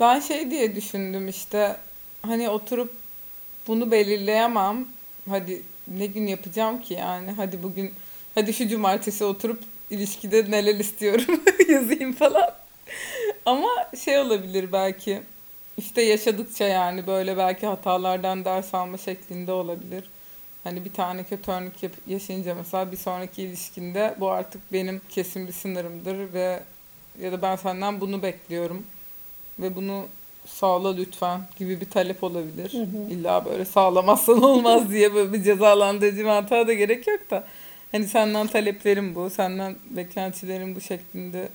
Ben 0.00 0.20
şey 0.20 0.50
diye 0.50 0.76
düşündüm 0.76 1.28
işte 1.28 1.76
hani 2.22 2.48
oturup 2.48 2.92
bunu 3.68 3.90
belirleyemem. 3.90 4.86
Hadi 5.28 5.62
ne 5.88 6.06
gün 6.06 6.26
yapacağım 6.26 6.80
ki 6.80 6.94
yani 6.94 7.30
hadi 7.30 7.62
bugün 7.62 7.94
hadi 8.34 8.52
şu 8.52 8.68
cumartesi 8.68 9.24
oturup 9.24 9.60
ilişkide 9.90 10.50
neler 10.50 10.74
istiyorum 10.74 11.42
yazayım 11.68 12.12
falan. 12.12 12.50
Ama 13.46 13.68
şey 14.04 14.18
olabilir 14.18 14.72
belki 14.72 15.22
işte 15.78 16.02
yaşadıkça 16.02 16.64
yani 16.64 17.06
böyle 17.06 17.36
belki 17.36 17.66
hatalardan 17.66 18.44
ders 18.44 18.74
alma 18.74 18.98
şeklinde 18.98 19.52
olabilir. 19.52 20.04
Hani 20.64 20.84
bir 20.84 20.92
tane 20.92 21.24
kötü 21.24 21.50
örnek 21.50 21.72
yaşayınca 22.06 22.54
mesela 22.54 22.92
bir 22.92 22.96
sonraki 22.96 23.42
ilişkinde 23.42 24.14
bu 24.20 24.30
artık 24.30 24.72
benim 24.72 25.00
kesin 25.08 25.46
bir 25.46 25.52
sınırımdır 25.52 26.32
ve 26.32 26.62
ya 27.20 27.32
da 27.32 27.42
ben 27.42 27.56
senden 27.56 28.00
bunu 28.00 28.22
bekliyorum 28.22 28.84
ve 29.58 29.76
bunu 29.76 30.06
sağla 30.46 30.94
lütfen 30.94 31.40
gibi 31.58 31.80
bir 31.80 31.90
talep 31.90 32.24
olabilir. 32.24 32.72
Hı 32.72 32.78
hı. 32.78 33.10
İlla 33.10 33.44
böyle 33.44 33.64
sağlamazsan 33.64 34.42
olmaz 34.42 34.90
diye 34.90 35.14
böyle 35.14 35.32
bir 35.32 35.42
cezalandırıcı 35.42 36.24
mantığa 36.24 36.66
da 36.66 36.72
gerek 36.72 37.06
yok 37.06 37.30
da. 37.30 37.44
Hani 37.92 38.08
senden 38.08 38.46
taleplerim 38.46 39.14
bu, 39.14 39.30
senden 39.30 39.76
beklentilerim 39.90 40.74
bu 40.74 40.80
şeklinde 40.80 41.48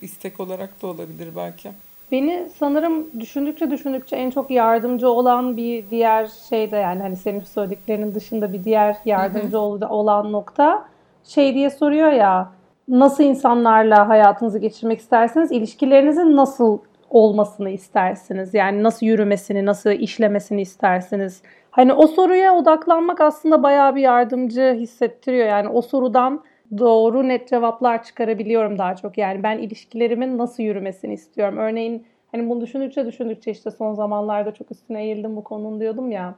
istek 0.00 0.40
olarak 0.40 0.82
da 0.82 0.86
olabilir 0.86 1.28
belki. 1.36 1.70
Beni 2.12 2.48
sanırım 2.56 3.20
düşündükçe 3.20 3.70
düşündükçe 3.70 4.16
en 4.16 4.30
çok 4.30 4.50
yardımcı 4.50 5.10
olan 5.10 5.56
bir 5.56 5.90
diğer 5.90 6.26
şey 6.48 6.70
de 6.70 6.76
yani 6.76 7.02
hani 7.02 7.16
senin 7.16 7.40
söylediklerinin 7.40 8.14
dışında 8.14 8.52
bir 8.52 8.64
diğer 8.64 8.96
yardımcı 9.04 9.56
hı 9.56 9.60
hı. 9.60 9.88
olan 9.88 10.32
nokta 10.32 10.84
şey 11.24 11.54
diye 11.54 11.70
soruyor 11.70 12.12
ya 12.12 12.52
nasıl 12.88 13.24
insanlarla 13.24 14.08
hayatınızı 14.08 14.58
geçirmek 14.58 15.00
isterseniz 15.00 15.52
ilişkilerinizin 15.52 16.36
nasıl 16.36 16.78
olmasını 17.10 17.70
istersiniz? 17.70 18.54
Yani 18.54 18.82
nasıl 18.82 19.06
yürümesini, 19.06 19.66
nasıl 19.66 19.90
işlemesini 19.90 20.62
istersiniz? 20.62 21.42
Hani 21.70 21.92
o 21.92 22.06
soruya 22.06 22.54
odaklanmak 22.54 23.20
aslında 23.20 23.62
bayağı 23.62 23.94
bir 23.94 24.00
yardımcı 24.00 24.76
hissettiriyor. 24.80 25.46
Yani 25.46 25.68
o 25.68 25.82
sorudan 25.82 26.42
doğru 26.78 27.28
net 27.28 27.48
cevaplar 27.48 28.04
çıkarabiliyorum 28.04 28.78
daha 28.78 28.96
çok. 28.96 29.18
Yani 29.18 29.42
ben 29.42 29.58
ilişkilerimin 29.58 30.38
nasıl 30.38 30.62
yürümesini 30.62 31.14
istiyorum. 31.14 31.58
Örneğin 31.58 32.06
hani 32.32 32.50
bunu 32.50 32.60
düşündükçe 32.60 33.06
düşündükçe 33.06 33.50
işte 33.50 33.70
son 33.70 33.94
zamanlarda 33.94 34.54
çok 34.54 34.70
üstüne 34.70 35.04
eğildim 35.04 35.36
bu 35.36 35.44
konunun 35.44 35.80
diyordum 35.80 36.10
ya. 36.10 36.34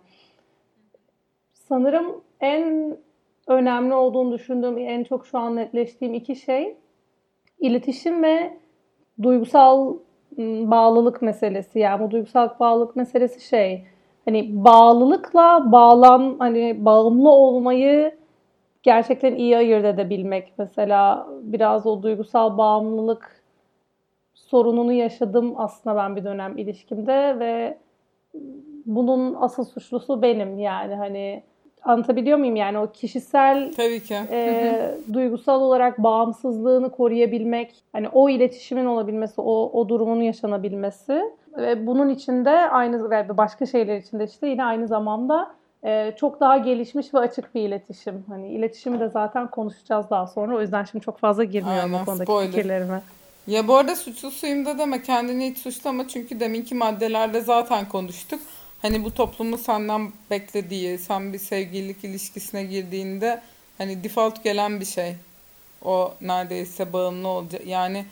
Sanırım 1.52 2.20
en 2.40 2.96
önemli 3.46 3.94
olduğunu 3.94 4.32
düşündüğüm, 4.32 4.78
en 4.78 5.04
çok 5.04 5.26
şu 5.26 5.38
an 5.38 5.56
netleştiğim 5.56 6.14
iki 6.14 6.36
şey 6.36 6.76
iletişim 7.58 8.22
ve 8.22 8.56
duygusal 9.22 9.94
bağlılık 10.38 11.22
meselesi. 11.22 11.78
Yani 11.78 12.06
bu 12.06 12.10
duygusal 12.10 12.48
bağlılık 12.60 12.96
meselesi 12.96 13.48
şey 13.48 13.84
hani 14.24 14.64
bağlılıkla 14.64 15.72
bağlan 15.72 16.36
hani 16.38 16.84
bağımlı 16.84 17.30
olmayı 17.30 18.23
gerçekten 18.84 19.34
iyi 19.34 19.56
ayırt 19.56 19.84
edebilmek. 19.84 20.52
Mesela 20.58 21.26
biraz 21.42 21.86
o 21.86 22.02
duygusal 22.02 22.58
bağımlılık 22.58 23.42
sorununu 24.34 24.92
yaşadım 24.92 25.54
aslında 25.56 25.96
ben 25.96 26.16
bir 26.16 26.24
dönem 26.24 26.58
ilişkimde 26.58 27.38
ve 27.38 27.78
bunun 28.86 29.34
asıl 29.40 29.64
suçlusu 29.64 30.22
benim 30.22 30.58
yani 30.58 30.94
hani 30.94 31.42
anlatabiliyor 31.82 32.38
muyum 32.38 32.56
yani 32.56 32.78
o 32.78 32.92
kişisel 32.92 33.72
Tabii 33.76 34.00
ki. 34.00 34.16
e, 34.30 34.94
duygusal 35.12 35.60
olarak 35.60 35.98
bağımsızlığını 35.98 36.90
koruyabilmek 36.90 37.74
hani 37.92 38.08
o 38.08 38.28
iletişimin 38.28 38.84
olabilmesi 38.84 39.40
o, 39.40 39.80
o 39.80 39.88
durumun 39.88 40.20
yaşanabilmesi 40.20 41.22
ve 41.56 41.86
bunun 41.86 42.08
içinde 42.08 42.50
aynı 42.50 43.10
ve 43.10 43.36
başka 43.36 43.66
şeyler 43.66 43.96
içinde 43.96 44.24
işte 44.24 44.46
yine 44.46 44.64
aynı 44.64 44.88
zamanda 44.88 45.54
e, 45.84 46.14
çok 46.20 46.40
daha 46.40 46.58
gelişmiş 46.58 47.14
ve 47.14 47.18
açık 47.18 47.54
bir 47.54 47.60
iletişim. 47.60 48.24
Hani 48.28 48.48
iletişimi 48.48 49.00
de 49.00 49.08
zaten 49.08 49.50
konuşacağız 49.50 50.06
daha 50.10 50.26
sonra. 50.26 50.56
O 50.56 50.60
yüzden 50.60 50.84
şimdi 50.84 51.04
çok 51.04 51.18
fazla 51.18 51.44
girmiyorum 51.44 51.94
Aynen, 51.94 52.02
o 52.02 52.04
konudaki 52.04 52.26
spoiler. 52.32 52.50
fikirlerime. 52.50 53.02
Ya 53.46 53.68
bu 53.68 53.76
arada 53.76 53.96
suçlusuyum 53.96 54.66
da 54.66 54.78
deme 54.78 55.02
kendini 55.02 55.50
hiç 55.50 55.58
suçlama 55.58 56.08
çünkü 56.08 56.40
deminki 56.40 56.74
maddelerde 56.74 57.40
zaten 57.40 57.88
konuştuk. 57.88 58.40
Hani 58.82 59.04
bu 59.04 59.14
toplumu 59.14 59.58
senden 59.58 60.12
beklediği, 60.30 60.98
sen 60.98 61.32
bir 61.32 61.38
sevgililik 61.38 62.04
ilişkisine 62.04 62.64
girdiğinde 62.64 63.40
hani 63.78 64.04
default 64.04 64.44
gelen 64.44 64.80
bir 64.80 64.84
şey. 64.84 65.14
O 65.84 66.14
neredeyse 66.20 66.92
bağımlı 66.92 67.28
olacak. 67.28 67.66
Yani 67.66 68.04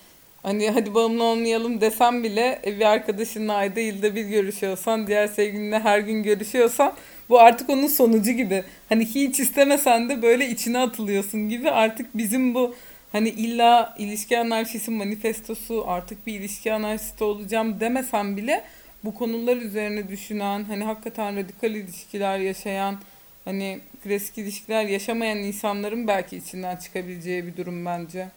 hani 0.42 0.70
hadi 0.70 0.94
bağımlı 0.94 1.24
olmayalım 1.24 1.80
desem 1.80 2.22
bile 2.22 2.62
bir 2.66 2.84
arkadaşınla 2.84 3.54
ayda 3.54 3.80
yılda 3.80 4.14
bir 4.14 4.24
görüşüyorsan, 4.24 5.06
diğer 5.06 5.26
sevgilinle 5.26 5.78
her 5.78 5.98
gün 5.98 6.22
görüşüyorsan 6.22 6.92
bu 7.28 7.40
artık 7.40 7.70
onun 7.70 7.86
sonucu 7.86 8.30
gibi. 8.30 8.64
Hani 8.88 9.04
hiç 9.04 9.40
istemesen 9.40 10.08
de 10.08 10.22
böyle 10.22 10.48
içine 10.48 10.78
atılıyorsun 10.78 11.48
gibi 11.48 11.70
artık 11.70 12.16
bizim 12.16 12.54
bu 12.54 12.74
hani 13.12 13.28
illa 13.28 13.94
ilişki 13.98 14.38
anarşisi 14.38 14.90
manifestosu 14.90 15.84
artık 15.86 16.26
bir 16.26 16.40
ilişki 16.40 16.72
anarşisti 16.72 17.24
olacağım 17.24 17.80
demesem 17.80 18.36
bile 18.36 18.64
bu 19.04 19.14
konular 19.14 19.56
üzerine 19.56 20.08
düşünen 20.08 20.64
hani 20.64 20.84
hakikaten 20.84 21.36
radikal 21.36 21.70
ilişkiler 21.70 22.38
yaşayan 22.38 22.96
hani 23.44 23.80
klasik 24.04 24.38
ilişkiler 24.38 24.84
yaşamayan 24.84 25.38
insanların 25.38 26.08
belki 26.08 26.36
içinden 26.36 26.76
çıkabileceği 26.76 27.46
bir 27.46 27.56
durum 27.56 27.86
bence. 27.86 28.28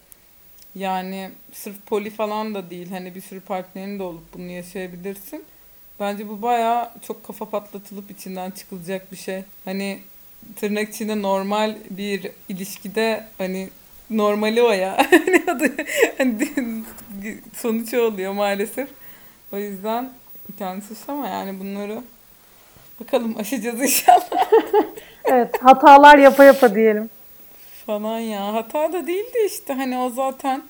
Yani 0.76 1.30
sırf 1.54 1.76
poli 1.86 2.10
falan 2.10 2.56
da 2.56 2.70
değil 2.70 2.90
hani 2.90 3.16
bir 3.16 3.22
sürü 3.22 3.40
partnerin 3.40 4.00
de 4.00 4.04
olup 4.04 4.34
bunu 4.34 4.52
yaşayabilirsin. 4.52 5.44
Bence 6.00 6.30
bu 6.30 6.42
baya 6.42 6.94
çok 7.08 7.24
kafa 7.24 7.50
patlatılıp 7.50 8.12
içinden 8.12 8.52
çıkılacak 8.52 9.12
bir 9.12 9.18
şey. 9.18 9.44
Hani 9.66 10.00
tırnak 10.56 10.90
içinde 10.90 11.22
normal 11.22 11.76
bir 11.90 12.32
ilişkide 12.50 13.24
hani 13.38 13.70
normali 14.10 14.62
o 14.62 14.72
ya. 14.72 14.98
hani 16.18 16.48
sonuç 17.54 17.94
oluyor 17.94 18.34
maalesef. 18.34 18.90
O 19.52 19.58
yüzden 19.58 20.14
kendisi 20.58 21.12
ama 21.12 21.28
yani 21.28 21.60
bunları 21.60 22.02
bakalım 23.00 23.38
aşacağız 23.38 23.82
inşallah. 23.82 24.52
evet 25.26 25.64
hatalar 25.64 26.18
yapa 26.18 26.44
yapa 26.44 26.76
diyelim. 26.76 27.10
Falan 27.86 28.20
ya 28.20 28.54
hata 28.54 28.94
da 28.94 29.08
değildi 29.08 29.38
işte 29.48 29.74
hani 29.74 29.98
o 29.98 30.10
zaten 30.10 30.64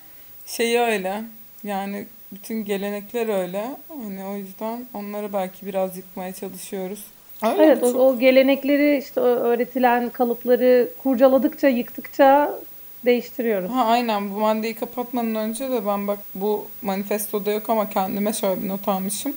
şeyi 0.45 0.79
öyle 0.79 1.23
yani 1.63 2.05
bütün 2.31 2.65
gelenekler 2.65 3.41
öyle. 3.41 3.65
Hani 3.87 4.25
o 4.25 4.35
yüzden 4.35 4.85
onları 4.93 5.33
belki 5.33 5.65
biraz 5.65 5.97
yıkmaya 5.97 6.33
çalışıyoruz. 6.33 7.03
Öyle 7.43 7.63
evet 7.63 7.83
o, 7.83 7.87
o 7.87 8.19
gelenekleri 8.19 8.97
işte 8.97 9.19
öğretilen 9.19 10.09
kalıpları 10.09 10.89
kurcaladıkça 11.03 11.67
yıktıkça 11.67 12.59
değiştiriyoruz. 13.05 13.71
Ha 13.71 13.85
aynen 13.85 14.31
bu 14.31 14.39
maddeyi 14.39 14.75
kapatmadan 14.75 15.35
önce 15.35 15.71
de 15.71 15.85
ben 15.85 16.07
bak 16.07 16.19
bu 16.35 16.67
manifestoda 16.81 17.51
yok 17.51 17.69
ama 17.69 17.89
kendime 17.89 18.33
şöyle 18.33 18.63
bir 18.63 18.69
not 18.69 18.87
almışım. 18.87 19.33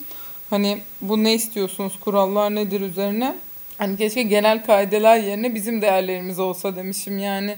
Hani 0.49 0.81
bu 1.01 1.23
ne 1.23 1.33
istiyorsunuz 1.33 1.99
kurallar 1.99 2.55
nedir 2.55 2.81
üzerine. 2.81 3.35
Hani 3.79 3.97
keşke 3.97 4.23
genel 4.23 4.65
kaideler 4.65 5.17
yerine 5.19 5.55
bizim 5.55 5.83
değerlerimiz 5.83 6.39
olsa 6.39 6.77
demişim 6.77 7.19
yani. 7.19 7.57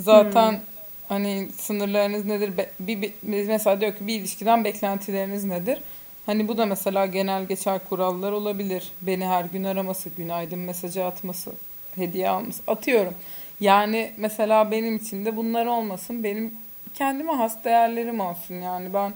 Zaten 0.00 0.60
hmm 0.60 0.62
Hani 1.10 1.48
sınırlarınız 1.58 2.26
nedir? 2.26 2.58
Be- 2.58 2.70
bir, 2.80 3.02
bir- 3.02 3.14
mesela 3.48 3.82
diyor 3.82 3.96
ki 3.96 4.08
bir 4.08 4.20
ilişkiden 4.20 4.64
beklentileriniz 4.64 5.44
nedir? 5.44 5.80
Hani 6.26 6.48
bu 6.48 6.58
da 6.58 6.66
mesela 6.66 7.06
genel 7.06 7.44
geçer 7.46 7.80
kurallar 7.90 8.32
olabilir. 8.32 8.92
Beni 9.02 9.26
her 9.26 9.46
gün 9.46 9.64
araması, 9.64 10.10
günaydın 10.10 10.60
mesajı 10.60 11.06
atması, 11.06 11.52
hediye 11.96 12.30
alması. 12.30 12.62
Atıyorum. 12.68 13.14
Yani 13.60 14.12
mesela 14.18 14.72
benim 14.72 14.96
için 14.96 15.26
de 15.26 15.36
bunlar 15.36 15.66
olmasın. 15.66 16.24
Benim 16.24 16.54
kendime 16.94 17.32
has 17.32 17.64
değerlerim 17.64 18.20
olsun. 18.20 18.54
Yani 18.54 18.94
ben 18.94 19.14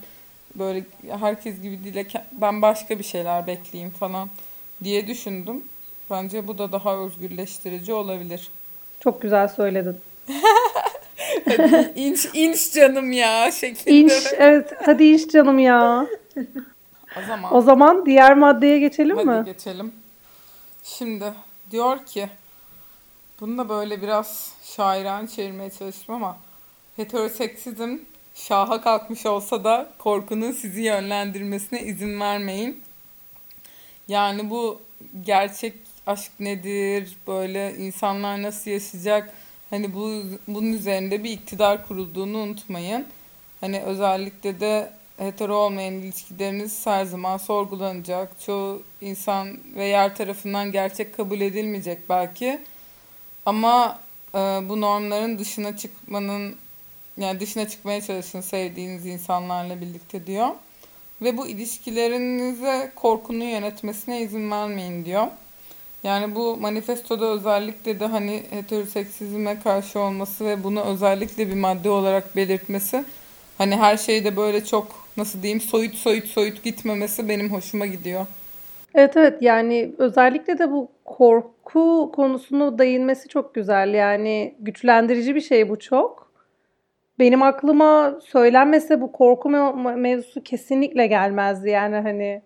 böyle 0.57 0.85
herkes 1.21 1.63
gibi 1.63 1.95
değil, 1.95 2.07
ben 2.33 2.63
başka 2.63 2.99
bir 2.99 3.05
şeyler 3.05 3.47
bekleyeyim 3.47 3.93
falan 3.95 4.31
diye 4.85 5.07
düşündüm. 5.09 5.63
Bence 6.11 6.49
bu 6.49 6.59
da 6.59 6.73
daha 6.73 6.97
özgürleştirici 6.97 7.93
olabilir. 7.93 8.49
Çok 9.01 9.23
güzel 9.23 9.49
söyledin. 9.49 9.97
İnç, 11.95 12.29
inç 12.35 12.73
canım 12.75 13.13
ya 13.13 13.51
şeklinde. 13.51 14.15
İnş, 14.15 14.27
evet. 14.39 14.73
Hadi 14.85 15.05
inş 15.05 15.29
canım 15.29 15.59
ya. 15.59 16.07
O 17.19 17.27
zaman 17.27 17.55
O 17.55 17.61
zaman 17.61 18.07
diğer 18.07 18.37
maddeye 18.37 18.79
geçelim 18.79 19.17
hadi 19.17 19.27
mi? 19.27 19.43
geçelim. 19.45 19.93
Şimdi 20.83 21.33
diyor 21.71 22.07
ki 22.07 22.29
bunu 23.41 23.59
da 23.59 23.69
böyle 23.69 24.03
biraz 24.03 24.53
şairen 24.63 25.27
çevirmeye 25.27 25.71
çalıştım 25.71 26.15
ama 26.15 26.37
heteroseksizm 26.97 27.99
şaha 28.35 28.81
kalkmış 28.81 29.27
olsa 29.27 29.65
da 29.65 29.91
korkunun 29.99 30.53
sizi 30.53 30.83
yönlendirmesine 30.83 31.81
izin 31.83 32.21
vermeyin. 32.21 32.81
Yani 34.09 34.51
bu 34.51 34.81
gerçek 35.25 35.75
aşk 36.07 36.33
nedir? 36.41 37.17
Böyle 37.27 37.75
insanlar 37.77 38.43
nasıl 38.43 38.71
yaşayacak? 38.71 39.33
Hani 39.71 39.95
bu 39.95 40.23
bunun 40.49 40.73
üzerinde 40.73 41.25
bir 41.25 41.31
iktidar 41.31 41.89
kurulduğunu 41.89 42.39
unutmayın. 42.39 43.07
Hani 43.61 43.83
özellikle 43.83 44.61
de 44.61 44.93
hetero 45.17 45.55
olmayan 45.55 45.95
ilişkileriniz 45.95 46.87
her 46.87 47.05
zaman 47.05 47.37
sorgulanacak. 47.37 48.41
Çoğu 48.41 48.83
insan 49.01 49.59
ve 49.75 49.85
yer 49.85 50.17
tarafından 50.17 50.73
gerçek 50.73 51.17
kabul 51.17 51.41
edilmeyecek 51.41 51.99
belki. 52.09 52.61
Ama 53.47 53.99
e, 54.35 54.39
bu 54.39 54.81
normların 54.81 55.39
dışına 55.39 55.77
çıkmanın 55.77 56.57
yani 57.17 57.41
dışına 57.41 57.69
çıkmaya 57.69 58.01
çalışın 58.01 58.41
sevdiğiniz 58.41 59.07
insanlarla 59.07 59.81
birlikte 59.81 60.27
diyor. 60.27 60.49
Ve 61.23 61.37
bu 61.37 61.47
ilişkilerinize 61.47 62.93
korkunun 62.97 63.45
yönetmesine 63.45 64.21
izin 64.21 64.51
vermeyin 64.51 65.05
diyor. 65.05 65.27
Yani 66.07 66.35
bu 66.35 66.57
manifestoda 66.57 67.27
özellikle 67.27 68.01
de 68.01 68.07
hani 68.07 68.43
heteroseksizme 68.51 69.61
karşı 69.61 70.01
olması 70.01 70.45
ve 70.45 70.65
bunu 70.65 70.81
özellikle 70.81 71.49
bir 71.49 71.55
madde 71.55 71.91
olarak 71.91 72.37
belirtmesi 72.37 73.05
hani 73.59 73.77
her 73.77 73.97
şeyde 73.97 74.37
böyle 74.37 74.65
çok 74.65 74.87
nasıl 75.17 75.43
diyeyim 75.43 75.61
soyut 75.61 75.95
soyut 75.95 76.25
soyut 76.25 76.65
gitmemesi 76.65 77.29
benim 77.29 77.53
hoşuma 77.53 77.87
gidiyor. 77.87 78.27
Evet 78.95 79.17
evet 79.17 79.43
yani 79.43 79.93
özellikle 79.99 80.59
de 80.59 80.71
bu 80.71 80.89
korku 81.05 82.13
konusunu 82.15 82.79
değinmesi 82.79 83.29
çok 83.29 83.55
güzel. 83.55 83.95
Yani 83.95 84.55
güçlendirici 84.61 85.35
bir 85.35 85.41
şey 85.41 85.69
bu 85.69 85.79
çok. 85.79 86.33
Benim 87.19 87.43
aklıma 87.43 88.19
söylenmese 88.25 89.01
bu 89.01 89.13
korku 89.13 89.49
me- 89.49 89.97
mevzusu 89.97 90.43
kesinlikle 90.43 91.07
gelmezdi 91.07 91.71
yani 91.71 91.97
hani. 91.97 92.43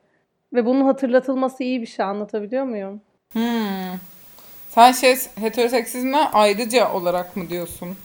Ve 0.52 0.66
bunun 0.66 0.84
hatırlatılması 0.84 1.62
iyi 1.64 1.80
bir 1.80 1.86
şey 1.86 2.04
anlatabiliyor 2.04 2.64
muyum? 2.64 3.00
Hmm. 3.32 3.98
Sen 4.68 4.92
şey 4.92 5.16
heteroseksizme 5.40 6.18
ayrıca 6.32 6.92
olarak 6.92 7.36
mı 7.36 7.50
diyorsun? 7.50 7.96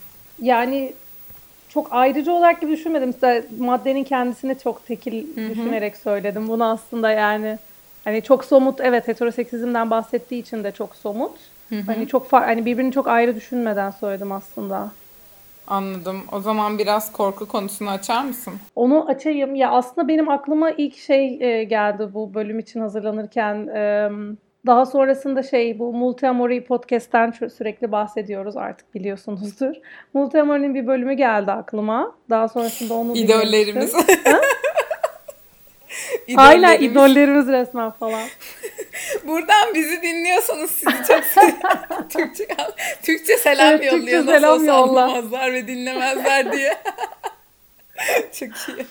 Yani 0.42 0.94
çok 1.70 1.88
ayrıcı 1.94 2.32
olarak 2.32 2.62
gibi 2.62 2.72
düşünmedim. 2.72 3.14
Size 3.14 3.46
maddenin 3.60 4.04
kendisini 4.04 4.60
çok 4.60 4.86
tekil 4.86 5.36
Hı 5.36 5.42
hı. 5.46 5.50
düşünerek 5.50 5.98
söyledim. 5.98 6.48
Bunu 6.48 6.66
aslında 6.66 7.12
yani 7.12 7.58
hani 8.04 8.22
çok 8.22 8.46
somut 8.46 8.82
evet 8.82 9.08
heteroseksizmden 9.08 9.90
bahsettiği 9.90 10.42
için 10.42 10.64
de 10.64 10.72
çok 10.72 10.96
somut. 10.96 11.38
Hı 11.70 11.76
hı. 11.76 11.82
Hani 11.86 12.08
çok 12.08 12.34
hani 12.34 12.66
birbirini 12.66 12.92
çok 12.92 13.08
ayrı 13.08 13.36
düşünmeden 13.36 13.92
söyledim 13.92 14.32
aslında. 14.32 14.92
Anladım. 15.68 16.24
O 16.32 16.40
zaman 16.40 16.78
biraz 16.80 17.12
korku 17.12 17.48
konusunu 17.48 17.90
açar 17.90 18.24
mısın? 18.24 18.54
Onu 18.76 19.06
açayım. 19.10 19.56
Ya 19.56 19.72
aslında 19.72 20.08
benim 20.08 20.30
aklıma 20.30 20.72
ilk 20.72 20.98
şey 20.98 21.38
e, 21.42 21.64
geldi 21.64 22.10
bu 22.14 22.34
bölüm 22.34 22.60
için 22.60 22.80
hazırlanırken. 22.80 23.68
E, 23.68 24.10
daha 24.66 24.86
sonrasında 24.86 25.44
şey 25.44 25.80
bu 25.80 25.94
Multiamory 25.94 26.64
podcast'ten 26.64 27.32
sürekli 27.58 27.92
bahsediyoruz 27.92 28.58
artık 28.58 28.96
biliyorsunuzdur. 28.96 29.76
Multiamory'nin 30.14 30.76
bir 30.76 30.88
bölümü 30.88 31.14
geldi 31.14 31.52
aklıma. 31.52 32.16
Daha 32.30 32.48
sonrasında 32.48 32.94
onu 32.94 33.18
İdollerimiz. 33.18 33.94
Aynen 36.38 36.78
İdollerimiz. 36.82 37.48
resmen 37.48 37.92
falan. 37.92 38.24
Buradan 39.28 39.74
bizi 39.74 40.02
dinliyorsanız 40.02 40.72
sizi 40.72 40.98
çok 41.08 41.24
seviyorum. 41.24 42.08
Türkçe, 42.10 42.48
Türkçe 43.04 43.38
selam 43.38 43.68
Evet, 43.68 43.90
Türkçe 43.92 43.96
yolluyor. 44.16 44.42
Nasıl 44.42 44.60
selam 44.66 44.88
yolla. 44.88 45.54
ve 45.54 45.68
dinlemezler 45.68 46.52
diye. 46.52 46.74
çok 48.32 48.50
iyi. 48.50 48.86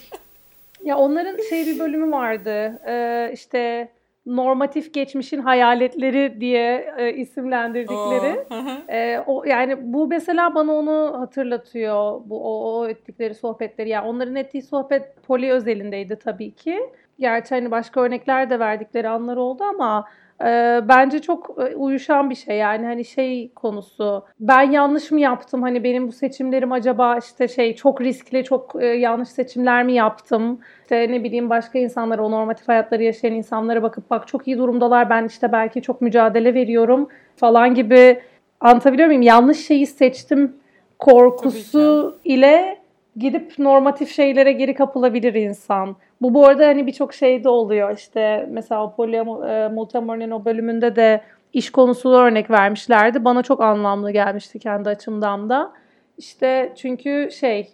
Ya 0.84 0.96
onların 0.98 1.38
şey 1.48 1.66
bir 1.66 1.78
bölümü 1.78 2.12
vardı. 2.12 2.80
Ee, 2.86 3.30
işte 3.34 3.88
normatif 4.26 4.94
geçmişin 4.94 5.38
hayaletleri 5.40 6.40
diye 6.40 6.94
e, 6.98 7.12
isimlendirdikleri. 7.12 8.46
Oo. 8.50 8.64
Ee, 8.88 9.18
o 9.26 9.44
yani 9.44 9.92
bu 9.92 10.06
mesela 10.06 10.54
bana 10.54 10.72
onu 10.72 11.20
hatırlatıyor. 11.20 12.20
Bu 12.24 12.44
o, 12.44 12.80
o 12.80 12.88
ettikleri 12.88 13.34
sohbetleri. 13.34 13.88
Yani 13.88 14.08
onların 14.08 14.36
ettiği 14.36 14.62
sohbet 14.62 15.22
poli 15.26 15.52
özelindeydi 15.52 16.16
tabii 16.16 16.54
ki. 16.54 16.90
Gerçi 17.18 17.54
hani 17.54 17.70
başka 17.70 18.00
örnekler 18.00 18.50
de 18.50 18.58
verdikleri 18.58 19.08
anlar 19.08 19.36
oldu 19.36 19.64
ama 19.64 20.04
e, 20.40 20.80
bence 20.88 21.18
çok 21.18 21.56
e, 21.58 21.76
uyuşan 21.76 22.30
bir 22.30 22.34
şey. 22.34 22.56
Yani 22.56 22.86
hani 22.86 23.04
şey 23.04 23.50
konusu. 23.54 24.24
Ben 24.40 24.70
yanlış 24.70 25.10
mı 25.10 25.20
yaptım? 25.20 25.62
Hani 25.62 25.84
benim 25.84 26.08
bu 26.08 26.12
seçimlerim 26.12 26.72
acaba 26.72 27.18
işte 27.18 27.48
şey 27.48 27.74
çok 27.74 28.00
riskli, 28.00 28.44
çok 28.44 28.82
e, 28.82 28.86
yanlış 28.86 29.28
seçimler 29.28 29.84
mi 29.84 29.92
yaptım? 29.92 30.60
İşte 30.82 31.12
ne 31.12 31.24
bileyim 31.24 31.50
başka 31.50 31.78
insanlara, 31.78 32.22
o 32.22 32.30
normatif 32.30 32.68
hayatları 32.68 33.02
yaşayan 33.02 33.32
insanlara 33.32 33.82
bakıp 33.82 34.10
bak 34.10 34.28
çok 34.28 34.48
iyi 34.48 34.58
durumdalar. 34.58 35.10
Ben 35.10 35.24
işte 35.24 35.52
belki 35.52 35.82
çok 35.82 36.00
mücadele 36.00 36.54
veriyorum 36.54 37.08
falan 37.36 37.74
gibi 37.74 38.20
anlatabiliyor 38.60 39.08
muyum? 39.08 39.22
Yanlış 39.22 39.66
şeyi 39.66 39.86
seçtim 39.86 40.56
korkusu 40.98 42.18
ile 42.24 42.78
gidip 43.16 43.58
normatif 43.58 44.10
şeylere 44.10 44.52
geri 44.52 44.74
kapılabilir 44.74 45.34
insan. 45.34 45.96
Bu 46.24 46.34
bu 46.34 46.46
arada 46.46 46.66
hani 46.66 46.86
birçok 46.86 47.14
şeyde 47.14 47.48
oluyor. 47.48 47.96
İşte 47.96 48.46
mesela 48.50 48.94
e, 48.98 49.68
Multiamory'nin 49.68 50.30
o 50.30 50.44
bölümünde 50.44 50.96
de 50.96 51.20
iş 51.52 51.70
konusunu 51.70 52.16
örnek 52.16 52.50
vermişlerdi. 52.50 53.24
Bana 53.24 53.42
çok 53.42 53.60
anlamlı 53.60 54.10
gelmişti 54.10 54.58
kendi 54.58 54.88
açımdan 54.88 55.48
da. 55.48 55.72
İşte 56.18 56.72
çünkü 56.76 57.28
şey 57.32 57.72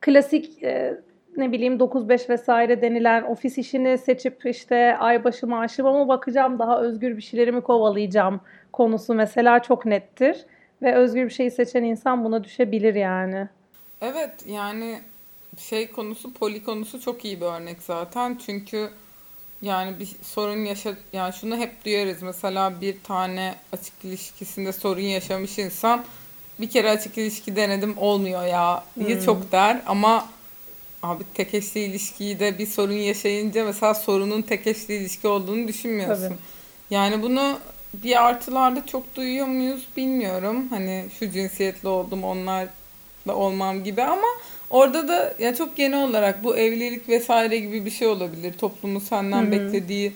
klasik 0.00 0.62
e, 0.62 1.00
ne 1.36 1.52
bileyim 1.52 1.74
9-5 1.76 2.28
vesaire 2.28 2.82
denilen 2.82 3.22
ofis 3.22 3.58
işini 3.58 3.98
seçip 3.98 4.46
işte 4.46 4.96
aybaşı 4.96 5.46
maaşıma 5.46 5.92
mı 5.92 6.08
bakacağım 6.08 6.58
daha 6.58 6.80
özgür 6.80 7.16
bir 7.16 7.22
şeyleri 7.22 7.52
mi 7.52 7.60
kovalayacağım 7.60 8.40
konusu 8.72 9.14
mesela 9.14 9.58
çok 9.62 9.86
nettir. 9.86 10.46
Ve 10.82 10.94
özgür 10.94 11.24
bir 11.24 11.30
şeyi 11.30 11.50
seçen 11.50 11.82
insan 11.82 12.24
buna 12.24 12.44
düşebilir 12.44 12.94
yani. 12.94 13.48
Evet 14.00 14.34
yani 14.46 14.98
şey 15.58 15.90
konusu 15.90 16.32
poli 16.32 16.64
konusu 16.64 17.00
çok 17.00 17.24
iyi 17.24 17.40
bir 17.40 17.46
örnek 17.46 17.76
zaten. 17.82 18.40
Çünkü 18.46 18.90
yani 19.62 19.98
bir 20.00 20.08
sorun 20.22 20.64
yaşa 20.64 20.94
yani 21.12 21.32
şunu 21.32 21.56
hep 21.56 21.84
duyarız. 21.84 22.22
Mesela 22.22 22.80
bir 22.80 22.96
tane 23.04 23.54
açık 23.72 24.04
ilişkisinde 24.04 24.72
sorun 24.72 25.00
yaşamış 25.00 25.58
insan 25.58 26.04
bir 26.60 26.70
kere 26.70 26.90
açık 26.90 27.18
ilişki 27.18 27.56
denedim 27.56 27.98
olmuyor 27.98 28.46
ya 28.46 28.84
diye 28.98 29.16
Hmm. 29.16 29.24
çok 29.24 29.52
der 29.52 29.82
ama 29.86 30.28
abi 31.02 31.24
tek 31.34 31.54
eşli 31.54 31.80
ilişkiyi 31.80 32.38
de 32.40 32.58
bir 32.58 32.66
sorun 32.66 32.92
yaşayınca 32.92 33.64
mesela 33.64 33.94
sorunun 33.94 34.42
tek 34.42 34.66
eşli 34.66 34.94
ilişki 34.94 35.28
olduğunu 35.28 35.68
düşünmüyorsun. 35.68 36.22
Tabii. 36.28 36.38
Yani 36.90 37.22
bunu 37.22 37.58
bir 37.94 38.24
artılarda 38.26 38.86
çok 38.86 39.14
duyuyor 39.16 39.46
muyuz 39.46 39.88
bilmiyorum. 39.96 40.68
Hani 40.70 41.06
şu 41.18 41.30
cinsiyetli 41.30 41.88
oldum 41.88 42.24
onlarla 42.24 42.70
olmam 43.26 43.84
gibi 43.84 44.02
ama 44.02 44.26
orada 44.70 45.08
da 45.08 45.34
ya 45.38 45.54
çok 45.54 45.76
genel 45.76 46.08
olarak 46.08 46.44
bu 46.44 46.56
evlilik 46.56 47.08
vesaire 47.08 47.58
gibi 47.58 47.84
bir 47.84 47.90
şey 47.90 48.08
olabilir. 48.08 48.52
Toplumun 48.52 49.00
senden 49.00 49.46
hı. 49.46 49.52
beklediği 49.52 50.12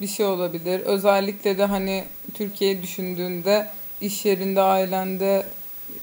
bir 0.00 0.06
şey 0.06 0.26
olabilir. 0.26 0.80
Özellikle 0.80 1.58
de 1.58 1.64
hani 1.64 2.04
Türkiye'yi 2.34 2.82
düşündüğünde 2.82 3.68
iş 4.00 4.24
yerinde, 4.24 4.60
ailende 4.60 5.46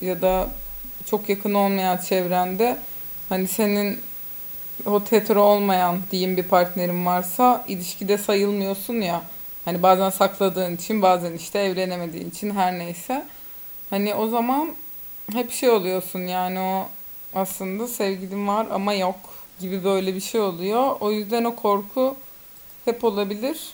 ya 0.02 0.22
da 0.22 0.50
çok 1.06 1.30
yakın 1.30 1.54
olmayan 1.54 1.98
çevrende 1.98 2.78
hani 3.30 3.48
senin 3.48 4.00
o 4.86 5.02
hetero 5.10 5.42
olmayan 5.42 5.98
diyeyim 6.12 6.38
bir 6.38 6.44
partnerin 6.44 7.06
varsa 7.06 7.66
ilişkide 7.68 8.18
sayılmıyorsun 8.18 8.94
ya. 8.94 9.24
Hani 9.66 9.84
bazen 9.84 10.10
sakladığın 10.10 10.76
için 10.76 11.02
bazen 11.02 11.34
işte 11.34 11.60
evlenemediğin 11.60 12.30
için 12.30 12.52
her 12.52 12.80
neyse. 12.80 13.26
Hani 13.90 14.16
o 14.16 14.28
zaman 14.28 14.74
hep 15.34 15.52
şey 15.52 15.70
oluyorsun 15.70 16.20
yani 16.20 16.60
o 16.60 16.88
aslında 17.36 17.88
sevgilim 17.88 18.48
var 18.48 18.68
ama 18.72 18.94
yok 18.94 19.16
gibi 19.60 19.84
böyle 19.84 20.16
bir 20.16 20.20
şey 20.20 20.42
oluyor. 20.42 20.96
O 21.00 21.12
yüzden 21.12 21.44
o 21.44 21.56
korku 21.56 22.16
hep 22.86 23.04
olabilir. 23.04 23.70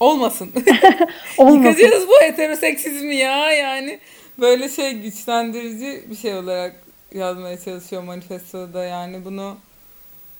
Olmasın. 0.00 0.50
Olmasın. 1.38 1.68
Yıkacağız 1.68 2.08
bu 2.08 2.24
heteroseksizmi 2.24 3.16
ya 3.16 3.52
yani. 3.52 3.98
Böyle 4.38 4.68
şey 4.68 4.92
güçlendirici 4.92 6.04
bir 6.10 6.16
şey 6.16 6.34
olarak 6.34 6.76
yazmaya 7.14 7.60
çalışıyor 7.60 8.02
manifestoda 8.02 8.84
yani 8.84 9.24
bunu 9.24 9.56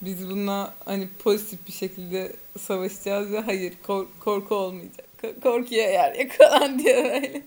biz 0.01 0.31
buna 0.31 0.71
hani 0.85 1.09
pozitif 1.25 1.67
bir 1.67 1.73
şekilde 1.73 2.33
savaşacağız 2.59 3.33
ve 3.33 3.41
hayır 3.41 3.75
kor- 3.87 4.07
korku 4.21 4.55
olmayacak. 4.55 5.07
Korkuya 5.43 5.91
yer 5.91 6.15
yakalan 6.15 6.79
diyor 6.79 7.05
öyle. 7.05 7.43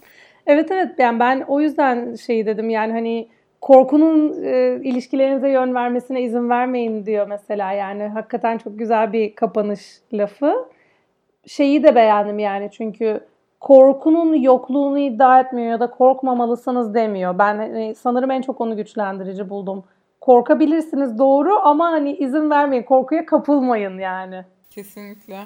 Evet 0.47 0.71
evet 0.71 0.89
yani 0.97 1.19
ben 1.19 1.45
o 1.47 1.61
yüzden 1.61 2.15
şey 2.15 2.45
dedim 2.45 2.69
yani 2.69 2.91
hani 2.93 3.27
korkunun 3.63 4.43
e, 4.43 4.79
ilişkilerinize 4.83 5.49
yön 5.49 5.75
vermesine 5.75 6.21
izin 6.21 6.49
vermeyin 6.49 7.05
diyor 7.05 7.27
mesela 7.27 7.71
yani 7.71 8.03
hakikaten 8.03 8.57
çok 8.57 8.79
güzel 8.79 9.13
bir 9.13 9.35
kapanış 9.35 9.81
lafı. 10.13 10.69
Şeyi 11.47 11.83
de 11.83 11.95
beğendim 11.95 12.39
yani 12.39 12.69
çünkü 12.71 13.19
korkunun 13.59 14.33
yokluğunu 14.33 14.99
iddia 14.99 15.39
etmiyor 15.39 15.71
ya 15.71 15.79
da 15.79 15.91
korkmamalısınız 15.91 16.93
demiyor. 16.93 17.39
Ben 17.39 17.57
hani, 17.57 17.95
sanırım 17.95 18.31
en 18.31 18.41
çok 18.41 18.61
onu 18.61 18.75
güçlendirici 18.75 19.49
buldum. 19.49 19.83
Korkabilirsiniz 20.21 21.19
doğru 21.19 21.59
ama 21.59 21.91
hani 21.91 22.15
izin 22.15 22.49
vermeyin, 22.49 22.83
korkuya 22.83 23.25
kapılmayın 23.25 23.99
yani. 23.99 24.45
Kesinlikle. 24.69 25.39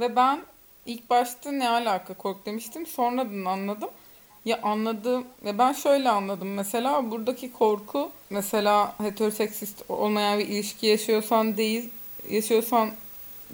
Ve 0.00 0.16
ben 0.16 0.38
ilk 0.86 1.10
başta 1.10 1.52
ne 1.52 1.68
alaka 1.68 2.14
kork 2.14 2.46
demiştim. 2.46 2.86
Sonradan 2.86 3.44
anladım. 3.44 3.88
Ya 4.44 4.60
anladım 4.62 5.24
ve 5.44 5.58
ben 5.58 5.72
şöyle 5.72 6.08
anladım. 6.08 6.54
Mesela 6.54 7.10
buradaki 7.10 7.52
korku 7.52 8.10
mesela 8.30 8.94
heteroseksist 8.98 9.84
olmayan 9.88 10.38
bir 10.38 10.48
ilişki 10.48 10.86
yaşıyorsan 10.86 11.56
değil, 11.56 11.88
yaşıyorsan 12.30 12.90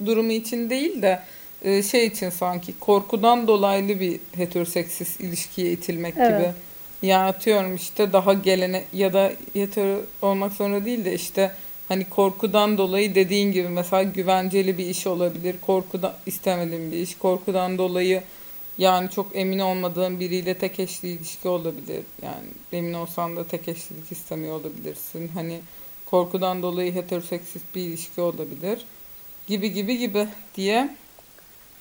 durumu 0.06 0.32
için 0.32 0.70
değil 0.70 1.02
de 1.02 1.22
e, 1.62 1.82
şey 1.82 2.06
için 2.06 2.30
sanki 2.30 2.78
korkudan 2.80 3.46
dolaylı 3.46 4.00
bir 4.00 4.20
heteroseksist 4.36 5.20
ilişkiye 5.20 5.72
itilmek 5.72 6.14
evet. 6.16 6.40
gibi. 6.40 6.52
Yani 7.02 7.28
atıyorum 7.28 7.74
işte 7.74 8.12
daha 8.12 8.32
gelene 8.32 8.84
ya 8.92 9.12
da 9.12 9.32
hetero 9.52 10.00
olmak 10.22 10.52
zorunda 10.52 10.84
değil 10.84 11.04
de 11.04 11.14
işte 11.14 11.52
hani 11.88 12.04
korkudan 12.04 12.78
dolayı 12.78 13.14
dediğin 13.14 13.52
gibi 13.52 13.68
mesela 13.68 14.02
güvenceli 14.02 14.78
bir 14.78 14.86
iş 14.86 15.06
olabilir. 15.06 15.56
Korkudan 15.60 16.12
istemediğim 16.26 16.92
bir 16.92 16.98
iş. 16.98 17.18
Korkudan 17.18 17.78
dolayı 17.78 18.22
yani 18.78 19.10
çok 19.10 19.26
emin 19.36 19.58
olmadığın 19.58 20.20
biriyle 20.20 20.54
tek 20.54 20.80
eşli 20.80 21.08
ilişki 21.08 21.48
olabilir. 21.48 22.02
Yani 22.22 22.46
emin 22.72 22.92
olsan 22.92 23.36
da 23.36 23.44
tek 23.44 23.68
eşlilik 23.68 24.12
istemiyor 24.12 24.60
olabilirsin. 24.60 25.28
Hani 25.28 25.60
korkudan 26.06 26.62
dolayı 26.62 26.94
heteroseksist 26.94 27.74
bir 27.74 27.80
ilişki 27.80 28.20
olabilir. 28.20 28.84
Gibi 29.46 29.72
gibi 29.72 29.98
gibi 29.98 30.26
diye 30.54 30.88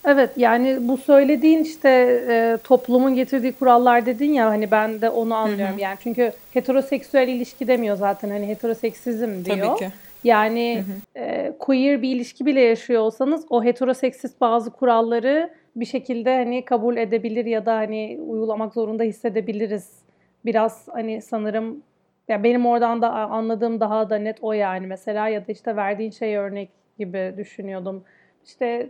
Evet 0.07 0.29
yani 0.37 0.77
bu 0.81 0.97
söylediğin 0.97 1.63
işte 1.63 1.89
e, 2.29 2.57
toplumun 2.63 3.15
getirdiği 3.15 3.51
kurallar 3.51 4.05
dedin 4.05 4.33
ya 4.33 4.45
hani 4.45 4.71
ben 4.71 5.01
de 5.01 5.09
onu 5.09 5.35
anlıyorum 5.35 5.73
hı 5.73 5.77
hı. 5.77 5.81
yani 5.81 5.97
çünkü 6.03 6.31
heteroseksüel 6.53 7.27
ilişki 7.27 7.67
demiyor 7.67 7.95
zaten 7.95 8.29
hani 8.29 8.47
heteroseksizm 8.47 9.45
diyor. 9.45 9.57
Tabii 9.57 9.79
ki. 9.79 9.91
Yani 10.23 10.83
hı 11.13 11.19
hı. 11.19 11.23
E, 11.23 11.53
queer 11.59 12.01
bir 12.01 12.15
ilişki 12.15 12.45
bile 12.45 12.61
yaşıyor 12.61 13.01
olsanız 13.01 13.45
o 13.49 13.63
heteroseksist 13.63 14.41
bazı 14.41 14.69
kuralları 14.71 15.49
bir 15.75 15.85
şekilde 15.85 16.37
hani 16.37 16.65
kabul 16.65 16.97
edebilir 16.97 17.45
ya 17.45 17.65
da 17.65 17.75
hani 17.75 18.19
uygulamak 18.27 18.73
zorunda 18.73 19.03
hissedebiliriz. 19.03 20.05
Biraz 20.45 20.87
hani 20.87 21.21
sanırım 21.21 21.83
ya 22.27 22.43
benim 22.43 22.65
oradan 22.65 23.01
da 23.01 23.11
anladığım 23.11 23.79
daha 23.79 24.09
da 24.09 24.17
net 24.17 24.37
o 24.41 24.53
yani 24.53 24.87
mesela 24.87 25.27
ya 25.27 25.47
da 25.47 25.51
işte 25.51 25.75
verdiğin 25.75 26.11
şey 26.11 26.35
örnek 26.35 26.69
gibi 26.97 27.33
düşünüyordum. 27.37 28.03
İşte 28.45 28.89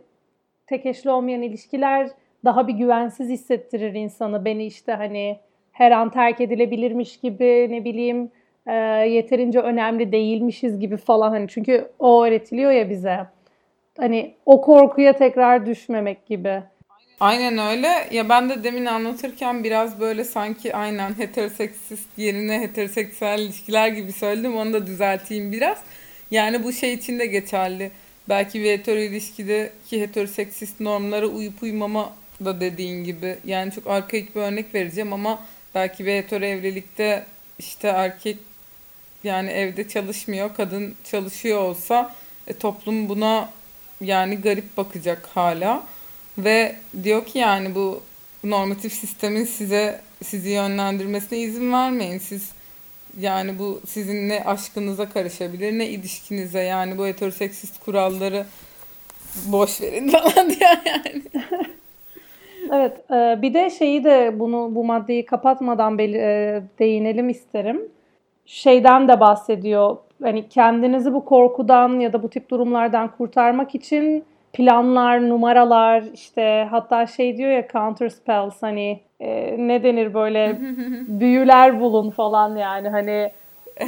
tek 0.68 0.86
eşli 0.86 1.10
olmayan 1.10 1.42
ilişkiler 1.42 2.10
daha 2.46 2.68
bir 2.68 2.74
güvensiz 2.74 3.30
hissettirir 3.30 3.94
insanı. 3.94 4.46
Beni 4.46 4.66
işte 4.66 4.92
hani 4.92 5.40
her 5.72 5.92
an 5.92 6.10
terk 6.10 6.42
edilebilirmiş 6.42 7.18
gibi 7.20 7.68
ne 7.70 7.86
bileyim 7.86 8.32
e, 8.68 8.74
yeterince 9.10 9.60
önemli 9.60 10.12
değilmişiz 10.12 10.80
gibi 10.80 10.98
falan 10.98 11.30
hani 11.30 11.48
çünkü 11.48 11.90
o 12.00 12.26
öğretiliyor 12.26 12.72
ya 12.72 12.90
bize. 12.90 13.20
Hani 13.98 14.34
o 14.46 14.62
korkuya 14.62 15.14
tekrar 15.14 15.66
düşmemek 15.66 16.26
gibi. 16.26 16.64
Aynen 17.20 17.58
öyle. 17.58 18.08
Ya 18.12 18.30
ben 18.30 18.50
de 18.50 18.64
demin 18.64 18.86
anlatırken 18.86 19.64
biraz 19.64 20.00
böyle 20.00 20.24
sanki 20.24 20.76
aynen 20.76 21.18
heteroseksist 21.18 22.08
yerine 22.18 22.62
heteroseksüel 22.62 23.40
ilişkiler 23.40 23.88
gibi 23.88 24.12
söyledim. 24.12 24.58
Onu 24.58 24.74
da 24.74 24.88
düzelteyim 24.88 25.52
biraz. 25.52 25.78
Yani 26.32 26.64
bu 26.64 26.74
şey 26.74 26.94
için 26.94 27.20
de 27.20 27.26
geçerli 27.26 27.92
belki 28.30 28.64
bir 28.64 28.72
hetero 28.72 29.00
ilişkideki 29.00 30.02
heteroseksist 30.02 30.80
normlara 30.80 31.28
uyup 31.28 31.64
uymama 31.64 32.14
da 32.46 32.60
dediğin 32.62 33.04
gibi. 33.04 33.38
Yani 33.46 33.72
çok 33.72 33.88
arkaik 33.88 34.36
bir 34.36 34.42
örnek 34.42 34.74
vereceğim 34.76 35.14
ama 35.14 35.44
belki 35.76 36.06
bir 36.06 36.14
hetero 36.14 36.46
evlilikte 36.46 37.26
işte 37.60 37.88
erkek 37.88 38.38
yani 39.24 39.50
evde 39.50 39.88
çalışmıyor, 39.88 40.56
kadın 40.58 40.96
çalışıyor 41.04 41.62
olsa 41.62 42.16
e, 42.48 42.54
toplum 42.54 43.10
buna 43.10 43.50
yani 44.02 44.36
garip 44.36 44.78
bakacak 44.78 45.30
hala. 45.34 45.84
Ve 46.38 46.76
diyor 47.04 47.26
ki 47.26 47.40
yani 47.40 47.76
bu 47.76 48.02
normatif 48.44 48.94
sistemin 48.94 49.44
size 49.44 50.02
sizi 50.24 50.50
yönlendirmesine 50.50 51.40
izin 51.40 51.74
vermeyin. 51.74 52.18
Siz 52.18 52.52
yani 53.20 53.60
bu 53.60 53.82
sizin 53.88 54.30
ne 54.30 54.44
aşkınıza 54.44 55.10
karışabilir 55.10 55.80
ne 55.80 55.88
ilişkinize 55.88 56.60
yani 56.60 56.98
bu 56.98 57.06
heteroseksist 57.08 57.86
kuralları 57.86 58.46
boş 59.46 59.82
verin 59.82 60.08
falan 60.10 60.50
diyor 60.50 60.70
yani. 60.86 61.22
evet 62.74 63.12
e, 63.12 63.42
bir 63.42 63.54
de 63.54 63.70
şeyi 63.70 64.04
de 64.04 64.40
bunu 64.40 64.76
bu 64.76 64.84
maddeyi 64.84 65.26
kapatmadan 65.26 66.00
e, 66.00 66.62
değinelim 66.80 67.30
isterim. 67.30 67.82
Şeyden 68.46 69.08
de 69.08 69.20
bahsediyor. 69.20 69.98
Hani 70.24 70.50
kendinizi 70.50 71.14
bu 71.14 71.26
korkudan 71.26 72.00
ya 72.00 72.14
da 72.14 72.24
bu 72.24 72.30
tip 72.30 72.50
durumlardan 72.50 73.12
kurtarmak 73.18 73.76
için 73.76 74.24
planlar, 74.56 75.30
numaralar 75.30 76.04
işte 76.14 76.68
hatta 76.72 77.08
şey 77.08 77.38
diyor 77.38 77.52
ya 77.52 77.68
counter 77.68 78.10
spells 78.10 78.64
hani 78.64 79.00
e, 79.20 79.56
ne 79.58 79.84
denir 79.84 80.14
böyle 80.14 80.58
büyüler 81.08 81.80
bulun 81.80 82.10
falan 82.10 82.56
yani 82.56 82.90
hani 82.90 83.32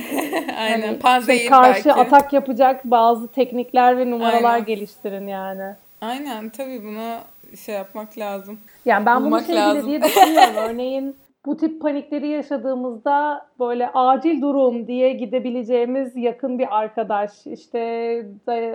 Aynen. 0.59 0.99
Hani 1.03 1.25
şey, 1.25 1.45
karşı 1.45 1.85
belki. 1.85 1.93
atak 1.93 2.33
yapacak 2.33 2.85
bazı 2.85 3.27
teknikler 3.27 3.97
ve 3.97 4.11
numaralar 4.11 4.53
Aynen. 4.53 4.65
geliştirin 4.65 5.27
yani. 5.27 5.75
Aynen 6.01 6.49
tabii 6.49 6.83
buna 6.83 7.19
şey 7.65 7.75
yapmak 7.75 8.17
lazım. 8.17 8.59
Yani 8.85 9.05
ben 9.05 9.23
Bulmak 9.23 9.47
bunu 9.47 9.57
sevgili 9.57 9.85
diye 9.87 10.01
düşünüyorum. 10.03 10.55
Örneğin 10.57 11.15
bu 11.45 11.57
tip 11.57 11.81
panikleri 11.81 12.27
yaşadığımızda 12.27 13.47
böyle 13.59 13.89
acil 13.93 14.41
durum 14.41 14.87
diye 14.87 15.13
gidebileceğimiz 15.13 16.15
yakın 16.15 16.59
bir 16.59 16.77
arkadaş 16.77 17.47
işte 17.47 17.79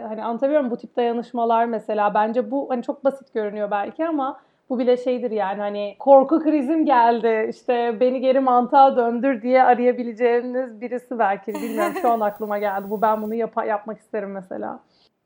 hani 0.08 0.24
anlatabiliyorum 0.24 0.70
bu 0.70 0.76
tip 0.76 0.96
dayanışmalar 0.96 1.64
mesela 1.64 2.14
bence 2.14 2.50
bu 2.50 2.70
hani 2.70 2.82
çok 2.82 3.04
basit 3.04 3.34
görünüyor 3.34 3.70
belki 3.70 4.06
ama 4.06 4.40
bu 4.70 4.78
bile 4.78 4.96
şeydir 4.96 5.30
yani 5.30 5.60
hani 5.60 5.96
korku 5.98 6.42
krizim 6.42 6.86
geldi 6.86 7.46
işte 7.50 8.00
beni 8.00 8.20
geri 8.20 8.40
mantığa 8.40 8.96
döndür 8.96 9.42
diye 9.42 9.62
arayabileceğiniz 9.62 10.80
birisi 10.80 11.18
belki. 11.18 11.54
Bilmiyorum 11.54 11.94
şu 12.02 12.10
an 12.10 12.20
aklıma 12.20 12.58
geldi. 12.58 12.90
Bu 12.90 13.02
ben 13.02 13.22
bunu 13.22 13.34
yap 13.34 13.66
yapmak 13.66 13.98
isterim 13.98 14.30
mesela. 14.30 14.80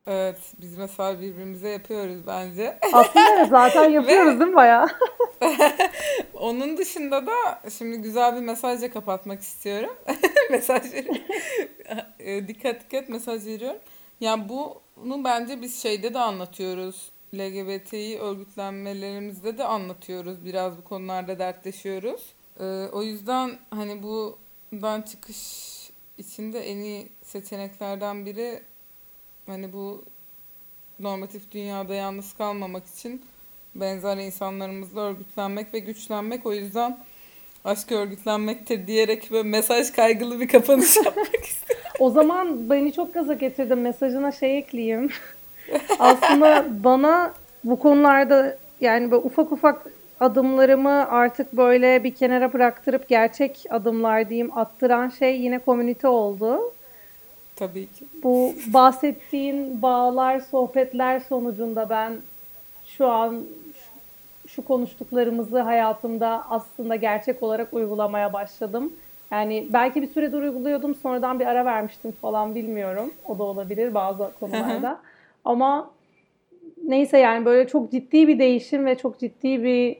Evet 0.07 0.39
biz 0.61 0.79
mesela 0.79 1.21
birbirimize 1.21 1.69
yapıyoruz 1.69 2.27
bence. 2.27 2.79
Aslında 2.93 3.45
zaten 3.45 3.91
yapıyoruz 3.91 4.41
değil 4.41 4.51
mi 4.51 4.57
baya? 4.57 4.87
Onun 6.35 6.77
dışında 6.77 7.27
da 7.27 7.63
şimdi 7.79 7.99
güzel 7.99 8.37
bir 8.37 8.41
mesajla 8.41 8.91
kapatmak 8.91 9.41
istiyorum. 9.41 9.97
Mesajları 10.51 11.09
e, 12.19 12.49
dikkat 12.49 12.85
dikkat 12.85 13.09
mesaj 13.09 13.47
veriyorum. 13.47 13.81
Yani 14.21 14.49
bunu 14.49 15.25
bence 15.25 15.63
biz 15.63 15.83
şeyde 15.83 16.15
de 16.15 16.19
anlatıyoruz. 16.19 17.11
LGBTİ 17.35 18.19
örgütlenmelerimizde 18.21 19.59
de 19.59 19.65
anlatıyoruz. 19.65 20.45
Biraz 20.45 20.79
bu 20.79 20.85
konularda 20.85 21.39
dertleşiyoruz. 21.39 22.35
Ee, 22.61 22.65
o 22.93 23.03
yüzden 23.03 23.59
hani 23.71 24.03
bundan 24.03 25.03
çıkış 25.03 25.67
içinde 26.19 26.61
en 26.61 26.77
iyi 26.77 27.09
seçeneklerden 27.23 28.27
biri 28.27 28.63
hani 29.47 29.73
bu 29.73 30.03
normatif 31.01 31.53
dünyada 31.53 31.95
yalnız 31.95 32.33
kalmamak 32.33 32.87
için 32.87 33.23
benzer 33.75 34.17
insanlarımızla 34.17 35.01
örgütlenmek 35.01 35.75
ve 35.75 35.79
güçlenmek. 35.79 36.47
O 36.47 36.53
yüzden 36.53 36.99
aşk 37.65 37.93
örgütlenmekte 37.93 38.87
diyerek 38.87 39.33
ve 39.33 39.43
mesaj 39.43 39.91
kaygılı 39.93 40.41
bir 40.41 40.49
kapanış 40.49 40.97
yapmak 41.05 41.45
istiyorum. 41.45 41.87
O 41.99 42.11
zaman 42.11 42.71
beni 42.71 42.93
çok 42.93 43.15
gaza 43.15 43.35
getirdim. 43.35 43.81
Mesajına 43.81 44.33
şey 44.33 44.59
ekleyeyim. 44.59 45.11
Aslında 45.99 46.67
bana 46.85 47.35
bu 47.65 47.79
konularda 47.79 48.59
yani 48.81 49.11
böyle 49.11 49.23
ufak 49.23 49.53
ufak 49.53 49.87
adımlarımı 50.21 51.11
artık 51.11 51.53
böyle 51.53 52.05
bir 52.05 52.15
kenara 52.15 52.53
bıraktırıp 52.53 53.09
gerçek 53.09 53.65
adımlar 53.71 54.29
diyeyim 54.29 54.59
attıran 54.59 55.09
şey 55.09 55.41
yine 55.41 55.59
komünite 55.59 56.09
oldu. 56.09 56.73
Tabii 57.57 57.87
ki. 57.87 58.05
Bu 58.23 58.55
bahsettiğin 58.67 59.83
bağlar, 59.83 60.41
sohbetler 60.41 61.21
sonucunda 61.21 61.91
ben 61.91 62.13
şu 62.87 63.09
an 63.09 63.45
şu 64.49 64.65
konuştuklarımızı 64.65 65.61
hayatımda 65.61 66.45
aslında 66.51 66.97
gerçek 66.97 67.43
olarak 67.43 67.75
uygulamaya 67.75 68.33
başladım. 68.33 68.93
Yani 69.31 69.67
belki 69.73 70.03
bir 70.03 70.07
süredir 70.07 70.39
uyguluyordum, 70.39 70.95
sonradan 70.95 71.41
bir 71.41 71.47
ara 71.47 71.65
vermiştim 71.65 72.13
falan 72.13 72.55
bilmiyorum. 72.55 73.13
O 73.29 73.39
da 73.39 73.43
olabilir 73.43 73.95
bazı 73.95 74.31
konularda. 74.41 75.01
Ama 75.45 75.91
neyse 76.85 77.19
yani 77.19 77.45
böyle 77.45 77.69
çok 77.69 77.91
ciddi 77.91 78.29
bir 78.29 78.39
değişim 78.39 78.87
ve 78.87 78.99
çok 78.99 79.19
ciddi 79.19 79.65
bir 79.65 79.97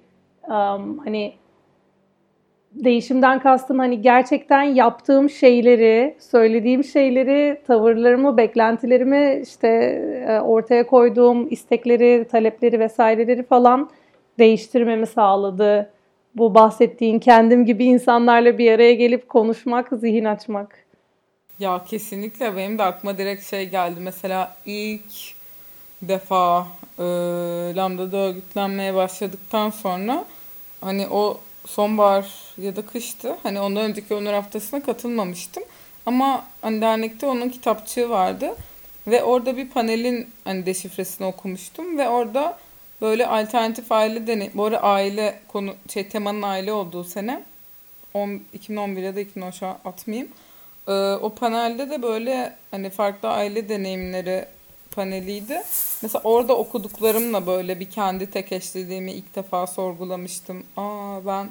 um, 0.49 0.99
hani 0.99 1.33
değişimden 2.85 3.41
kastım 3.41 3.79
hani 3.79 4.03
gerçekten 4.03 4.63
yaptığım 4.63 5.31
şeyleri, 5.31 6.17
söylediğim 6.19 6.85
şeyleri, 6.85 7.61
tavırlarımı, 7.67 8.37
beklentilerimi 8.37 9.41
işte 9.43 9.69
e, 10.29 10.41
ortaya 10.41 10.87
koyduğum 10.87 11.53
istekleri, 11.53 12.27
talepleri 12.31 12.81
vesaireleri 12.81 13.43
falan 13.43 13.91
değiştirmemi 14.39 15.07
sağladı. 15.07 15.91
Bu 16.35 16.55
bahsettiğin 16.55 17.19
kendim 17.19 17.65
gibi 17.65 17.85
insanlarla 17.85 18.59
bir 18.59 18.73
araya 18.73 18.95
gelip 18.95 19.29
konuşmak, 19.29 19.89
zihin 19.93 20.25
açmak. 20.25 20.87
Ya 21.59 21.85
kesinlikle 21.85 22.57
benim 22.57 22.79
de 22.79 22.83
aklıma 22.83 23.19
direkt 23.19 23.45
şey 23.45 23.69
geldi. 23.69 24.01
Mesela 24.01 24.57
ilk 24.67 25.35
defa 26.03 26.67
e, 26.99 27.03
Lambda'da 27.77 28.17
örgütlenmeye 28.17 28.95
başladıktan 28.95 29.71
sonra 29.71 30.25
hani 30.81 31.09
o 31.09 31.41
sonbahar 31.67 32.27
ya 32.59 32.77
da 32.77 32.87
kıştı. 32.87 33.37
Hani 33.43 33.61
ondan 33.61 33.91
önceki 33.91 34.15
onur 34.15 34.33
haftasına 34.33 34.83
katılmamıştım. 34.83 35.63
Ama 36.07 36.45
hani 36.63 36.81
dernekte 36.81 37.27
onun 37.27 37.49
kitapçığı 37.49 38.11
vardı. 38.11 38.55
Ve 39.07 39.23
orada 39.23 39.57
bir 39.57 39.69
panelin 39.71 40.31
hani 40.45 40.67
deşifresini 40.67 41.27
okumuştum 41.27 41.99
ve 41.99 42.09
orada 42.09 42.59
böyle 43.01 43.27
alternatif 43.27 43.93
aile 43.93 44.27
deney. 44.27 44.51
Bu 44.55 44.65
arada 44.65 44.83
aile 44.83 45.41
konu 45.49 45.75
şey 45.93 46.09
temanın 46.09 46.43
aile 46.43 46.73
olduğu 46.73 47.05
sene 47.05 47.43
10, 48.15 48.41
2011 48.53 49.03
ya 49.03 49.17
da 49.17 49.21
2010 49.21 49.51
şu 49.51 49.67
an 49.67 49.79
atmayayım. 49.85 50.29
Ee, 50.89 50.93
o 50.93 51.35
panelde 51.35 51.91
de 51.91 52.03
böyle 52.03 52.57
hani 52.71 52.91
farklı 52.91 53.29
aile 53.29 53.69
deneyimleri 53.69 54.45
paneliydi. 54.97 55.63
Mesela 56.03 56.21
orada 56.25 56.57
okuduklarımla 56.57 57.47
böyle 57.47 57.81
bir 57.81 57.91
kendi 57.91 58.31
tek 58.31 58.53
eşliliğimi 58.53 59.13
ilk 59.13 59.37
defa 59.37 59.67
sorgulamıştım. 59.67 60.65
Aa 60.77 61.27
ben 61.27 61.49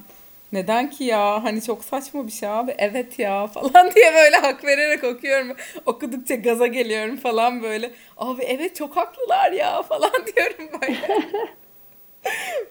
neden 0.53 0.89
ki 0.89 1.03
ya 1.03 1.43
hani 1.43 1.61
çok 1.61 1.83
saçma 1.83 2.27
bir 2.27 2.31
şey 2.31 2.49
abi 2.49 2.75
evet 2.77 3.19
ya 3.19 3.47
falan 3.53 3.91
diye 3.95 4.13
böyle 4.13 4.35
hak 4.35 4.65
vererek 4.65 5.03
okuyorum. 5.03 5.55
Okudukça 5.85 6.35
gaza 6.35 6.67
geliyorum 6.67 7.17
falan 7.17 7.63
böyle. 7.63 7.91
Abi 8.17 8.43
evet 8.43 8.75
çok 8.75 8.97
haklılar 8.97 9.51
ya 9.51 9.81
falan 9.89 10.11
diyorum 10.35 10.69
böyle. 10.81 11.19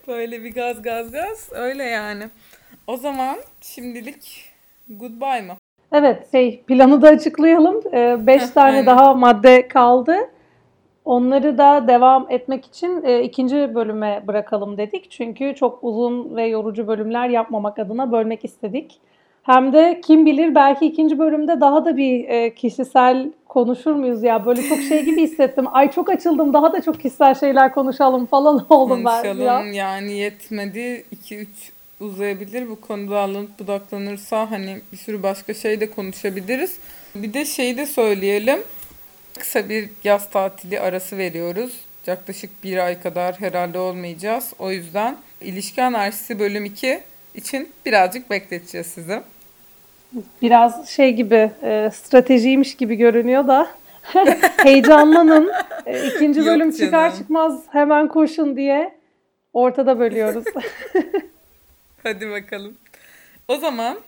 böyle 0.08 0.44
bir 0.44 0.54
gaz 0.54 0.82
gaz 0.82 1.12
gaz 1.12 1.48
öyle 1.52 1.84
yani. 1.84 2.24
O 2.86 2.96
zaman 2.96 3.38
şimdilik 3.60 4.50
goodbye 4.88 5.42
mı? 5.42 5.56
Evet 5.92 6.32
şey 6.32 6.62
planı 6.62 7.02
da 7.02 7.08
açıklayalım. 7.08 7.82
5 8.26 8.42
ee, 8.42 8.52
tane 8.52 8.70
aynen. 8.70 8.86
daha 8.86 9.14
madde 9.14 9.68
kaldı. 9.68 10.30
Onları 11.04 11.58
da 11.58 11.88
devam 11.88 12.26
etmek 12.30 12.64
için 12.66 13.02
e, 13.04 13.22
ikinci 13.22 13.74
bölüme 13.74 14.22
bırakalım 14.26 14.76
dedik. 14.76 15.10
Çünkü 15.10 15.54
çok 15.54 15.78
uzun 15.82 16.36
ve 16.36 16.46
yorucu 16.46 16.86
bölümler 16.86 17.28
yapmamak 17.28 17.78
adına 17.78 18.12
bölmek 18.12 18.44
istedik. 18.44 19.00
Hem 19.42 19.72
de 19.72 20.00
kim 20.04 20.26
bilir 20.26 20.54
belki 20.54 20.86
ikinci 20.86 21.18
bölümde 21.18 21.60
daha 21.60 21.84
da 21.84 21.96
bir 21.96 22.28
e, 22.28 22.54
kişisel 22.54 23.32
konuşur 23.48 23.92
muyuz 23.92 24.22
ya? 24.22 24.46
Böyle 24.46 24.62
çok 24.62 24.78
şey 24.80 25.04
gibi 25.04 25.22
hissettim. 25.22 25.64
Ay 25.72 25.90
çok 25.90 26.10
açıldım 26.10 26.52
daha 26.52 26.72
da 26.72 26.82
çok 26.82 27.00
kişisel 27.00 27.34
şeyler 27.34 27.74
konuşalım 27.74 28.26
falan 28.26 28.66
oldum 28.70 29.04
ben 29.04 29.24
ya. 29.24 29.32
Konuşalım 29.32 29.72
yani 29.72 30.12
yetmedi. 30.12 31.04
2-3 31.24 31.46
uzayabilir. 32.00 32.70
Bu 32.70 32.80
konuda 32.80 33.20
alınıp 33.20 33.58
budaklanırsa 33.58 34.50
hani 34.50 34.80
bir 34.92 34.96
sürü 34.96 35.22
başka 35.22 35.54
şey 35.54 35.80
de 35.80 35.90
konuşabiliriz. 35.90 36.78
Bir 37.14 37.34
de 37.34 37.44
şeyi 37.44 37.76
de 37.76 37.86
söyleyelim. 37.86 38.58
Kısa 39.38 39.68
bir 39.68 39.88
yaz 40.04 40.30
tatili 40.30 40.80
arası 40.80 41.18
veriyoruz. 41.18 41.80
Yaklaşık 42.06 42.64
bir 42.64 42.78
ay 42.78 43.00
kadar 43.00 43.40
herhalde 43.40 43.78
olmayacağız. 43.78 44.52
O 44.58 44.70
yüzden 44.70 45.16
ilişki 45.40 45.82
anarşisi 45.82 46.38
bölüm 46.38 46.64
2 46.64 47.00
için 47.34 47.68
birazcık 47.86 48.30
bekleteceğiz 48.30 48.86
sizi. 48.86 49.22
Biraz 50.42 50.88
şey 50.88 51.12
gibi 51.12 51.50
e, 51.62 51.90
stratejiymiş 51.94 52.76
gibi 52.76 52.96
görünüyor 52.96 53.48
da 53.48 53.70
heyecanlanın. 54.62 55.52
E, 55.86 56.06
ikinci 56.06 56.46
bölüm 56.46 56.68
Yok 56.68 56.76
çıkar 56.76 57.16
çıkmaz 57.16 57.62
hemen 57.70 58.08
koşun 58.08 58.56
diye 58.56 58.94
ortada 59.52 59.98
bölüyoruz. 59.98 60.44
Hadi 62.02 62.30
bakalım. 62.30 62.74
O 63.48 63.56
zaman 63.56 63.98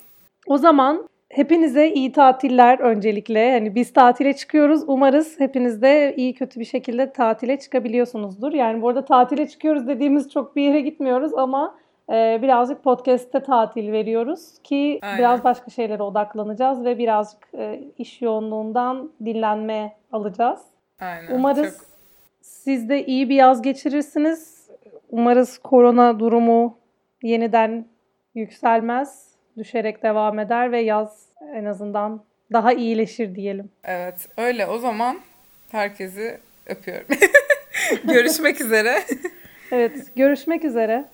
o 0.47 0.59
zaman 0.59 1.09
Hepinize 1.37 1.89
iyi 1.89 2.12
tatiller 2.12 2.78
öncelikle. 2.78 3.53
Hani 3.53 3.74
biz 3.74 3.93
tatile 3.93 4.32
çıkıyoruz. 4.32 4.82
Umarız 4.87 5.41
hepiniz 5.41 5.82
de 5.82 6.14
iyi 6.16 6.34
kötü 6.34 6.61
bir 6.61 6.64
şekilde 6.64 7.12
tatile 7.12 7.59
çıkabiliyorsunuzdur. 7.59 8.53
Yani 8.53 8.82
bu 8.82 8.89
arada 8.89 9.05
tatile 9.05 9.49
çıkıyoruz 9.49 9.89
dediğimiz 9.89 10.30
çok 10.30 10.57
bir 10.57 10.62
yere 10.62 10.80
gitmiyoruz 10.80 11.34
ama 11.34 11.78
e, 12.12 12.39
birazcık 12.43 12.84
podcast'te 12.84 13.43
tatil 13.43 13.93
veriyoruz 13.93 14.59
ki 14.64 14.99
Aynen. 15.03 15.18
biraz 15.18 15.45
başka 15.45 15.70
şeylere 15.70 16.03
odaklanacağız 16.03 16.84
ve 16.84 16.99
birazcık 16.99 17.55
e, 17.55 17.80
iş 17.99 18.22
yoğunluğundan 18.22 19.11
dinlenme 19.24 19.97
alacağız. 20.12 20.61
Aynen. 21.01 21.34
Umarız 21.34 21.78
çok... 21.78 21.87
siz 22.41 22.89
de 22.89 23.07
iyi 23.07 23.28
bir 23.28 23.37
yaz 23.37 23.62
geçirirsiniz. 23.62 24.70
Umarız 25.11 25.59
korona 25.59 26.18
durumu 26.18 26.78
yeniden 27.22 27.87
yükselmez 28.34 29.37
düşerek 29.57 30.03
devam 30.03 30.39
eder 30.39 30.72
ve 30.72 30.80
yaz 30.80 31.26
en 31.41 31.64
azından 31.64 32.24
daha 32.53 32.72
iyileşir 32.72 33.34
diyelim. 33.34 33.70
Evet 33.84 34.28
öyle 34.37 34.66
o 34.66 34.78
zaman 34.78 35.20
herkesi 35.70 36.41
öpüyorum. 36.66 37.07
görüşmek 38.05 38.61
üzere. 38.61 39.03
evet 39.72 40.16
görüşmek 40.16 40.64
üzere. 40.64 41.05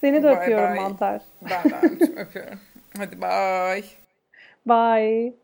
Seni 0.00 0.22
de 0.22 0.26
bye 0.28 0.36
öpüyorum 0.36 0.74
bye. 0.74 0.82
Mantar. 0.82 1.22
Ben 1.42 2.00
de 2.00 2.20
öpüyorum. 2.20 2.58
Hadi 2.98 3.20
bye. 3.22 3.84
Bye. 4.66 5.39